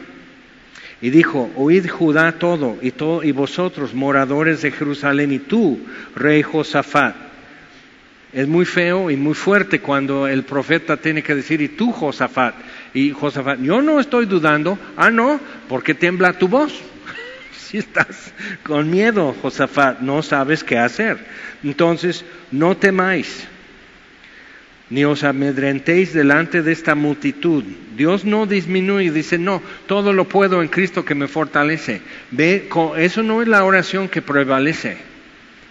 Y 0.99 1.11
dijo, 1.11 1.51
oíd 1.55 1.87
Judá 1.87 2.31
todo, 2.39 2.79
y, 2.81 2.89
todo, 2.89 3.23
y 3.23 3.33
vosotros, 3.33 3.93
moradores 3.93 4.63
de 4.63 4.71
Jerusalén, 4.71 5.31
y 5.31 5.37
tú, 5.37 5.79
rey 6.15 6.41
Josafat. 6.41 7.15
Es 8.33 8.47
muy 8.47 8.65
feo 8.65 9.11
y 9.11 9.15
muy 9.15 9.35
fuerte 9.35 9.79
cuando 9.79 10.27
el 10.27 10.41
profeta 10.41 10.97
tiene 10.97 11.21
que 11.21 11.35
decir, 11.35 11.61
y 11.61 11.67
tú, 11.67 11.91
Josafat. 11.91 12.55
Y 12.95 13.11
Josafat, 13.11 13.59
yo 13.59 13.83
no 13.83 13.99
estoy 13.99 14.25
dudando. 14.25 14.79
Ah, 14.97 15.11
no, 15.11 15.39
porque 15.69 15.93
tiembla 15.93 16.33
tu 16.33 16.47
voz. 16.47 16.73
si 17.55 17.77
estás 17.77 18.33
con 18.63 18.89
miedo, 18.89 19.35
Josafat, 19.41 19.99
no 19.99 20.23
sabes 20.23 20.63
qué 20.63 20.79
hacer. 20.79 21.19
Entonces, 21.63 22.25
no 22.51 22.75
temáis 22.75 23.47
ni 24.89 25.03
os 25.03 25.23
amedrentéis 25.23 26.13
delante 26.13 26.61
de 26.61 26.71
esta 26.71 26.95
multitud. 26.95 27.63
Dios 27.97 28.23
no 28.23 28.45
disminuye, 28.45 29.11
dice, 29.11 29.37
no, 29.37 29.61
todo 29.87 30.13
lo 30.13 30.25
puedo 30.25 30.61
en 30.61 30.67
Cristo 30.67 31.03
que 31.03 31.15
me 31.15 31.27
fortalece. 31.27 32.01
Ve, 32.31 32.69
eso 32.97 33.23
no 33.23 33.41
es 33.41 33.47
la 33.47 33.63
oración 33.63 34.07
que 34.07 34.21
prevalece. 34.21 34.97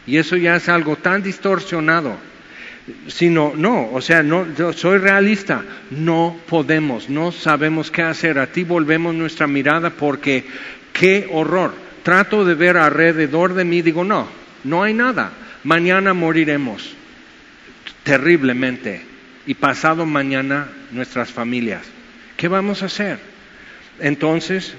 Y 0.07 0.17
eso 0.17 0.37
ya 0.37 0.57
es 0.57 0.69
algo 0.69 0.97
tan 0.97 1.23
distorsionado. 1.23 2.19
Sino, 3.09 3.53
no, 3.57 3.91
o 3.93 4.01
sea, 4.03 4.23
no, 4.23 4.47
yo 4.55 4.73
soy 4.75 4.99
realista, 4.99 5.65
no 5.91 6.37
podemos, 6.47 7.09
no 7.09 7.33
sabemos 7.33 7.91
qué 7.91 8.03
hacer. 8.03 8.39
A 8.39 8.49
ti 8.49 8.63
volvemos 8.65 9.15
nuestra 9.15 9.47
mirada 9.47 9.91
porque 9.91 10.45
qué 10.93 11.27
horror. 11.33 11.75
Trato 12.03 12.45
de 12.45 12.55
ver 12.55 12.77
alrededor 12.77 13.55
de 13.55 13.65
mí, 13.65 13.81
digo, 13.81 14.05
no, 14.05 14.29
no 14.65 14.83
hay 14.83 14.93
nada. 14.93 15.33
Mañana 15.65 16.13
moriremos 16.13 16.95
terriblemente 18.03 19.03
y 19.47 19.55
pasado 19.55 20.05
mañana 20.05 20.69
nuestras 20.91 21.31
familias. 21.31 21.83
¿Qué 22.37 22.49
vamos 22.49 22.83
a 22.83 22.87
hacer? 22.87 23.19
Entonces, 24.01 24.75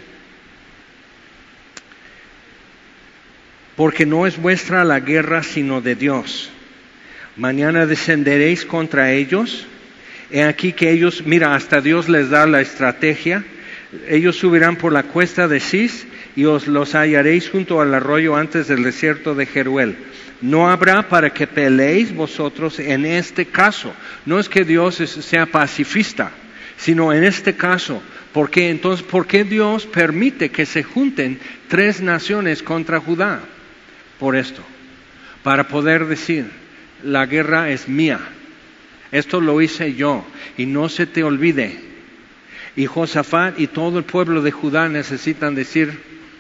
porque 3.76 4.06
no 4.06 4.28
es 4.28 4.38
vuestra 4.38 4.84
la 4.84 4.99
guerra 4.99 5.43
sino 5.43 5.82
de 5.82 5.95
Dios. 5.95 6.51
Mañana 7.36 7.86
descenderéis 7.86 8.66
contra 8.66 9.12
ellos. 9.12 9.68
He 10.32 10.44
aquí 10.44 10.74
que 10.74 10.92
ellos, 10.92 11.24
mira, 11.26 11.56
hasta 11.56 11.82
Dios 11.82 12.10
les 12.10 12.30
da 12.30 12.46
la 12.46 12.62
estrategia. 12.62 13.44
Ellos 14.08 14.36
subirán 14.38 14.76
por 14.76 14.92
la 14.92 15.04
cuesta 15.04 15.48
de 15.48 15.60
Cis 15.60 16.08
y 16.36 16.46
os 16.46 16.68
los 16.68 16.96
hallaréis 16.96 17.50
junto 17.50 17.82
al 17.82 17.94
arroyo 17.94 18.36
antes 18.36 18.68
del 18.68 18.84
desierto 18.84 19.36
de 19.36 19.46
Jeruel 19.46 19.96
no 20.42 20.70
habrá 20.70 21.08
para 21.08 21.32
que 21.32 21.48
peleéis 21.48 22.14
vosotros 22.14 22.80
en 22.80 23.06
este 23.06 23.46
caso. 23.46 23.94
No 24.26 24.40
es 24.40 24.50
que 24.50 24.64
Dios 24.64 24.96
sea 24.96 25.46
pacifista, 25.46 26.32
sino 26.78 27.14
en 27.14 27.24
este 27.24 27.56
caso. 27.56 28.02
¿Por 28.34 28.50
qué? 28.50 28.70
Entonces, 28.70 29.06
¿por 29.06 29.28
qué 29.28 29.44
Dios 29.44 29.86
permite 29.86 30.50
que 30.50 30.66
se 30.66 30.84
junten 30.84 31.40
tres 31.68 32.02
naciones 32.02 32.62
contra 32.62 33.00
Judá? 33.00 33.40
Por 34.20 34.36
esto, 34.36 34.62
para 35.44 35.68
poder 35.68 36.06
decir, 36.06 36.46
la 37.06 37.26
guerra 37.26 37.70
es 37.70 37.88
mía. 37.88 38.20
Esto 39.12 39.39
lo 39.39 39.62
hice 39.62 39.93
yo 39.93 40.26
y 40.58 40.66
no 40.66 40.89
se 40.89 41.06
te 41.06 41.24
olvide. 41.24 41.80
Y 42.76 42.88
Josafat 42.88 43.60
y 43.60 43.68
todo 43.68 43.99
el 43.99 44.03
pueblo 44.03 44.41
de 44.41 44.51
Judá 44.51 44.89
necesitan 44.89 45.56
decir, 45.56 45.97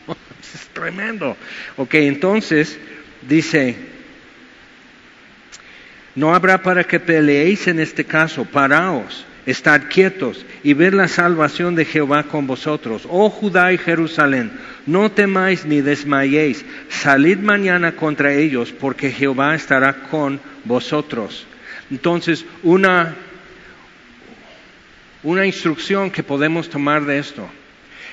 oh, 0.07 0.15
es 0.41 0.67
tremendo. 0.73 1.37
Ok, 1.77 1.93
entonces 1.95 2.77
dice, 3.21 3.77
no 6.15 6.33
habrá 6.33 6.61
para 6.61 6.83
que 6.83 6.99
peleéis 6.99 7.67
en 7.67 7.79
este 7.79 8.03
caso, 8.03 8.43
paraos, 8.45 9.25
estad 9.45 9.83
quietos 9.89 10.45
y 10.63 10.73
ver 10.73 10.93
la 10.93 11.07
salvación 11.07 11.75
de 11.75 11.85
Jehová 11.85 12.23
con 12.23 12.47
vosotros. 12.47 13.07
Oh 13.09 13.29
Judá 13.29 13.73
y 13.73 13.77
Jerusalén, 13.77 14.51
no 14.85 15.11
temáis 15.11 15.65
ni 15.65 15.81
desmayéis, 15.81 16.65
salid 16.89 17.37
mañana 17.37 17.95
contra 17.95 18.33
ellos, 18.33 18.71
porque 18.71 19.11
Jehová 19.11 19.55
estará 19.55 19.93
con 20.09 20.39
vosotros. 20.63 21.45
Entonces, 21.91 22.45
una, 22.63 23.15
una 25.23 25.45
instrucción 25.45 26.09
que 26.09 26.23
podemos 26.23 26.69
tomar 26.69 27.05
de 27.05 27.19
esto 27.19 27.47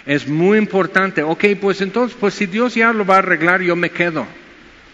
es 0.04 0.26
muy 0.28 0.58
importante. 0.58 1.22
Ok, 1.22 1.44
pues 1.60 1.80
entonces, 1.80 2.16
pues 2.18 2.34
si 2.34 2.46
Dios 2.46 2.74
ya 2.74 2.92
lo 2.92 3.06
va 3.06 3.16
a 3.16 3.18
arreglar, 3.18 3.62
yo 3.62 3.76
me 3.76 3.90
quedo 3.90 4.26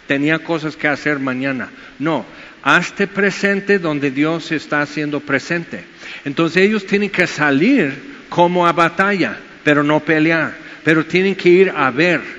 tenía 0.08 0.40
cosas 0.40 0.74
que 0.74 0.88
hacer 0.88 1.20
mañana. 1.20 1.68
No, 2.00 2.24
hazte 2.62 3.06
presente 3.06 3.78
donde 3.78 4.10
Dios 4.10 4.52
está 4.52 4.82
haciendo 4.82 5.20
presente. 5.20 5.84
Entonces 6.24 6.64
ellos 6.64 6.86
tienen 6.86 7.10
que 7.10 7.26
salir 7.26 7.92
como 8.28 8.66
a 8.66 8.72
batalla, 8.72 9.38
pero 9.64 9.82
no 9.82 10.00
pelear, 10.00 10.54
pero 10.84 11.04
tienen 11.06 11.34
que 11.34 11.48
ir 11.48 11.72
a 11.74 11.90
ver. 11.90 12.38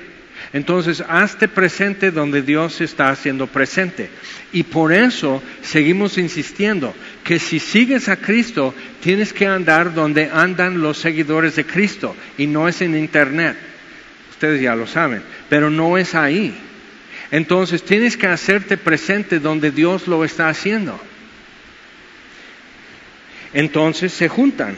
Entonces, 0.52 1.02
hazte 1.06 1.46
presente 1.46 2.10
donde 2.10 2.42
Dios 2.42 2.80
está 2.80 3.10
haciendo 3.10 3.46
presente. 3.46 4.10
Y 4.52 4.64
por 4.64 4.92
eso 4.92 5.40
seguimos 5.62 6.18
insistiendo 6.18 6.92
que 7.22 7.38
si 7.38 7.60
sigues 7.60 8.08
a 8.08 8.16
Cristo, 8.16 8.74
tienes 9.00 9.32
que 9.32 9.46
andar 9.46 9.94
donde 9.94 10.28
andan 10.32 10.80
los 10.80 10.98
seguidores 10.98 11.54
de 11.54 11.64
Cristo. 11.64 12.16
Y 12.36 12.48
no 12.48 12.66
es 12.66 12.80
en 12.82 12.96
Internet. 12.96 13.56
Ustedes 14.30 14.60
ya 14.60 14.74
lo 14.74 14.88
saben. 14.88 15.22
Pero 15.48 15.70
no 15.70 15.96
es 15.96 16.16
ahí. 16.16 16.52
Entonces 17.30 17.82
tienes 17.82 18.16
que 18.16 18.26
hacerte 18.26 18.76
presente 18.76 19.38
donde 19.38 19.70
Dios 19.70 20.08
lo 20.08 20.24
está 20.24 20.48
haciendo. 20.48 20.98
Entonces 23.52 24.12
se 24.12 24.28
juntan. 24.28 24.76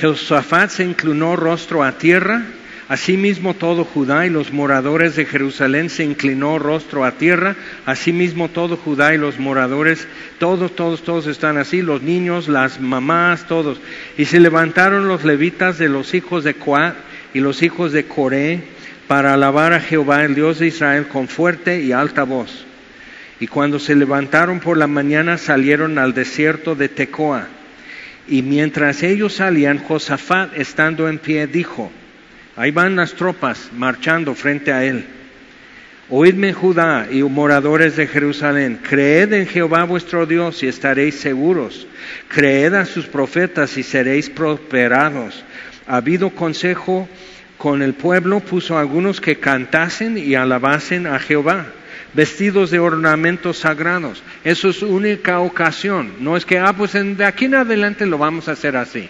Josafat 0.00 0.70
se 0.70 0.84
inclinó 0.84 1.34
rostro 1.34 1.82
a 1.82 1.98
tierra, 1.98 2.44
asimismo 2.88 3.54
todo 3.54 3.84
Judá 3.84 4.26
y 4.26 4.30
los 4.30 4.52
moradores 4.52 5.16
de 5.16 5.24
Jerusalén 5.24 5.90
se 5.90 6.04
inclinó 6.04 6.58
rostro 6.60 7.04
a 7.04 7.12
tierra, 7.12 7.56
asimismo 7.84 8.48
todo 8.48 8.76
Judá 8.76 9.12
y 9.12 9.18
los 9.18 9.40
moradores, 9.40 10.06
todos, 10.38 10.76
todos, 10.76 11.02
todos 11.02 11.26
están 11.26 11.56
así, 11.56 11.82
los 11.82 12.02
niños, 12.02 12.46
las 12.46 12.80
mamás, 12.80 13.48
todos. 13.48 13.80
Y 14.16 14.26
se 14.26 14.38
levantaron 14.38 15.08
los 15.08 15.24
levitas 15.24 15.78
de 15.78 15.88
los 15.88 16.14
hijos 16.14 16.44
de 16.44 16.54
Coat 16.54 17.07
y 17.38 17.40
los 17.40 17.62
hijos 17.62 17.92
de 17.92 18.04
Coré 18.04 18.62
para 19.06 19.34
alabar 19.34 19.72
a 19.72 19.78
Jehová, 19.78 20.24
el 20.24 20.34
Dios 20.34 20.58
de 20.58 20.66
Israel, 20.66 21.06
con 21.06 21.28
fuerte 21.28 21.80
y 21.80 21.92
alta 21.92 22.24
voz. 22.24 22.66
Y 23.38 23.46
cuando 23.46 23.78
se 23.78 23.94
levantaron 23.94 24.58
por 24.58 24.76
la 24.76 24.88
mañana 24.88 25.38
salieron 25.38 26.00
al 26.00 26.14
desierto 26.14 26.74
de 26.74 26.88
Tecoa. 26.88 27.46
Y 28.26 28.42
mientras 28.42 29.04
ellos 29.04 29.34
salían, 29.34 29.78
Josafat, 29.78 30.58
estando 30.58 31.08
en 31.08 31.20
pie, 31.20 31.46
dijo, 31.46 31.92
ahí 32.56 32.72
van 32.72 32.96
las 32.96 33.14
tropas 33.14 33.70
marchando 33.72 34.34
frente 34.34 34.72
a 34.72 34.84
él. 34.84 35.04
Oídme 36.10 36.52
Judá 36.52 37.06
y 37.08 37.22
moradores 37.22 37.94
de 37.94 38.08
Jerusalén, 38.08 38.80
creed 38.82 39.32
en 39.32 39.46
Jehová 39.46 39.84
vuestro 39.84 40.26
Dios 40.26 40.60
y 40.64 40.66
estaréis 40.66 41.20
seguros. 41.20 41.86
Creed 42.26 42.74
a 42.74 42.84
sus 42.84 43.06
profetas 43.06 43.76
y 43.78 43.84
seréis 43.84 44.28
prosperados. 44.28 45.44
Ha 45.88 45.96
habido 45.96 46.30
consejo 46.30 47.08
con 47.56 47.82
el 47.82 47.94
pueblo, 47.94 48.40
puso 48.40 48.78
algunos 48.78 49.20
que 49.20 49.36
cantasen 49.36 50.16
y 50.16 50.34
alabasen 50.34 51.06
a 51.06 51.18
Jehová, 51.18 51.66
vestidos 52.14 52.70
de 52.70 52.78
ornamentos 52.78 53.58
sagrados. 53.58 54.22
Eso 54.44 54.68
es 54.68 54.82
única 54.82 55.40
ocasión. 55.40 56.12
No 56.20 56.36
es 56.36 56.44
que, 56.44 56.58
ah, 56.58 56.72
pues 56.72 56.92
de 56.92 57.24
aquí 57.24 57.46
en 57.46 57.56
adelante 57.56 58.06
lo 58.06 58.18
vamos 58.18 58.48
a 58.48 58.52
hacer 58.52 58.76
así. 58.76 59.08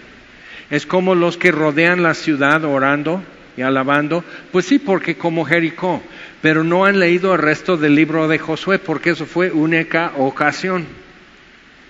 Es 0.69 0.85
como 0.85 1.15
los 1.15 1.37
que 1.37 1.51
rodean 1.51 2.01
la 2.01 2.13
ciudad 2.13 2.63
orando 2.63 3.23
y 3.55 3.61
alabando. 3.61 4.23
Pues 4.51 4.65
sí, 4.65 4.79
porque 4.79 5.15
como 5.15 5.45
Jericó, 5.45 6.01
pero 6.41 6.63
no 6.63 6.85
han 6.85 6.99
leído 6.99 7.33
el 7.33 7.41
resto 7.41 7.77
del 7.77 7.95
libro 7.95 8.27
de 8.27 8.39
Josué, 8.39 8.79
porque 8.79 9.11
eso 9.11 9.25
fue 9.25 9.51
única 9.51 10.13
ocasión. 10.17 10.85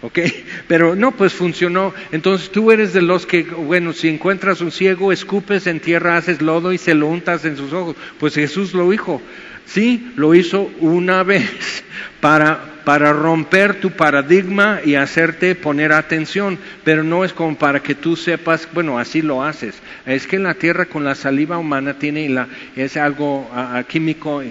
¿Ok? 0.02 0.20
Pero 0.68 0.96
no, 0.96 1.12
pues 1.12 1.34
funcionó. 1.34 1.94
Entonces 2.12 2.52
tú 2.52 2.72
eres 2.72 2.94
de 2.94 3.02
los 3.02 3.26
que, 3.26 3.44
bueno, 3.44 3.92
si 3.92 4.08
encuentras 4.08 4.62
un 4.62 4.72
ciego, 4.72 5.12
escupes 5.12 5.68
en 5.68 5.82
tierra, 5.82 6.16
haces 6.16 6.42
lodo 6.42 6.72
y 6.72 6.78
se 6.78 6.94
lo 6.94 7.08
untas 7.08 7.44
en 7.44 7.58
sus 7.58 7.74
ojos. 7.74 7.96
Pues 8.18 8.36
Jesús 8.36 8.74
lo 8.74 8.94
hizo. 8.94 9.22
Sí, 9.66 10.12
lo 10.16 10.34
hizo 10.34 10.72
una 10.80 11.24
vez 11.24 11.84
para, 12.22 12.82
para 12.86 13.12
romper 13.12 13.82
tu 13.82 13.92
paradigma 13.92 14.80
y 14.84 14.96
hacerte 14.96 15.54
poner 15.56 15.92
atención, 15.92 16.58
pero 16.86 17.04
no 17.04 17.26
es 17.26 17.34
como 17.34 17.58
para 17.58 17.82
que 17.82 17.94
tú 17.94 18.16
sepas, 18.16 18.68
bueno, 18.74 18.98
así 18.98 19.22
lo 19.22 19.44
haces. 19.44 19.76
Es 20.06 20.28
que 20.28 20.38
en 20.38 20.44
la 20.44 20.54
tierra 20.54 20.86
con 20.86 21.04
la 21.04 21.14
saliva 21.14 21.58
humana 21.58 21.96
tiene 21.96 22.30
la, 22.30 22.48
es 22.76 22.96
algo 22.96 23.50
químico. 23.90 24.42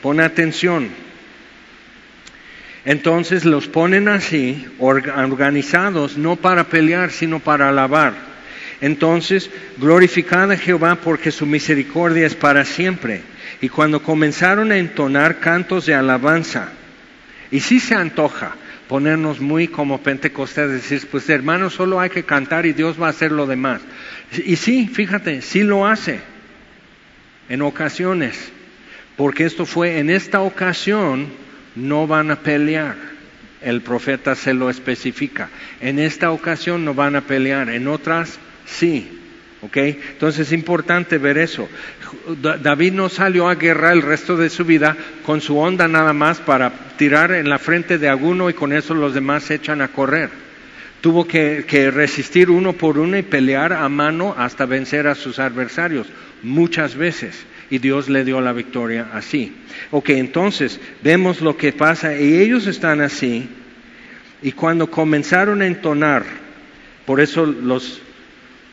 Pon 0.00 0.20
atención. 0.20 1.09
Entonces 2.84 3.44
los 3.44 3.68
ponen 3.68 4.08
así, 4.08 4.66
organizados, 4.78 6.16
no 6.16 6.36
para 6.36 6.64
pelear, 6.64 7.10
sino 7.10 7.38
para 7.40 7.68
alabar. 7.68 8.14
Entonces, 8.80 9.50
glorificad 9.76 10.50
a 10.50 10.56
Jehová 10.56 10.96
porque 10.96 11.30
su 11.30 11.44
misericordia 11.44 12.26
es 12.26 12.34
para 12.34 12.64
siempre. 12.64 13.22
Y 13.60 13.68
cuando 13.68 14.02
comenzaron 14.02 14.72
a 14.72 14.78
entonar 14.78 15.38
cantos 15.40 15.84
de 15.84 15.94
alabanza, 15.94 16.70
y 17.50 17.60
si 17.60 17.80
se 17.80 17.94
antoja 17.94 18.54
ponernos 18.88 19.40
muy 19.40 19.68
como 19.68 20.02
Pentecostés, 20.02 20.70
decir, 20.70 21.06
pues 21.10 21.28
hermanos, 21.28 21.74
solo 21.74 22.00
hay 22.00 22.10
que 22.10 22.24
cantar 22.24 22.64
y 22.64 22.72
Dios 22.72 23.00
va 23.00 23.08
a 23.08 23.10
hacer 23.10 23.30
lo 23.30 23.46
demás. 23.46 23.82
Y 24.44 24.56
sí, 24.56 24.88
fíjate, 24.88 25.42
sí 25.42 25.62
lo 25.62 25.86
hace 25.86 26.20
en 27.48 27.62
ocasiones, 27.62 28.50
porque 29.16 29.44
esto 29.44 29.66
fue 29.66 29.98
en 29.98 30.08
esta 30.08 30.40
ocasión 30.40 31.28
no 31.74 32.06
van 32.06 32.30
a 32.30 32.36
pelear. 32.36 32.96
El 33.62 33.82
profeta 33.82 34.34
se 34.34 34.54
lo 34.54 34.70
especifica. 34.70 35.50
En 35.80 35.98
esta 35.98 36.30
ocasión 36.30 36.84
no 36.84 36.94
van 36.94 37.16
a 37.16 37.22
pelear, 37.22 37.68
en 37.68 37.88
otras 37.88 38.38
sí. 38.64 39.16
¿Ok? 39.62 39.76
Entonces 39.76 40.46
es 40.46 40.52
importante 40.52 41.18
ver 41.18 41.36
eso. 41.36 41.68
David 42.62 42.94
no 42.94 43.10
salió 43.10 43.48
a 43.48 43.56
guerra 43.56 43.92
el 43.92 44.00
resto 44.00 44.38
de 44.38 44.48
su 44.48 44.64
vida 44.64 44.96
con 45.26 45.42
su 45.42 45.58
onda 45.58 45.86
nada 45.86 46.14
más 46.14 46.38
para 46.38 46.72
tirar 46.96 47.32
en 47.32 47.50
la 47.50 47.58
frente 47.58 47.98
de 47.98 48.08
alguno 48.08 48.48
y 48.48 48.54
con 48.54 48.72
eso 48.72 48.94
los 48.94 49.12
demás 49.12 49.42
se 49.42 49.56
echan 49.56 49.82
a 49.82 49.88
correr. 49.88 50.30
Tuvo 51.02 51.26
que 51.26 51.90
resistir 51.92 52.48
uno 52.50 52.72
por 52.72 52.98
uno 52.98 53.18
y 53.18 53.22
pelear 53.22 53.74
a 53.74 53.88
mano 53.90 54.34
hasta 54.36 54.64
vencer 54.64 55.06
a 55.06 55.14
sus 55.14 55.38
adversarios 55.38 56.06
muchas 56.42 56.94
veces 56.94 57.44
y 57.70 57.78
Dios 57.78 58.08
le 58.08 58.24
dio 58.24 58.40
la 58.40 58.52
victoria 58.52 59.08
así. 59.12 59.54
Ok, 59.90 60.10
entonces 60.10 60.80
vemos 61.02 61.40
lo 61.40 61.56
que 61.56 61.72
pasa 61.72 62.18
y 62.18 62.38
ellos 62.40 62.66
están 62.66 63.00
así 63.00 63.48
y 64.42 64.52
cuando 64.52 64.90
comenzaron 64.90 65.62
a 65.62 65.66
entonar, 65.66 66.24
por 67.06 67.20
eso 67.20 67.46
los 67.46 68.02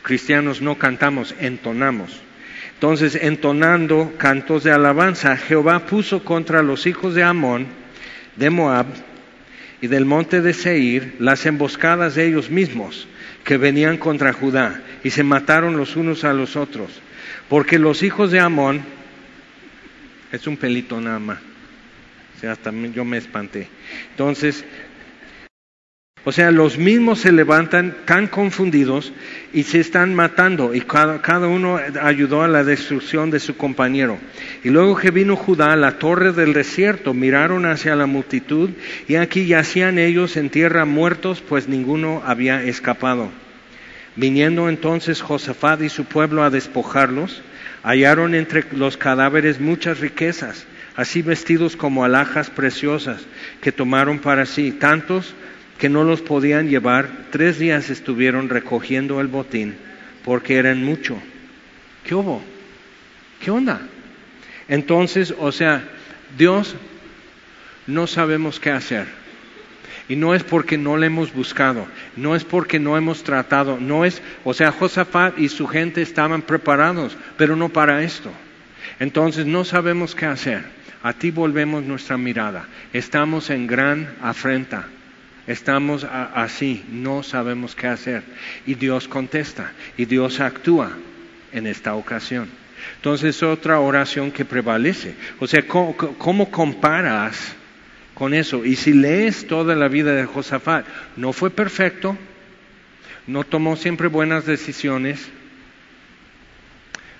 cristianos 0.02 0.60
no 0.60 0.78
cantamos, 0.78 1.34
entonamos. 1.40 2.20
Entonces, 2.74 3.18
entonando 3.20 4.14
cantos 4.18 4.64
de 4.64 4.72
alabanza, 4.72 5.36
Jehová 5.36 5.86
puso 5.86 6.24
contra 6.24 6.62
los 6.62 6.86
hijos 6.86 7.14
de 7.14 7.24
Amón, 7.24 7.66
de 8.36 8.50
Moab 8.50 8.86
y 9.80 9.88
del 9.88 10.04
monte 10.04 10.40
de 10.40 10.54
Seir 10.54 11.16
las 11.18 11.44
emboscadas 11.44 12.14
de 12.14 12.26
ellos 12.26 12.50
mismos 12.50 13.08
que 13.44 13.56
venían 13.56 13.96
contra 13.96 14.32
Judá 14.32 14.82
y 15.02 15.10
se 15.10 15.24
mataron 15.24 15.76
los 15.76 15.96
unos 15.96 16.24
a 16.24 16.32
los 16.32 16.56
otros. 16.56 17.02
Porque 17.48 17.78
los 17.78 18.02
hijos 18.02 18.30
de 18.30 18.40
Amón, 18.40 18.82
es 20.32 20.46
un 20.46 20.56
pelito 20.56 21.00
nada 21.00 21.18
más, 21.18 21.38
o 22.36 22.40
sea, 22.40 22.54
también 22.56 22.92
yo 22.92 23.04
me 23.04 23.16
espanté. 23.16 23.68
Entonces, 24.10 24.64
o 26.24 26.32
sea, 26.32 26.50
los 26.50 26.76
mismos 26.76 27.20
se 27.20 27.32
levantan 27.32 27.96
tan 28.04 28.26
confundidos 28.26 29.14
y 29.54 29.62
se 29.62 29.80
están 29.80 30.14
matando 30.14 30.74
y 30.74 30.82
cada, 30.82 31.22
cada, 31.22 31.46
uno 31.46 31.80
ayudó 32.02 32.42
a 32.42 32.48
la 32.48 32.64
destrucción 32.64 33.30
de 33.30 33.40
su 33.40 33.56
compañero. 33.56 34.18
Y 34.62 34.68
luego 34.68 34.96
que 34.96 35.10
vino 35.10 35.36
Judá 35.36 35.72
a 35.72 35.76
la 35.76 35.98
torre 35.98 36.32
del 36.32 36.52
desierto, 36.52 37.14
miraron 37.14 37.64
hacia 37.64 37.96
la 37.96 38.04
multitud 38.06 38.70
y 39.06 39.14
aquí 39.14 39.46
yacían 39.46 39.98
ellos 39.98 40.36
en 40.36 40.50
tierra 40.50 40.84
muertos, 40.84 41.40
pues 41.40 41.66
ninguno 41.66 42.22
había 42.26 42.62
escapado. 42.62 43.30
Viniendo 44.18 44.68
entonces 44.68 45.22
Josafat 45.22 45.80
y 45.82 45.88
su 45.88 46.04
pueblo 46.04 46.42
a 46.42 46.50
despojarlos, 46.50 47.40
hallaron 47.84 48.34
entre 48.34 48.64
los 48.72 48.96
cadáveres 48.96 49.60
muchas 49.60 50.00
riquezas, 50.00 50.66
así 50.96 51.22
vestidos 51.22 51.76
como 51.76 52.02
alhajas 52.02 52.50
preciosas, 52.50 53.24
que 53.60 53.70
tomaron 53.70 54.18
para 54.18 54.44
sí, 54.44 54.72
tantos 54.72 55.34
que 55.78 55.88
no 55.88 56.02
los 56.02 56.20
podían 56.20 56.68
llevar. 56.68 57.08
Tres 57.30 57.60
días 57.60 57.90
estuvieron 57.90 58.48
recogiendo 58.48 59.20
el 59.20 59.28
botín, 59.28 59.76
porque 60.24 60.56
eran 60.56 60.82
mucho. 60.82 61.16
¿Qué 62.02 62.16
hubo? 62.16 62.42
¿Qué 63.40 63.52
onda? 63.52 63.80
Entonces, 64.66 65.32
o 65.38 65.52
sea, 65.52 65.84
Dios 66.36 66.74
no 67.86 68.08
sabemos 68.08 68.58
qué 68.58 68.72
hacer. 68.72 69.06
Y 70.08 70.16
no 70.16 70.34
es 70.34 70.42
porque 70.42 70.76
no 70.76 70.96
le 70.96 71.06
hemos 71.06 71.32
buscado, 71.32 71.86
no 72.18 72.34
es 72.34 72.44
porque 72.44 72.78
no 72.78 72.96
hemos 72.96 73.22
tratado, 73.22 73.78
no 73.80 74.04
es, 74.04 74.20
o 74.44 74.52
sea, 74.52 74.72
Josafat 74.72 75.38
y 75.38 75.48
su 75.48 75.66
gente 75.66 76.02
estaban 76.02 76.42
preparados, 76.42 77.16
pero 77.36 77.56
no 77.56 77.68
para 77.68 78.02
esto. 78.02 78.30
Entonces 78.98 79.46
no 79.46 79.64
sabemos 79.64 80.14
qué 80.14 80.26
hacer. 80.26 80.64
A 81.02 81.12
ti 81.12 81.30
volvemos 81.30 81.84
nuestra 81.84 82.18
mirada. 82.18 82.66
Estamos 82.92 83.50
en 83.50 83.66
gran 83.66 84.16
afrenta. 84.20 84.86
Estamos 85.46 86.04
así, 86.04 86.84
no 86.90 87.22
sabemos 87.22 87.74
qué 87.74 87.86
hacer. 87.86 88.22
Y 88.66 88.74
Dios 88.74 89.08
contesta, 89.08 89.72
y 89.96 90.04
Dios 90.04 90.40
actúa 90.40 90.90
en 91.52 91.66
esta 91.66 91.94
ocasión. 91.94 92.48
Entonces, 92.96 93.42
otra 93.42 93.80
oración 93.80 94.30
que 94.30 94.44
prevalece. 94.44 95.14
O 95.38 95.46
sea, 95.46 95.64
cómo 95.66 96.50
comparas 96.50 97.54
con 98.18 98.34
eso. 98.34 98.64
Y 98.64 98.74
si 98.74 98.92
lees 98.92 99.46
toda 99.46 99.76
la 99.76 99.86
vida 99.86 100.12
de 100.12 100.26
Josafat, 100.26 100.84
no 101.16 101.32
fue 101.32 101.50
perfecto, 101.50 102.18
no 103.28 103.44
tomó 103.44 103.76
siempre 103.76 104.08
buenas 104.08 104.44
decisiones, 104.44 105.28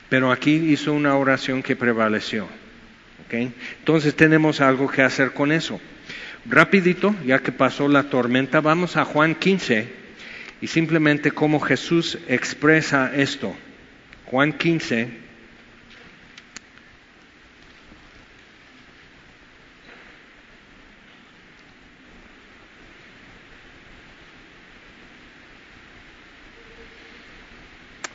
pero 0.08 0.32
aquí 0.32 0.54
hizo 0.54 0.92
una 0.92 1.16
oración 1.16 1.62
que 1.62 1.76
prevaleció. 1.76 2.48
Entonces 3.30 4.16
tenemos 4.16 4.60
algo 4.60 4.90
que 4.90 5.02
hacer 5.02 5.32
con 5.32 5.52
eso. 5.52 5.80
Rapidito, 6.46 7.14
ya 7.24 7.40
que 7.40 7.52
pasó 7.52 7.88
la 7.88 8.04
tormenta, 8.04 8.60
vamos 8.60 8.96
a 8.96 9.04
Juan 9.04 9.34
15 9.34 9.92
y 10.60 10.66
simplemente 10.66 11.30
cómo 11.30 11.60
Jesús 11.60 12.18
expresa 12.26 13.14
esto. 13.14 13.54
Juan 14.24 14.54
15. 14.54 15.27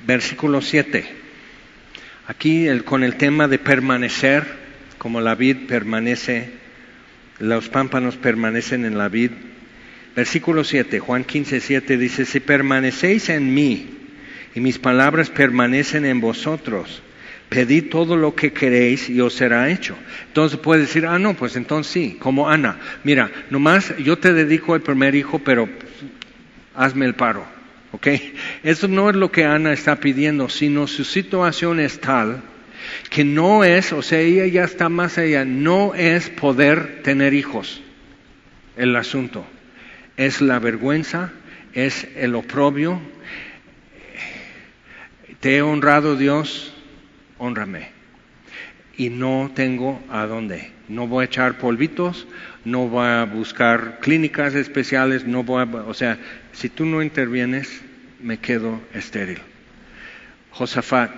Versículo 0.05 0.61
7. 0.61 1.05
Aquí 2.27 2.67
con 2.85 3.03
el 3.03 3.15
tema 3.15 3.47
de 3.47 3.59
permanecer, 3.59 4.45
como 4.97 5.21
la 5.21 5.35
vid 5.35 5.67
permanece, 5.67 6.51
los 7.39 7.69
pámpanos 7.69 8.15
permanecen 8.15 8.85
en 8.85 8.97
la 8.97 9.09
vid. 9.09 9.31
Versículo 10.15 10.63
7, 10.63 10.99
Juan 10.99 11.23
15, 11.23 11.59
7 11.59 11.97
dice, 11.97 12.25
si 12.25 12.39
permanecéis 12.39 13.29
en 13.29 13.53
mí 13.53 13.89
y 14.55 14.59
mis 14.59 14.77
palabras 14.77 15.29
permanecen 15.29 16.05
en 16.05 16.21
vosotros, 16.21 17.01
pedid 17.49 17.89
todo 17.89 18.15
lo 18.15 18.35
que 18.35 18.53
queréis 18.53 19.09
y 19.09 19.19
os 19.21 19.33
será 19.33 19.69
hecho. 19.69 19.97
Entonces 20.27 20.59
puede 20.59 20.81
decir, 20.81 21.05
ah, 21.05 21.19
no, 21.19 21.33
pues 21.33 21.55
entonces 21.55 21.91
sí, 21.91 22.17
como 22.19 22.49
Ana, 22.49 22.79
mira, 23.03 23.31
nomás 23.49 23.95
yo 23.97 24.17
te 24.17 24.33
dedico 24.33 24.75
al 24.75 24.81
primer 24.81 25.15
hijo, 25.15 25.39
pero 25.39 25.67
hazme 26.75 27.05
el 27.05 27.15
paro. 27.15 27.62
¿Ok? 27.93 28.07
Eso 28.63 28.87
no 28.87 29.09
es 29.09 29.15
lo 29.15 29.31
que 29.31 29.45
Ana 29.45 29.71
está 29.71 29.95
pidiendo, 29.95 30.49
sino 30.49 30.87
su 30.87 31.05
situación 31.05 31.79
es 31.79 31.99
tal 32.01 32.43
que 33.09 33.23
no 33.23 33.63
es, 33.63 33.93
o 33.93 34.01
sea, 34.01 34.19
ella 34.19 34.45
ya 34.47 34.63
está 34.63 34.89
más 34.89 35.17
allá, 35.17 35.45
no 35.45 35.93
es 35.95 36.29
poder 36.29 37.01
tener 37.03 37.33
hijos 37.33 37.81
el 38.77 38.95
asunto. 38.95 39.45
Es 40.17 40.41
la 40.41 40.59
vergüenza, 40.59 41.31
es 41.73 42.07
el 42.15 42.35
oprobio. 42.35 42.99
Te 45.39 45.57
he 45.57 45.61
honrado 45.61 46.15
Dios, 46.15 46.73
honrame. 47.37 47.89
Y 48.95 49.09
no 49.09 49.51
tengo 49.53 50.01
a 50.09 50.25
dónde. 50.25 50.71
No 50.87 51.07
voy 51.07 51.23
a 51.23 51.25
echar 51.25 51.57
polvitos, 51.57 52.27
no 52.65 52.87
voy 52.87 53.07
a 53.07 53.25
buscar 53.25 53.99
clínicas 54.01 54.53
especiales, 54.53 55.25
no 55.25 55.43
voy 55.43 55.63
a, 55.63 55.65
o 55.65 55.93
sea, 55.93 56.19
si 56.51 56.69
tú 56.69 56.85
no 56.85 57.01
intervienes, 57.01 57.82
me 58.23 58.39
quedo 58.39 58.79
estéril. 58.93 59.39
Josafat 60.51 61.11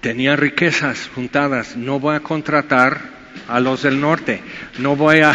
tenía 0.00 0.36
riquezas 0.36 1.10
juntadas, 1.14 1.76
no 1.76 1.98
voy 1.98 2.14
a 2.14 2.20
contratar 2.20 3.00
a 3.48 3.58
los 3.58 3.82
del 3.82 4.00
norte, 4.00 4.40
no 4.78 4.94
voy 4.94 5.20
a, 5.20 5.34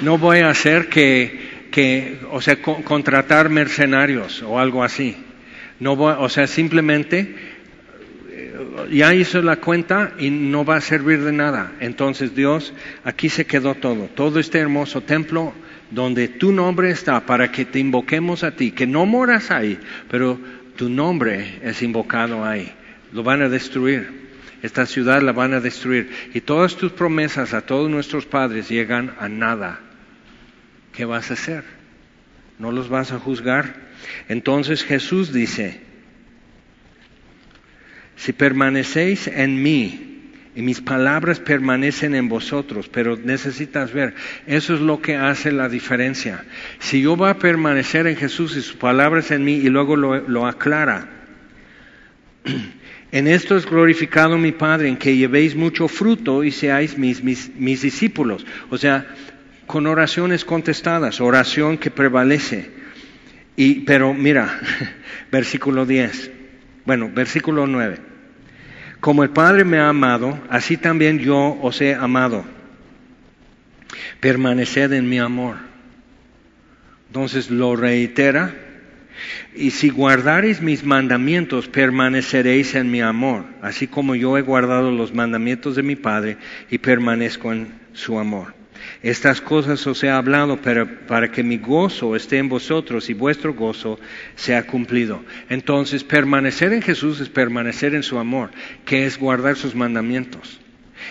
no 0.00 0.16
voy 0.16 0.38
a 0.38 0.48
hacer 0.48 0.88
que, 0.88 1.68
que 1.70 2.18
o 2.30 2.40
sea, 2.40 2.60
contratar 2.62 3.50
mercenarios 3.50 4.42
o 4.42 4.58
algo 4.58 4.82
así. 4.82 5.16
No 5.78 5.92
o 5.92 6.28
sea, 6.28 6.46
simplemente 6.46 7.36
eh, 8.30 8.52
ya 8.90 9.14
hizo 9.14 9.42
la 9.42 9.56
cuenta 9.56 10.14
y 10.18 10.30
no 10.30 10.64
va 10.64 10.76
a 10.76 10.80
servir 10.80 11.22
de 11.22 11.32
nada. 11.32 11.72
Entonces 11.80 12.34
Dios, 12.34 12.72
aquí 13.04 13.28
se 13.28 13.44
quedó 13.44 13.74
todo. 13.74 14.06
Todo 14.14 14.40
este 14.40 14.58
hermoso 14.58 15.02
templo 15.02 15.52
donde 15.90 16.28
tu 16.28 16.52
nombre 16.52 16.90
está 16.90 17.24
para 17.24 17.50
que 17.50 17.64
te 17.64 17.78
invoquemos 17.78 18.44
a 18.44 18.52
ti, 18.52 18.72
que 18.72 18.86
no 18.86 19.06
moras 19.06 19.50
ahí, 19.50 19.78
pero 20.10 20.38
tu 20.76 20.88
nombre 20.88 21.60
es 21.62 21.82
invocado 21.82 22.44
ahí. 22.44 22.72
Lo 23.12 23.22
van 23.22 23.42
a 23.42 23.48
destruir. 23.48 24.28
esta 24.62 24.86
ciudad 24.86 25.22
la 25.22 25.32
van 25.32 25.54
a 25.54 25.60
destruir. 25.60 26.10
Y 26.34 26.40
todas 26.40 26.76
tus 26.76 26.92
promesas 26.92 27.54
a 27.54 27.62
todos 27.62 27.88
nuestros 27.90 28.26
padres 28.26 28.68
llegan 28.68 29.14
a 29.18 29.28
nada. 29.28 29.80
¿Qué 30.92 31.04
vas 31.04 31.30
a 31.30 31.34
hacer? 31.34 31.64
¿No 32.58 32.72
los 32.72 32.88
vas 32.88 33.12
a 33.12 33.18
juzgar? 33.18 33.88
Entonces 34.28 34.84
Jesús 34.84 35.32
dice, 35.32 35.80
si 38.16 38.32
permanecéis 38.32 39.28
en 39.28 39.62
mí 39.62 40.17
y 40.58 40.62
mis 40.62 40.80
palabras 40.80 41.38
permanecen 41.38 42.16
en 42.16 42.28
vosotros, 42.28 42.88
pero 42.88 43.16
necesitas 43.16 43.92
ver, 43.92 44.14
eso 44.48 44.74
es 44.74 44.80
lo 44.80 45.00
que 45.00 45.14
hace 45.14 45.52
la 45.52 45.68
diferencia. 45.68 46.44
Si 46.80 47.00
yo 47.00 47.14
voy 47.14 47.30
a 47.30 47.38
permanecer 47.38 48.08
en 48.08 48.16
Jesús 48.16 48.56
y 48.56 48.62
sus 48.62 48.74
palabras 48.74 49.30
en 49.30 49.44
mí 49.44 49.52
y 49.52 49.68
luego 49.68 49.94
lo, 49.94 50.46
aclara, 50.48 51.08
en 53.12 53.28
esto 53.28 53.56
es 53.56 53.66
glorificado 53.66 54.36
mi 54.36 54.50
Padre, 54.50 54.88
en 54.88 54.96
que 54.96 55.16
llevéis 55.16 55.54
mucho 55.54 55.86
fruto 55.86 56.42
y 56.42 56.50
seáis 56.50 56.98
mis, 56.98 57.22
discípulos. 57.80 58.44
O 58.68 58.78
sea, 58.78 59.06
con 59.68 59.86
oraciones 59.86 60.44
contestadas, 60.44 61.20
oración 61.20 61.78
que 61.78 61.92
prevalece. 61.92 62.68
Y, 63.54 63.82
pero 63.82 64.12
mira, 64.12 64.58
versículo 65.30 65.86
10, 65.86 66.32
bueno, 66.84 67.12
versículo 67.14 67.68
9. 67.68 68.07
Como 69.00 69.22
el 69.22 69.30
Padre 69.30 69.64
me 69.64 69.78
ha 69.78 69.88
amado, 69.88 70.38
así 70.50 70.76
también 70.76 71.18
yo 71.18 71.58
os 71.62 71.80
he 71.80 71.94
amado. 71.94 72.44
Permaneced 74.20 74.92
en 74.92 75.08
mi 75.08 75.18
amor. 75.18 75.56
Entonces 77.06 77.50
lo 77.50 77.76
reitera. 77.76 78.54
Y 79.54 79.70
si 79.70 79.90
guardareis 79.90 80.60
mis 80.60 80.84
mandamientos, 80.84 81.68
permaneceréis 81.68 82.74
en 82.74 82.90
mi 82.90 83.00
amor, 83.00 83.44
así 83.62 83.88
como 83.88 84.14
yo 84.14 84.38
he 84.38 84.42
guardado 84.42 84.92
los 84.92 85.12
mandamientos 85.12 85.74
de 85.74 85.82
mi 85.82 85.96
Padre 85.96 86.36
y 86.70 86.78
permanezco 86.78 87.52
en 87.52 87.68
su 87.92 88.18
amor. 88.18 88.57
Estas 89.02 89.40
cosas 89.40 89.86
os 89.86 90.02
he 90.02 90.10
hablado 90.10 90.60
para, 90.60 91.30
que 91.30 91.42
mi 91.42 91.58
gozo 91.58 92.16
esté 92.16 92.38
en 92.38 92.48
vosotros 92.48 93.08
y 93.10 93.14
vuestro 93.14 93.54
gozo 93.54 93.98
sea 94.34 94.66
cumplido. 94.66 95.24
Entonces, 95.48 96.02
permanecer 96.02 96.72
en 96.72 96.82
Jesús 96.82 97.20
es 97.20 97.28
permanecer 97.28 97.94
en 97.94 98.02
su 98.02 98.18
amor, 98.18 98.50
que 98.84 99.06
es 99.06 99.18
guardar 99.18 99.56
sus 99.56 99.74
mandamientos 99.74 100.60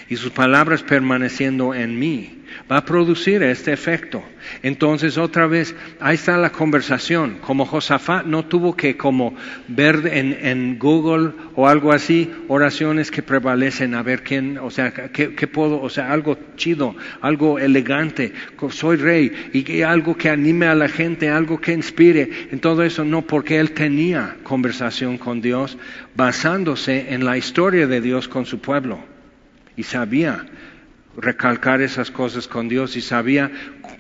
y 0.10 0.16
sus 0.16 0.32
palabras 0.32 0.84
permaneciendo 0.84 1.74
en 1.74 1.98
mí 1.98 2.38
va 2.72 2.78
a 2.78 2.86
producir 2.86 3.44
este 3.44 3.74
efecto. 3.74 4.24
Entonces, 4.64 5.18
otra 5.18 5.48
vez, 5.48 5.76
ahí 6.00 6.16
está 6.16 6.38
la 6.38 6.52
conversación. 6.52 7.38
Como 7.42 7.66
Josafat 7.66 8.26
no 8.26 8.46
tuvo 8.46 8.76
que 8.76 8.98
como 8.98 9.36
ver 9.68 10.10
en, 10.12 10.78
Google 10.80 11.32
o 11.56 11.68
algo 11.68 11.92
así 11.92 12.32
oraciones 12.48 13.12
que 13.12 13.22
prevalecen, 13.22 13.96
a 13.96 14.04
ver 14.04 14.24
quién, 14.24 14.58
o 14.58 14.70
sea, 14.70 14.92
qué, 14.92 15.48
puedo, 15.48 15.82
o 15.82 15.90
sea, 15.90 16.12
algo 16.12 16.38
chido, 16.56 16.96
algo 17.22 17.60
elegante, 17.60 18.34
soy 18.70 18.98
rey, 18.98 19.32
y 19.54 19.82
algo 19.82 20.16
que 20.16 20.30
anime 20.30 20.68
a 20.68 20.76
la 20.76 20.90
gente, 20.90 21.30
algo 21.30 21.60
que 21.60 21.74
inspire, 21.74 22.30
en 22.52 22.60
todo 22.60 22.84
eso 22.84 23.04
no, 23.04 23.22
porque 23.22 23.60
él 23.60 23.72
tenía 23.72 24.38
conversación 24.44 25.18
con 25.18 25.42
Dios 25.42 25.78
basándose 26.16 27.14
en 27.14 27.26
la 27.26 27.38
historia 27.38 27.88
de 27.88 28.02
Dios 28.02 28.28
con 28.28 28.46
su 28.46 28.60
pueblo 28.60 29.17
y 29.78 29.84
sabía 29.84 30.46
recalcar 31.16 31.82
esas 31.82 32.12
cosas 32.12 32.48
con 32.48 32.68
Dios 32.68 32.98
y 32.98 33.02
sabía 33.02 33.50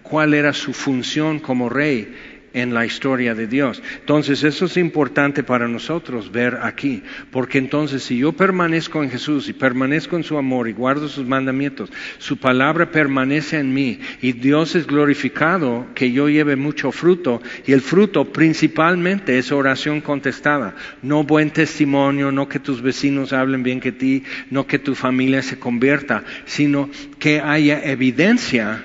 cuál 0.03 0.33
era 0.33 0.51
su 0.51 0.73
función 0.73 1.39
como 1.39 1.69
rey 1.69 2.13
en 2.61 2.73
la 2.73 2.85
historia 2.85 3.35
de 3.35 3.47
Dios. 3.47 3.81
Entonces 3.99 4.43
eso 4.43 4.65
es 4.65 4.77
importante 4.77 5.43
para 5.43 5.67
nosotros 5.67 6.31
ver 6.31 6.59
aquí, 6.63 7.03
porque 7.31 7.59
entonces 7.59 8.03
si 8.03 8.17
yo 8.17 8.33
permanezco 8.33 9.03
en 9.03 9.11
Jesús 9.11 9.47
y 9.47 9.53
permanezco 9.53 10.17
en 10.17 10.23
su 10.23 10.37
amor 10.37 10.67
y 10.67 10.73
guardo 10.73 11.07
sus 11.07 11.27
mandamientos, 11.27 11.91
su 12.17 12.37
palabra 12.37 12.91
permanece 12.91 13.59
en 13.59 13.73
mí 13.73 13.99
y 14.21 14.33
Dios 14.33 14.75
es 14.75 14.87
glorificado 14.87 15.87
que 15.93 16.11
yo 16.11 16.29
lleve 16.29 16.55
mucho 16.55 16.91
fruto 16.91 17.41
y 17.65 17.73
el 17.73 17.81
fruto 17.81 18.25
principalmente 18.25 19.37
es 19.37 19.51
oración 19.51 20.01
contestada, 20.01 20.75
no 21.03 21.23
buen 21.23 21.51
testimonio, 21.51 22.31
no 22.31 22.47
que 22.49 22.59
tus 22.59 22.81
vecinos 22.81 23.33
hablen 23.33 23.63
bien 23.63 23.79
que 23.79 23.91
ti, 23.91 24.23
no 24.49 24.65
que 24.65 24.79
tu 24.79 24.95
familia 24.95 25.41
se 25.43 25.59
convierta, 25.59 26.23
sino 26.45 26.89
que 27.19 27.39
haya 27.39 27.83
evidencia 27.83 28.83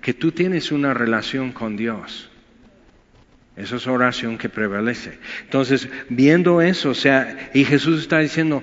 que 0.00 0.14
tú 0.14 0.32
tienes 0.32 0.72
una 0.72 0.94
relación 0.94 1.52
con 1.52 1.76
Dios. 1.76 2.27
Esa 3.58 3.74
es 3.74 3.86
oración 3.88 4.38
que 4.38 4.48
prevalece. 4.48 5.18
Entonces, 5.42 5.88
viendo 6.08 6.62
eso, 6.62 6.90
o 6.90 6.94
sea, 6.94 7.50
y 7.52 7.64
Jesús 7.64 8.02
está 8.02 8.20
diciendo, 8.20 8.62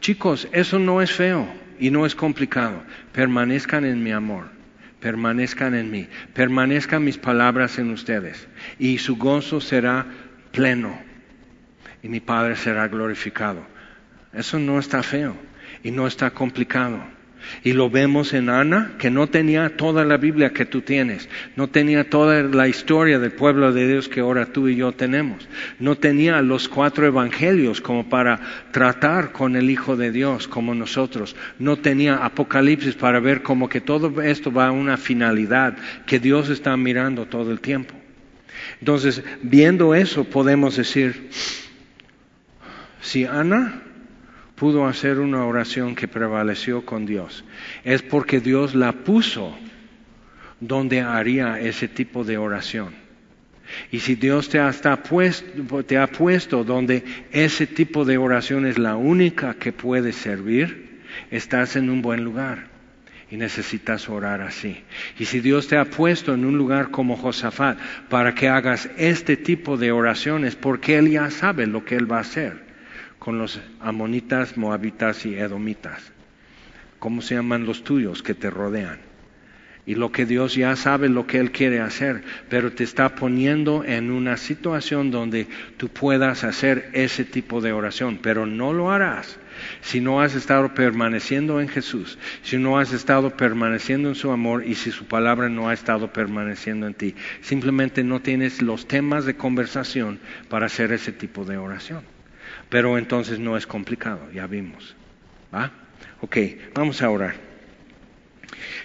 chicos, 0.00 0.46
eso 0.52 0.78
no 0.78 1.00
es 1.00 1.10
feo 1.10 1.48
y 1.80 1.90
no 1.90 2.04
es 2.04 2.14
complicado. 2.14 2.82
Permanezcan 3.12 3.86
en 3.86 4.02
mi 4.02 4.12
amor, 4.12 4.48
permanezcan 5.00 5.74
en 5.74 5.90
mí, 5.90 6.06
permanezcan 6.34 7.02
mis 7.02 7.16
palabras 7.16 7.78
en 7.78 7.90
ustedes 7.90 8.46
y 8.78 8.98
su 8.98 9.16
gozo 9.16 9.62
será 9.62 10.04
pleno 10.52 11.00
y 12.02 12.08
mi 12.08 12.20
Padre 12.20 12.56
será 12.56 12.88
glorificado. 12.88 13.66
Eso 14.34 14.58
no 14.58 14.78
está 14.78 15.02
feo 15.02 15.34
y 15.82 15.90
no 15.90 16.06
está 16.06 16.30
complicado. 16.30 17.15
Y 17.62 17.72
lo 17.72 17.90
vemos 17.90 18.32
en 18.32 18.48
Ana, 18.48 18.92
que 18.98 19.10
no 19.10 19.26
tenía 19.28 19.76
toda 19.76 20.04
la 20.04 20.16
Biblia 20.16 20.52
que 20.52 20.66
tú 20.66 20.82
tienes, 20.82 21.28
no 21.56 21.68
tenía 21.68 22.08
toda 22.08 22.42
la 22.42 22.68
historia 22.68 23.18
del 23.18 23.32
pueblo 23.32 23.72
de 23.72 23.88
Dios 23.88 24.08
que 24.08 24.20
ahora 24.20 24.46
tú 24.46 24.68
y 24.68 24.76
yo 24.76 24.92
tenemos, 24.92 25.48
no 25.78 25.96
tenía 25.96 26.40
los 26.42 26.68
cuatro 26.68 27.06
evangelios 27.06 27.80
como 27.80 28.08
para 28.08 28.40
tratar 28.72 29.32
con 29.32 29.56
el 29.56 29.70
Hijo 29.70 29.96
de 29.96 30.12
Dios 30.12 30.48
como 30.48 30.74
nosotros, 30.74 31.36
no 31.58 31.76
tenía 31.76 32.24
Apocalipsis 32.24 32.94
para 32.94 33.20
ver 33.20 33.42
como 33.42 33.68
que 33.68 33.80
todo 33.80 34.22
esto 34.22 34.52
va 34.52 34.68
a 34.68 34.72
una 34.72 34.96
finalidad 34.96 35.76
que 36.06 36.18
Dios 36.18 36.48
está 36.48 36.76
mirando 36.76 37.26
todo 37.26 37.52
el 37.52 37.60
tiempo. 37.60 37.94
Entonces, 38.80 39.22
viendo 39.42 39.94
eso, 39.94 40.24
podemos 40.24 40.76
decir, 40.76 41.30
si 43.00 43.24
Ana 43.24 43.82
pudo 44.56 44.86
hacer 44.86 45.20
una 45.20 45.44
oración 45.44 45.94
que 45.94 46.08
prevaleció 46.08 46.84
con 46.84 47.06
Dios. 47.06 47.44
Es 47.84 48.02
porque 48.02 48.40
Dios 48.40 48.74
la 48.74 48.92
puso 48.92 49.56
donde 50.58 51.02
haría 51.02 51.60
ese 51.60 51.86
tipo 51.86 52.24
de 52.24 52.38
oración. 52.38 52.94
Y 53.90 54.00
si 54.00 54.14
Dios 54.14 54.48
te 54.48 54.58
te 55.86 55.98
ha 55.98 56.06
puesto 56.06 56.64
donde 56.64 57.04
ese 57.32 57.66
tipo 57.66 58.04
de 58.04 58.16
oración 58.16 58.64
es 58.64 58.78
la 58.78 58.96
única 58.96 59.54
que 59.54 59.72
puede 59.72 60.12
servir, 60.12 61.00
estás 61.30 61.76
en 61.76 61.90
un 61.90 62.00
buen 62.00 62.24
lugar 62.24 62.68
y 63.28 63.36
necesitas 63.36 64.08
orar 64.08 64.40
así. 64.40 64.84
Y 65.18 65.24
si 65.24 65.40
Dios 65.40 65.66
te 65.66 65.76
ha 65.76 65.84
puesto 65.84 66.32
en 66.32 66.44
un 66.44 66.56
lugar 66.56 66.90
como 66.90 67.16
Josafat 67.16 67.78
para 68.08 68.34
que 68.34 68.48
hagas 68.48 68.88
este 68.96 69.36
tipo 69.36 69.76
de 69.76 69.90
oraciones, 69.90 70.54
porque 70.54 70.96
Él 70.96 71.10
ya 71.10 71.30
sabe 71.30 71.66
lo 71.66 71.84
que 71.84 71.96
Él 71.96 72.10
va 72.10 72.18
a 72.18 72.20
hacer 72.20 72.65
con 73.26 73.38
los 73.38 73.60
amonitas, 73.80 74.56
moabitas 74.56 75.26
y 75.26 75.34
edomitas. 75.34 76.12
¿Cómo 77.00 77.20
se 77.22 77.34
llaman 77.34 77.66
los 77.66 77.82
tuyos 77.82 78.22
que 78.22 78.34
te 78.34 78.50
rodean? 78.50 79.00
Y 79.84 79.96
lo 79.96 80.12
que 80.12 80.26
Dios 80.26 80.54
ya 80.54 80.76
sabe 80.76 81.08
lo 81.08 81.26
que 81.26 81.40
Él 81.40 81.50
quiere 81.50 81.80
hacer, 81.80 82.22
pero 82.48 82.70
te 82.70 82.84
está 82.84 83.16
poniendo 83.16 83.82
en 83.82 84.12
una 84.12 84.36
situación 84.36 85.10
donde 85.10 85.48
tú 85.76 85.88
puedas 85.88 86.44
hacer 86.44 86.88
ese 86.92 87.24
tipo 87.24 87.60
de 87.60 87.72
oración, 87.72 88.20
pero 88.22 88.46
no 88.46 88.72
lo 88.72 88.92
harás 88.92 89.40
si 89.80 90.00
no 90.00 90.20
has 90.20 90.36
estado 90.36 90.72
permaneciendo 90.74 91.60
en 91.60 91.66
Jesús, 91.66 92.20
si 92.44 92.58
no 92.58 92.78
has 92.78 92.92
estado 92.92 93.36
permaneciendo 93.36 94.08
en 94.08 94.14
su 94.14 94.30
amor 94.30 94.64
y 94.64 94.76
si 94.76 94.92
su 94.92 95.06
palabra 95.06 95.48
no 95.48 95.68
ha 95.68 95.74
estado 95.74 96.12
permaneciendo 96.12 96.86
en 96.86 96.94
ti. 96.94 97.16
Simplemente 97.40 98.04
no 98.04 98.22
tienes 98.22 98.62
los 98.62 98.86
temas 98.86 99.24
de 99.24 99.34
conversación 99.34 100.20
para 100.48 100.66
hacer 100.66 100.92
ese 100.92 101.10
tipo 101.10 101.44
de 101.44 101.56
oración. 101.56 102.15
Pero 102.68 102.98
entonces 102.98 103.38
no 103.38 103.56
es 103.56 103.66
complicado, 103.66 104.30
ya 104.32 104.46
vimos. 104.46 104.96
¿Va? 105.54 105.70
Ok, 106.20 106.36
vamos 106.74 107.02
a 107.02 107.10
orar. 107.10 107.34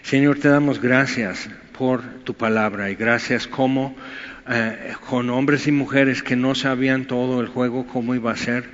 Señor, 0.04 0.40
te 0.40 0.50
damos 0.50 0.82
gracias 0.82 1.50
por 1.78 2.02
tu 2.24 2.34
palabra 2.34 2.90
y 2.90 2.96
gracias 2.96 3.48
como 3.48 3.96
eh, 4.50 4.94
con 5.10 5.30
hombres 5.30 5.68
y 5.68 5.72
mujeres 5.72 6.22
que 6.24 6.36
no 6.36 6.56
sabían 6.56 7.06
todo 7.06 7.42
el 7.42 7.48
juego, 7.48 7.88
cómo 7.88 8.16
iba 8.16 8.32
a 8.32 8.38
ser, 8.38 8.70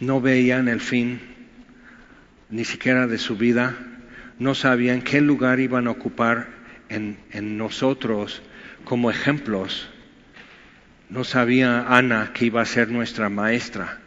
no 0.00 0.20
veían 0.20 0.68
el 0.68 0.80
fin 0.80 1.20
ni 2.50 2.64
siquiera 2.64 3.06
de 3.06 3.18
su 3.18 3.36
vida, 3.36 3.74
no 4.38 4.54
sabían 4.54 5.02
qué 5.02 5.20
lugar 5.20 5.60
iban 5.60 5.86
a 5.86 5.90
ocupar 5.90 6.48
en, 6.88 7.18
en 7.30 7.58
nosotros 7.58 8.42
como 8.84 9.10
ejemplos. 9.10 9.90
No 11.10 11.24
sabía 11.24 11.80
Ana 11.88 12.32
que 12.32 12.46
iba 12.46 12.62
a 12.62 12.66
ser 12.66 12.90
nuestra 12.90 13.28
maestra 13.28 13.98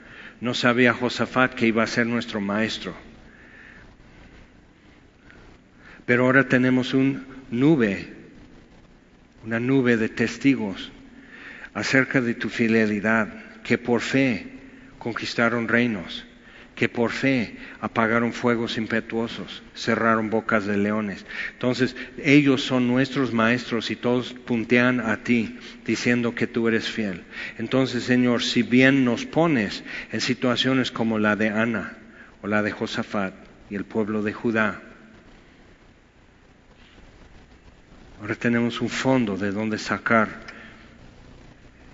no 0.41 0.53
sabía 0.55 0.93
Josafat 0.93 1.53
que 1.53 1.67
iba 1.67 1.83
a 1.83 1.87
ser 1.87 2.07
nuestro 2.07 2.41
maestro. 2.41 2.93
Pero 6.05 6.25
ahora 6.25 6.47
tenemos 6.47 6.93
una 6.93 7.23
nube, 7.51 8.07
una 9.45 9.59
nube 9.59 9.97
de 9.97 10.09
testigos 10.09 10.91
acerca 11.73 12.19
de 12.19 12.33
tu 12.33 12.49
fidelidad, 12.49 13.61
que 13.63 13.77
por 13.77 14.01
fe 14.01 14.47
conquistaron 14.97 15.67
reinos, 15.67 16.25
que 16.81 16.89
por 16.89 17.11
fe 17.11 17.57
apagaron 17.79 18.33
fuegos 18.33 18.79
impetuosos, 18.79 19.61
cerraron 19.75 20.31
bocas 20.31 20.65
de 20.65 20.77
leones. 20.77 21.27
Entonces, 21.53 21.95
ellos 22.17 22.63
son 22.63 22.87
nuestros 22.87 23.33
maestros 23.33 23.91
y 23.91 23.95
todos 23.95 24.33
puntean 24.33 24.99
a 24.99 25.17
ti 25.17 25.59
diciendo 25.85 26.33
que 26.33 26.47
tú 26.47 26.67
eres 26.67 26.89
fiel. 26.89 27.23
Entonces, 27.59 28.05
Señor, 28.05 28.41
si 28.41 28.63
bien 28.63 29.05
nos 29.05 29.27
pones 29.27 29.83
en 30.11 30.21
situaciones 30.21 30.89
como 30.89 31.19
la 31.19 31.35
de 31.35 31.49
Ana 31.49 31.99
o 32.41 32.47
la 32.47 32.63
de 32.63 32.71
Josafat 32.71 33.35
y 33.69 33.75
el 33.75 33.85
pueblo 33.85 34.23
de 34.23 34.33
Judá, 34.33 34.81
ahora 38.19 38.33
tenemos 38.33 38.81
un 38.81 38.89
fondo 38.89 39.37
de 39.37 39.51
donde 39.51 39.77
sacar 39.77 40.29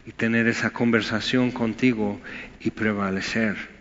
y 0.06 0.14
tener 0.14 0.48
esa 0.48 0.70
conversación 0.70 1.52
contigo 1.52 2.22
y 2.62 2.72
prevalecer. 2.72 3.77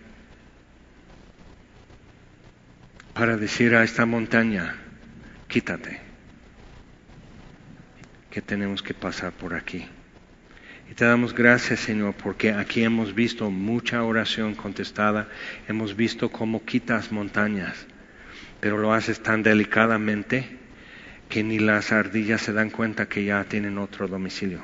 Para 3.16 3.38
decir 3.38 3.74
a 3.74 3.82
esta 3.82 4.04
montaña, 4.04 4.76
quítate, 5.48 6.00
que 8.30 8.42
tenemos 8.42 8.82
que 8.82 8.92
pasar 8.92 9.32
por 9.32 9.54
aquí. 9.54 9.86
Y 10.90 10.92
te 10.92 11.06
damos 11.06 11.34
gracias, 11.34 11.80
Señor, 11.80 12.12
porque 12.12 12.52
aquí 12.52 12.82
hemos 12.84 13.14
visto 13.14 13.50
mucha 13.50 14.02
oración 14.02 14.54
contestada, 14.54 15.28
hemos 15.66 15.96
visto 15.96 16.30
cómo 16.30 16.66
quitas 16.66 17.10
montañas, 17.10 17.86
pero 18.60 18.76
lo 18.76 18.92
haces 18.92 19.22
tan 19.22 19.42
delicadamente 19.42 20.58
que 21.30 21.42
ni 21.42 21.58
las 21.58 21.92
ardillas 21.92 22.42
se 22.42 22.52
dan 22.52 22.68
cuenta 22.68 23.08
que 23.08 23.24
ya 23.24 23.42
tienen 23.44 23.78
otro 23.78 24.08
domicilio. 24.08 24.60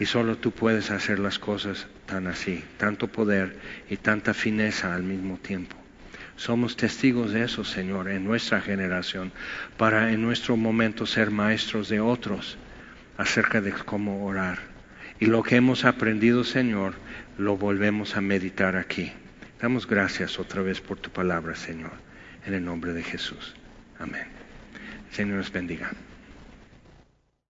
Y 0.00 0.04
solo 0.04 0.36
tú 0.36 0.50
puedes 0.50 0.90
hacer 0.90 1.20
las 1.20 1.38
cosas 1.38 1.86
tan 2.12 2.26
así, 2.26 2.62
tanto 2.76 3.08
poder 3.08 3.56
y 3.88 3.96
tanta 3.96 4.34
fineza 4.34 4.94
al 4.94 5.02
mismo 5.02 5.38
tiempo. 5.38 5.74
Somos 6.36 6.76
testigos 6.76 7.32
de 7.32 7.44
eso, 7.44 7.64
Señor, 7.64 8.10
en 8.10 8.22
nuestra 8.22 8.60
generación, 8.60 9.32
para 9.78 10.12
en 10.12 10.20
nuestro 10.20 10.58
momento 10.58 11.06
ser 11.06 11.30
maestros 11.30 11.88
de 11.88 12.00
otros 12.00 12.58
acerca 13.16 13.62
de 13.62 13.72
cómo 13.72 14.26
orar. 14.26 14.58
Y 15.20 15.26
lo 15.26 15.42
que 15.42 15.56
hemos 15.56 15.86
aprendido, 15.86 16.44
Señor, 16.44 16.92
lo 17.38 17.56
volvemos 17.56 18.14
a 18.14 18.20
meditar 18.20 18.76
aquí. 18.76 19.10
Damos 19.58 19.86
gracias 19.86 20.38
otra 20.38 20.60
vez 20.60 20.82
por 20.82 20.98
tu 20.98 21.08
palabra, 21.08 21.54
Señor, 21.54 21.92
en 22.44 22.52
el 22.52 22.62
nombre 22.62 22.92
de 22.92 23.04
Jesús. 23.04 23.54
Amén. 23.98 24.26
Señor 25.12 25.38
nos 25.38 25.50
bendiga. 25.50 25.90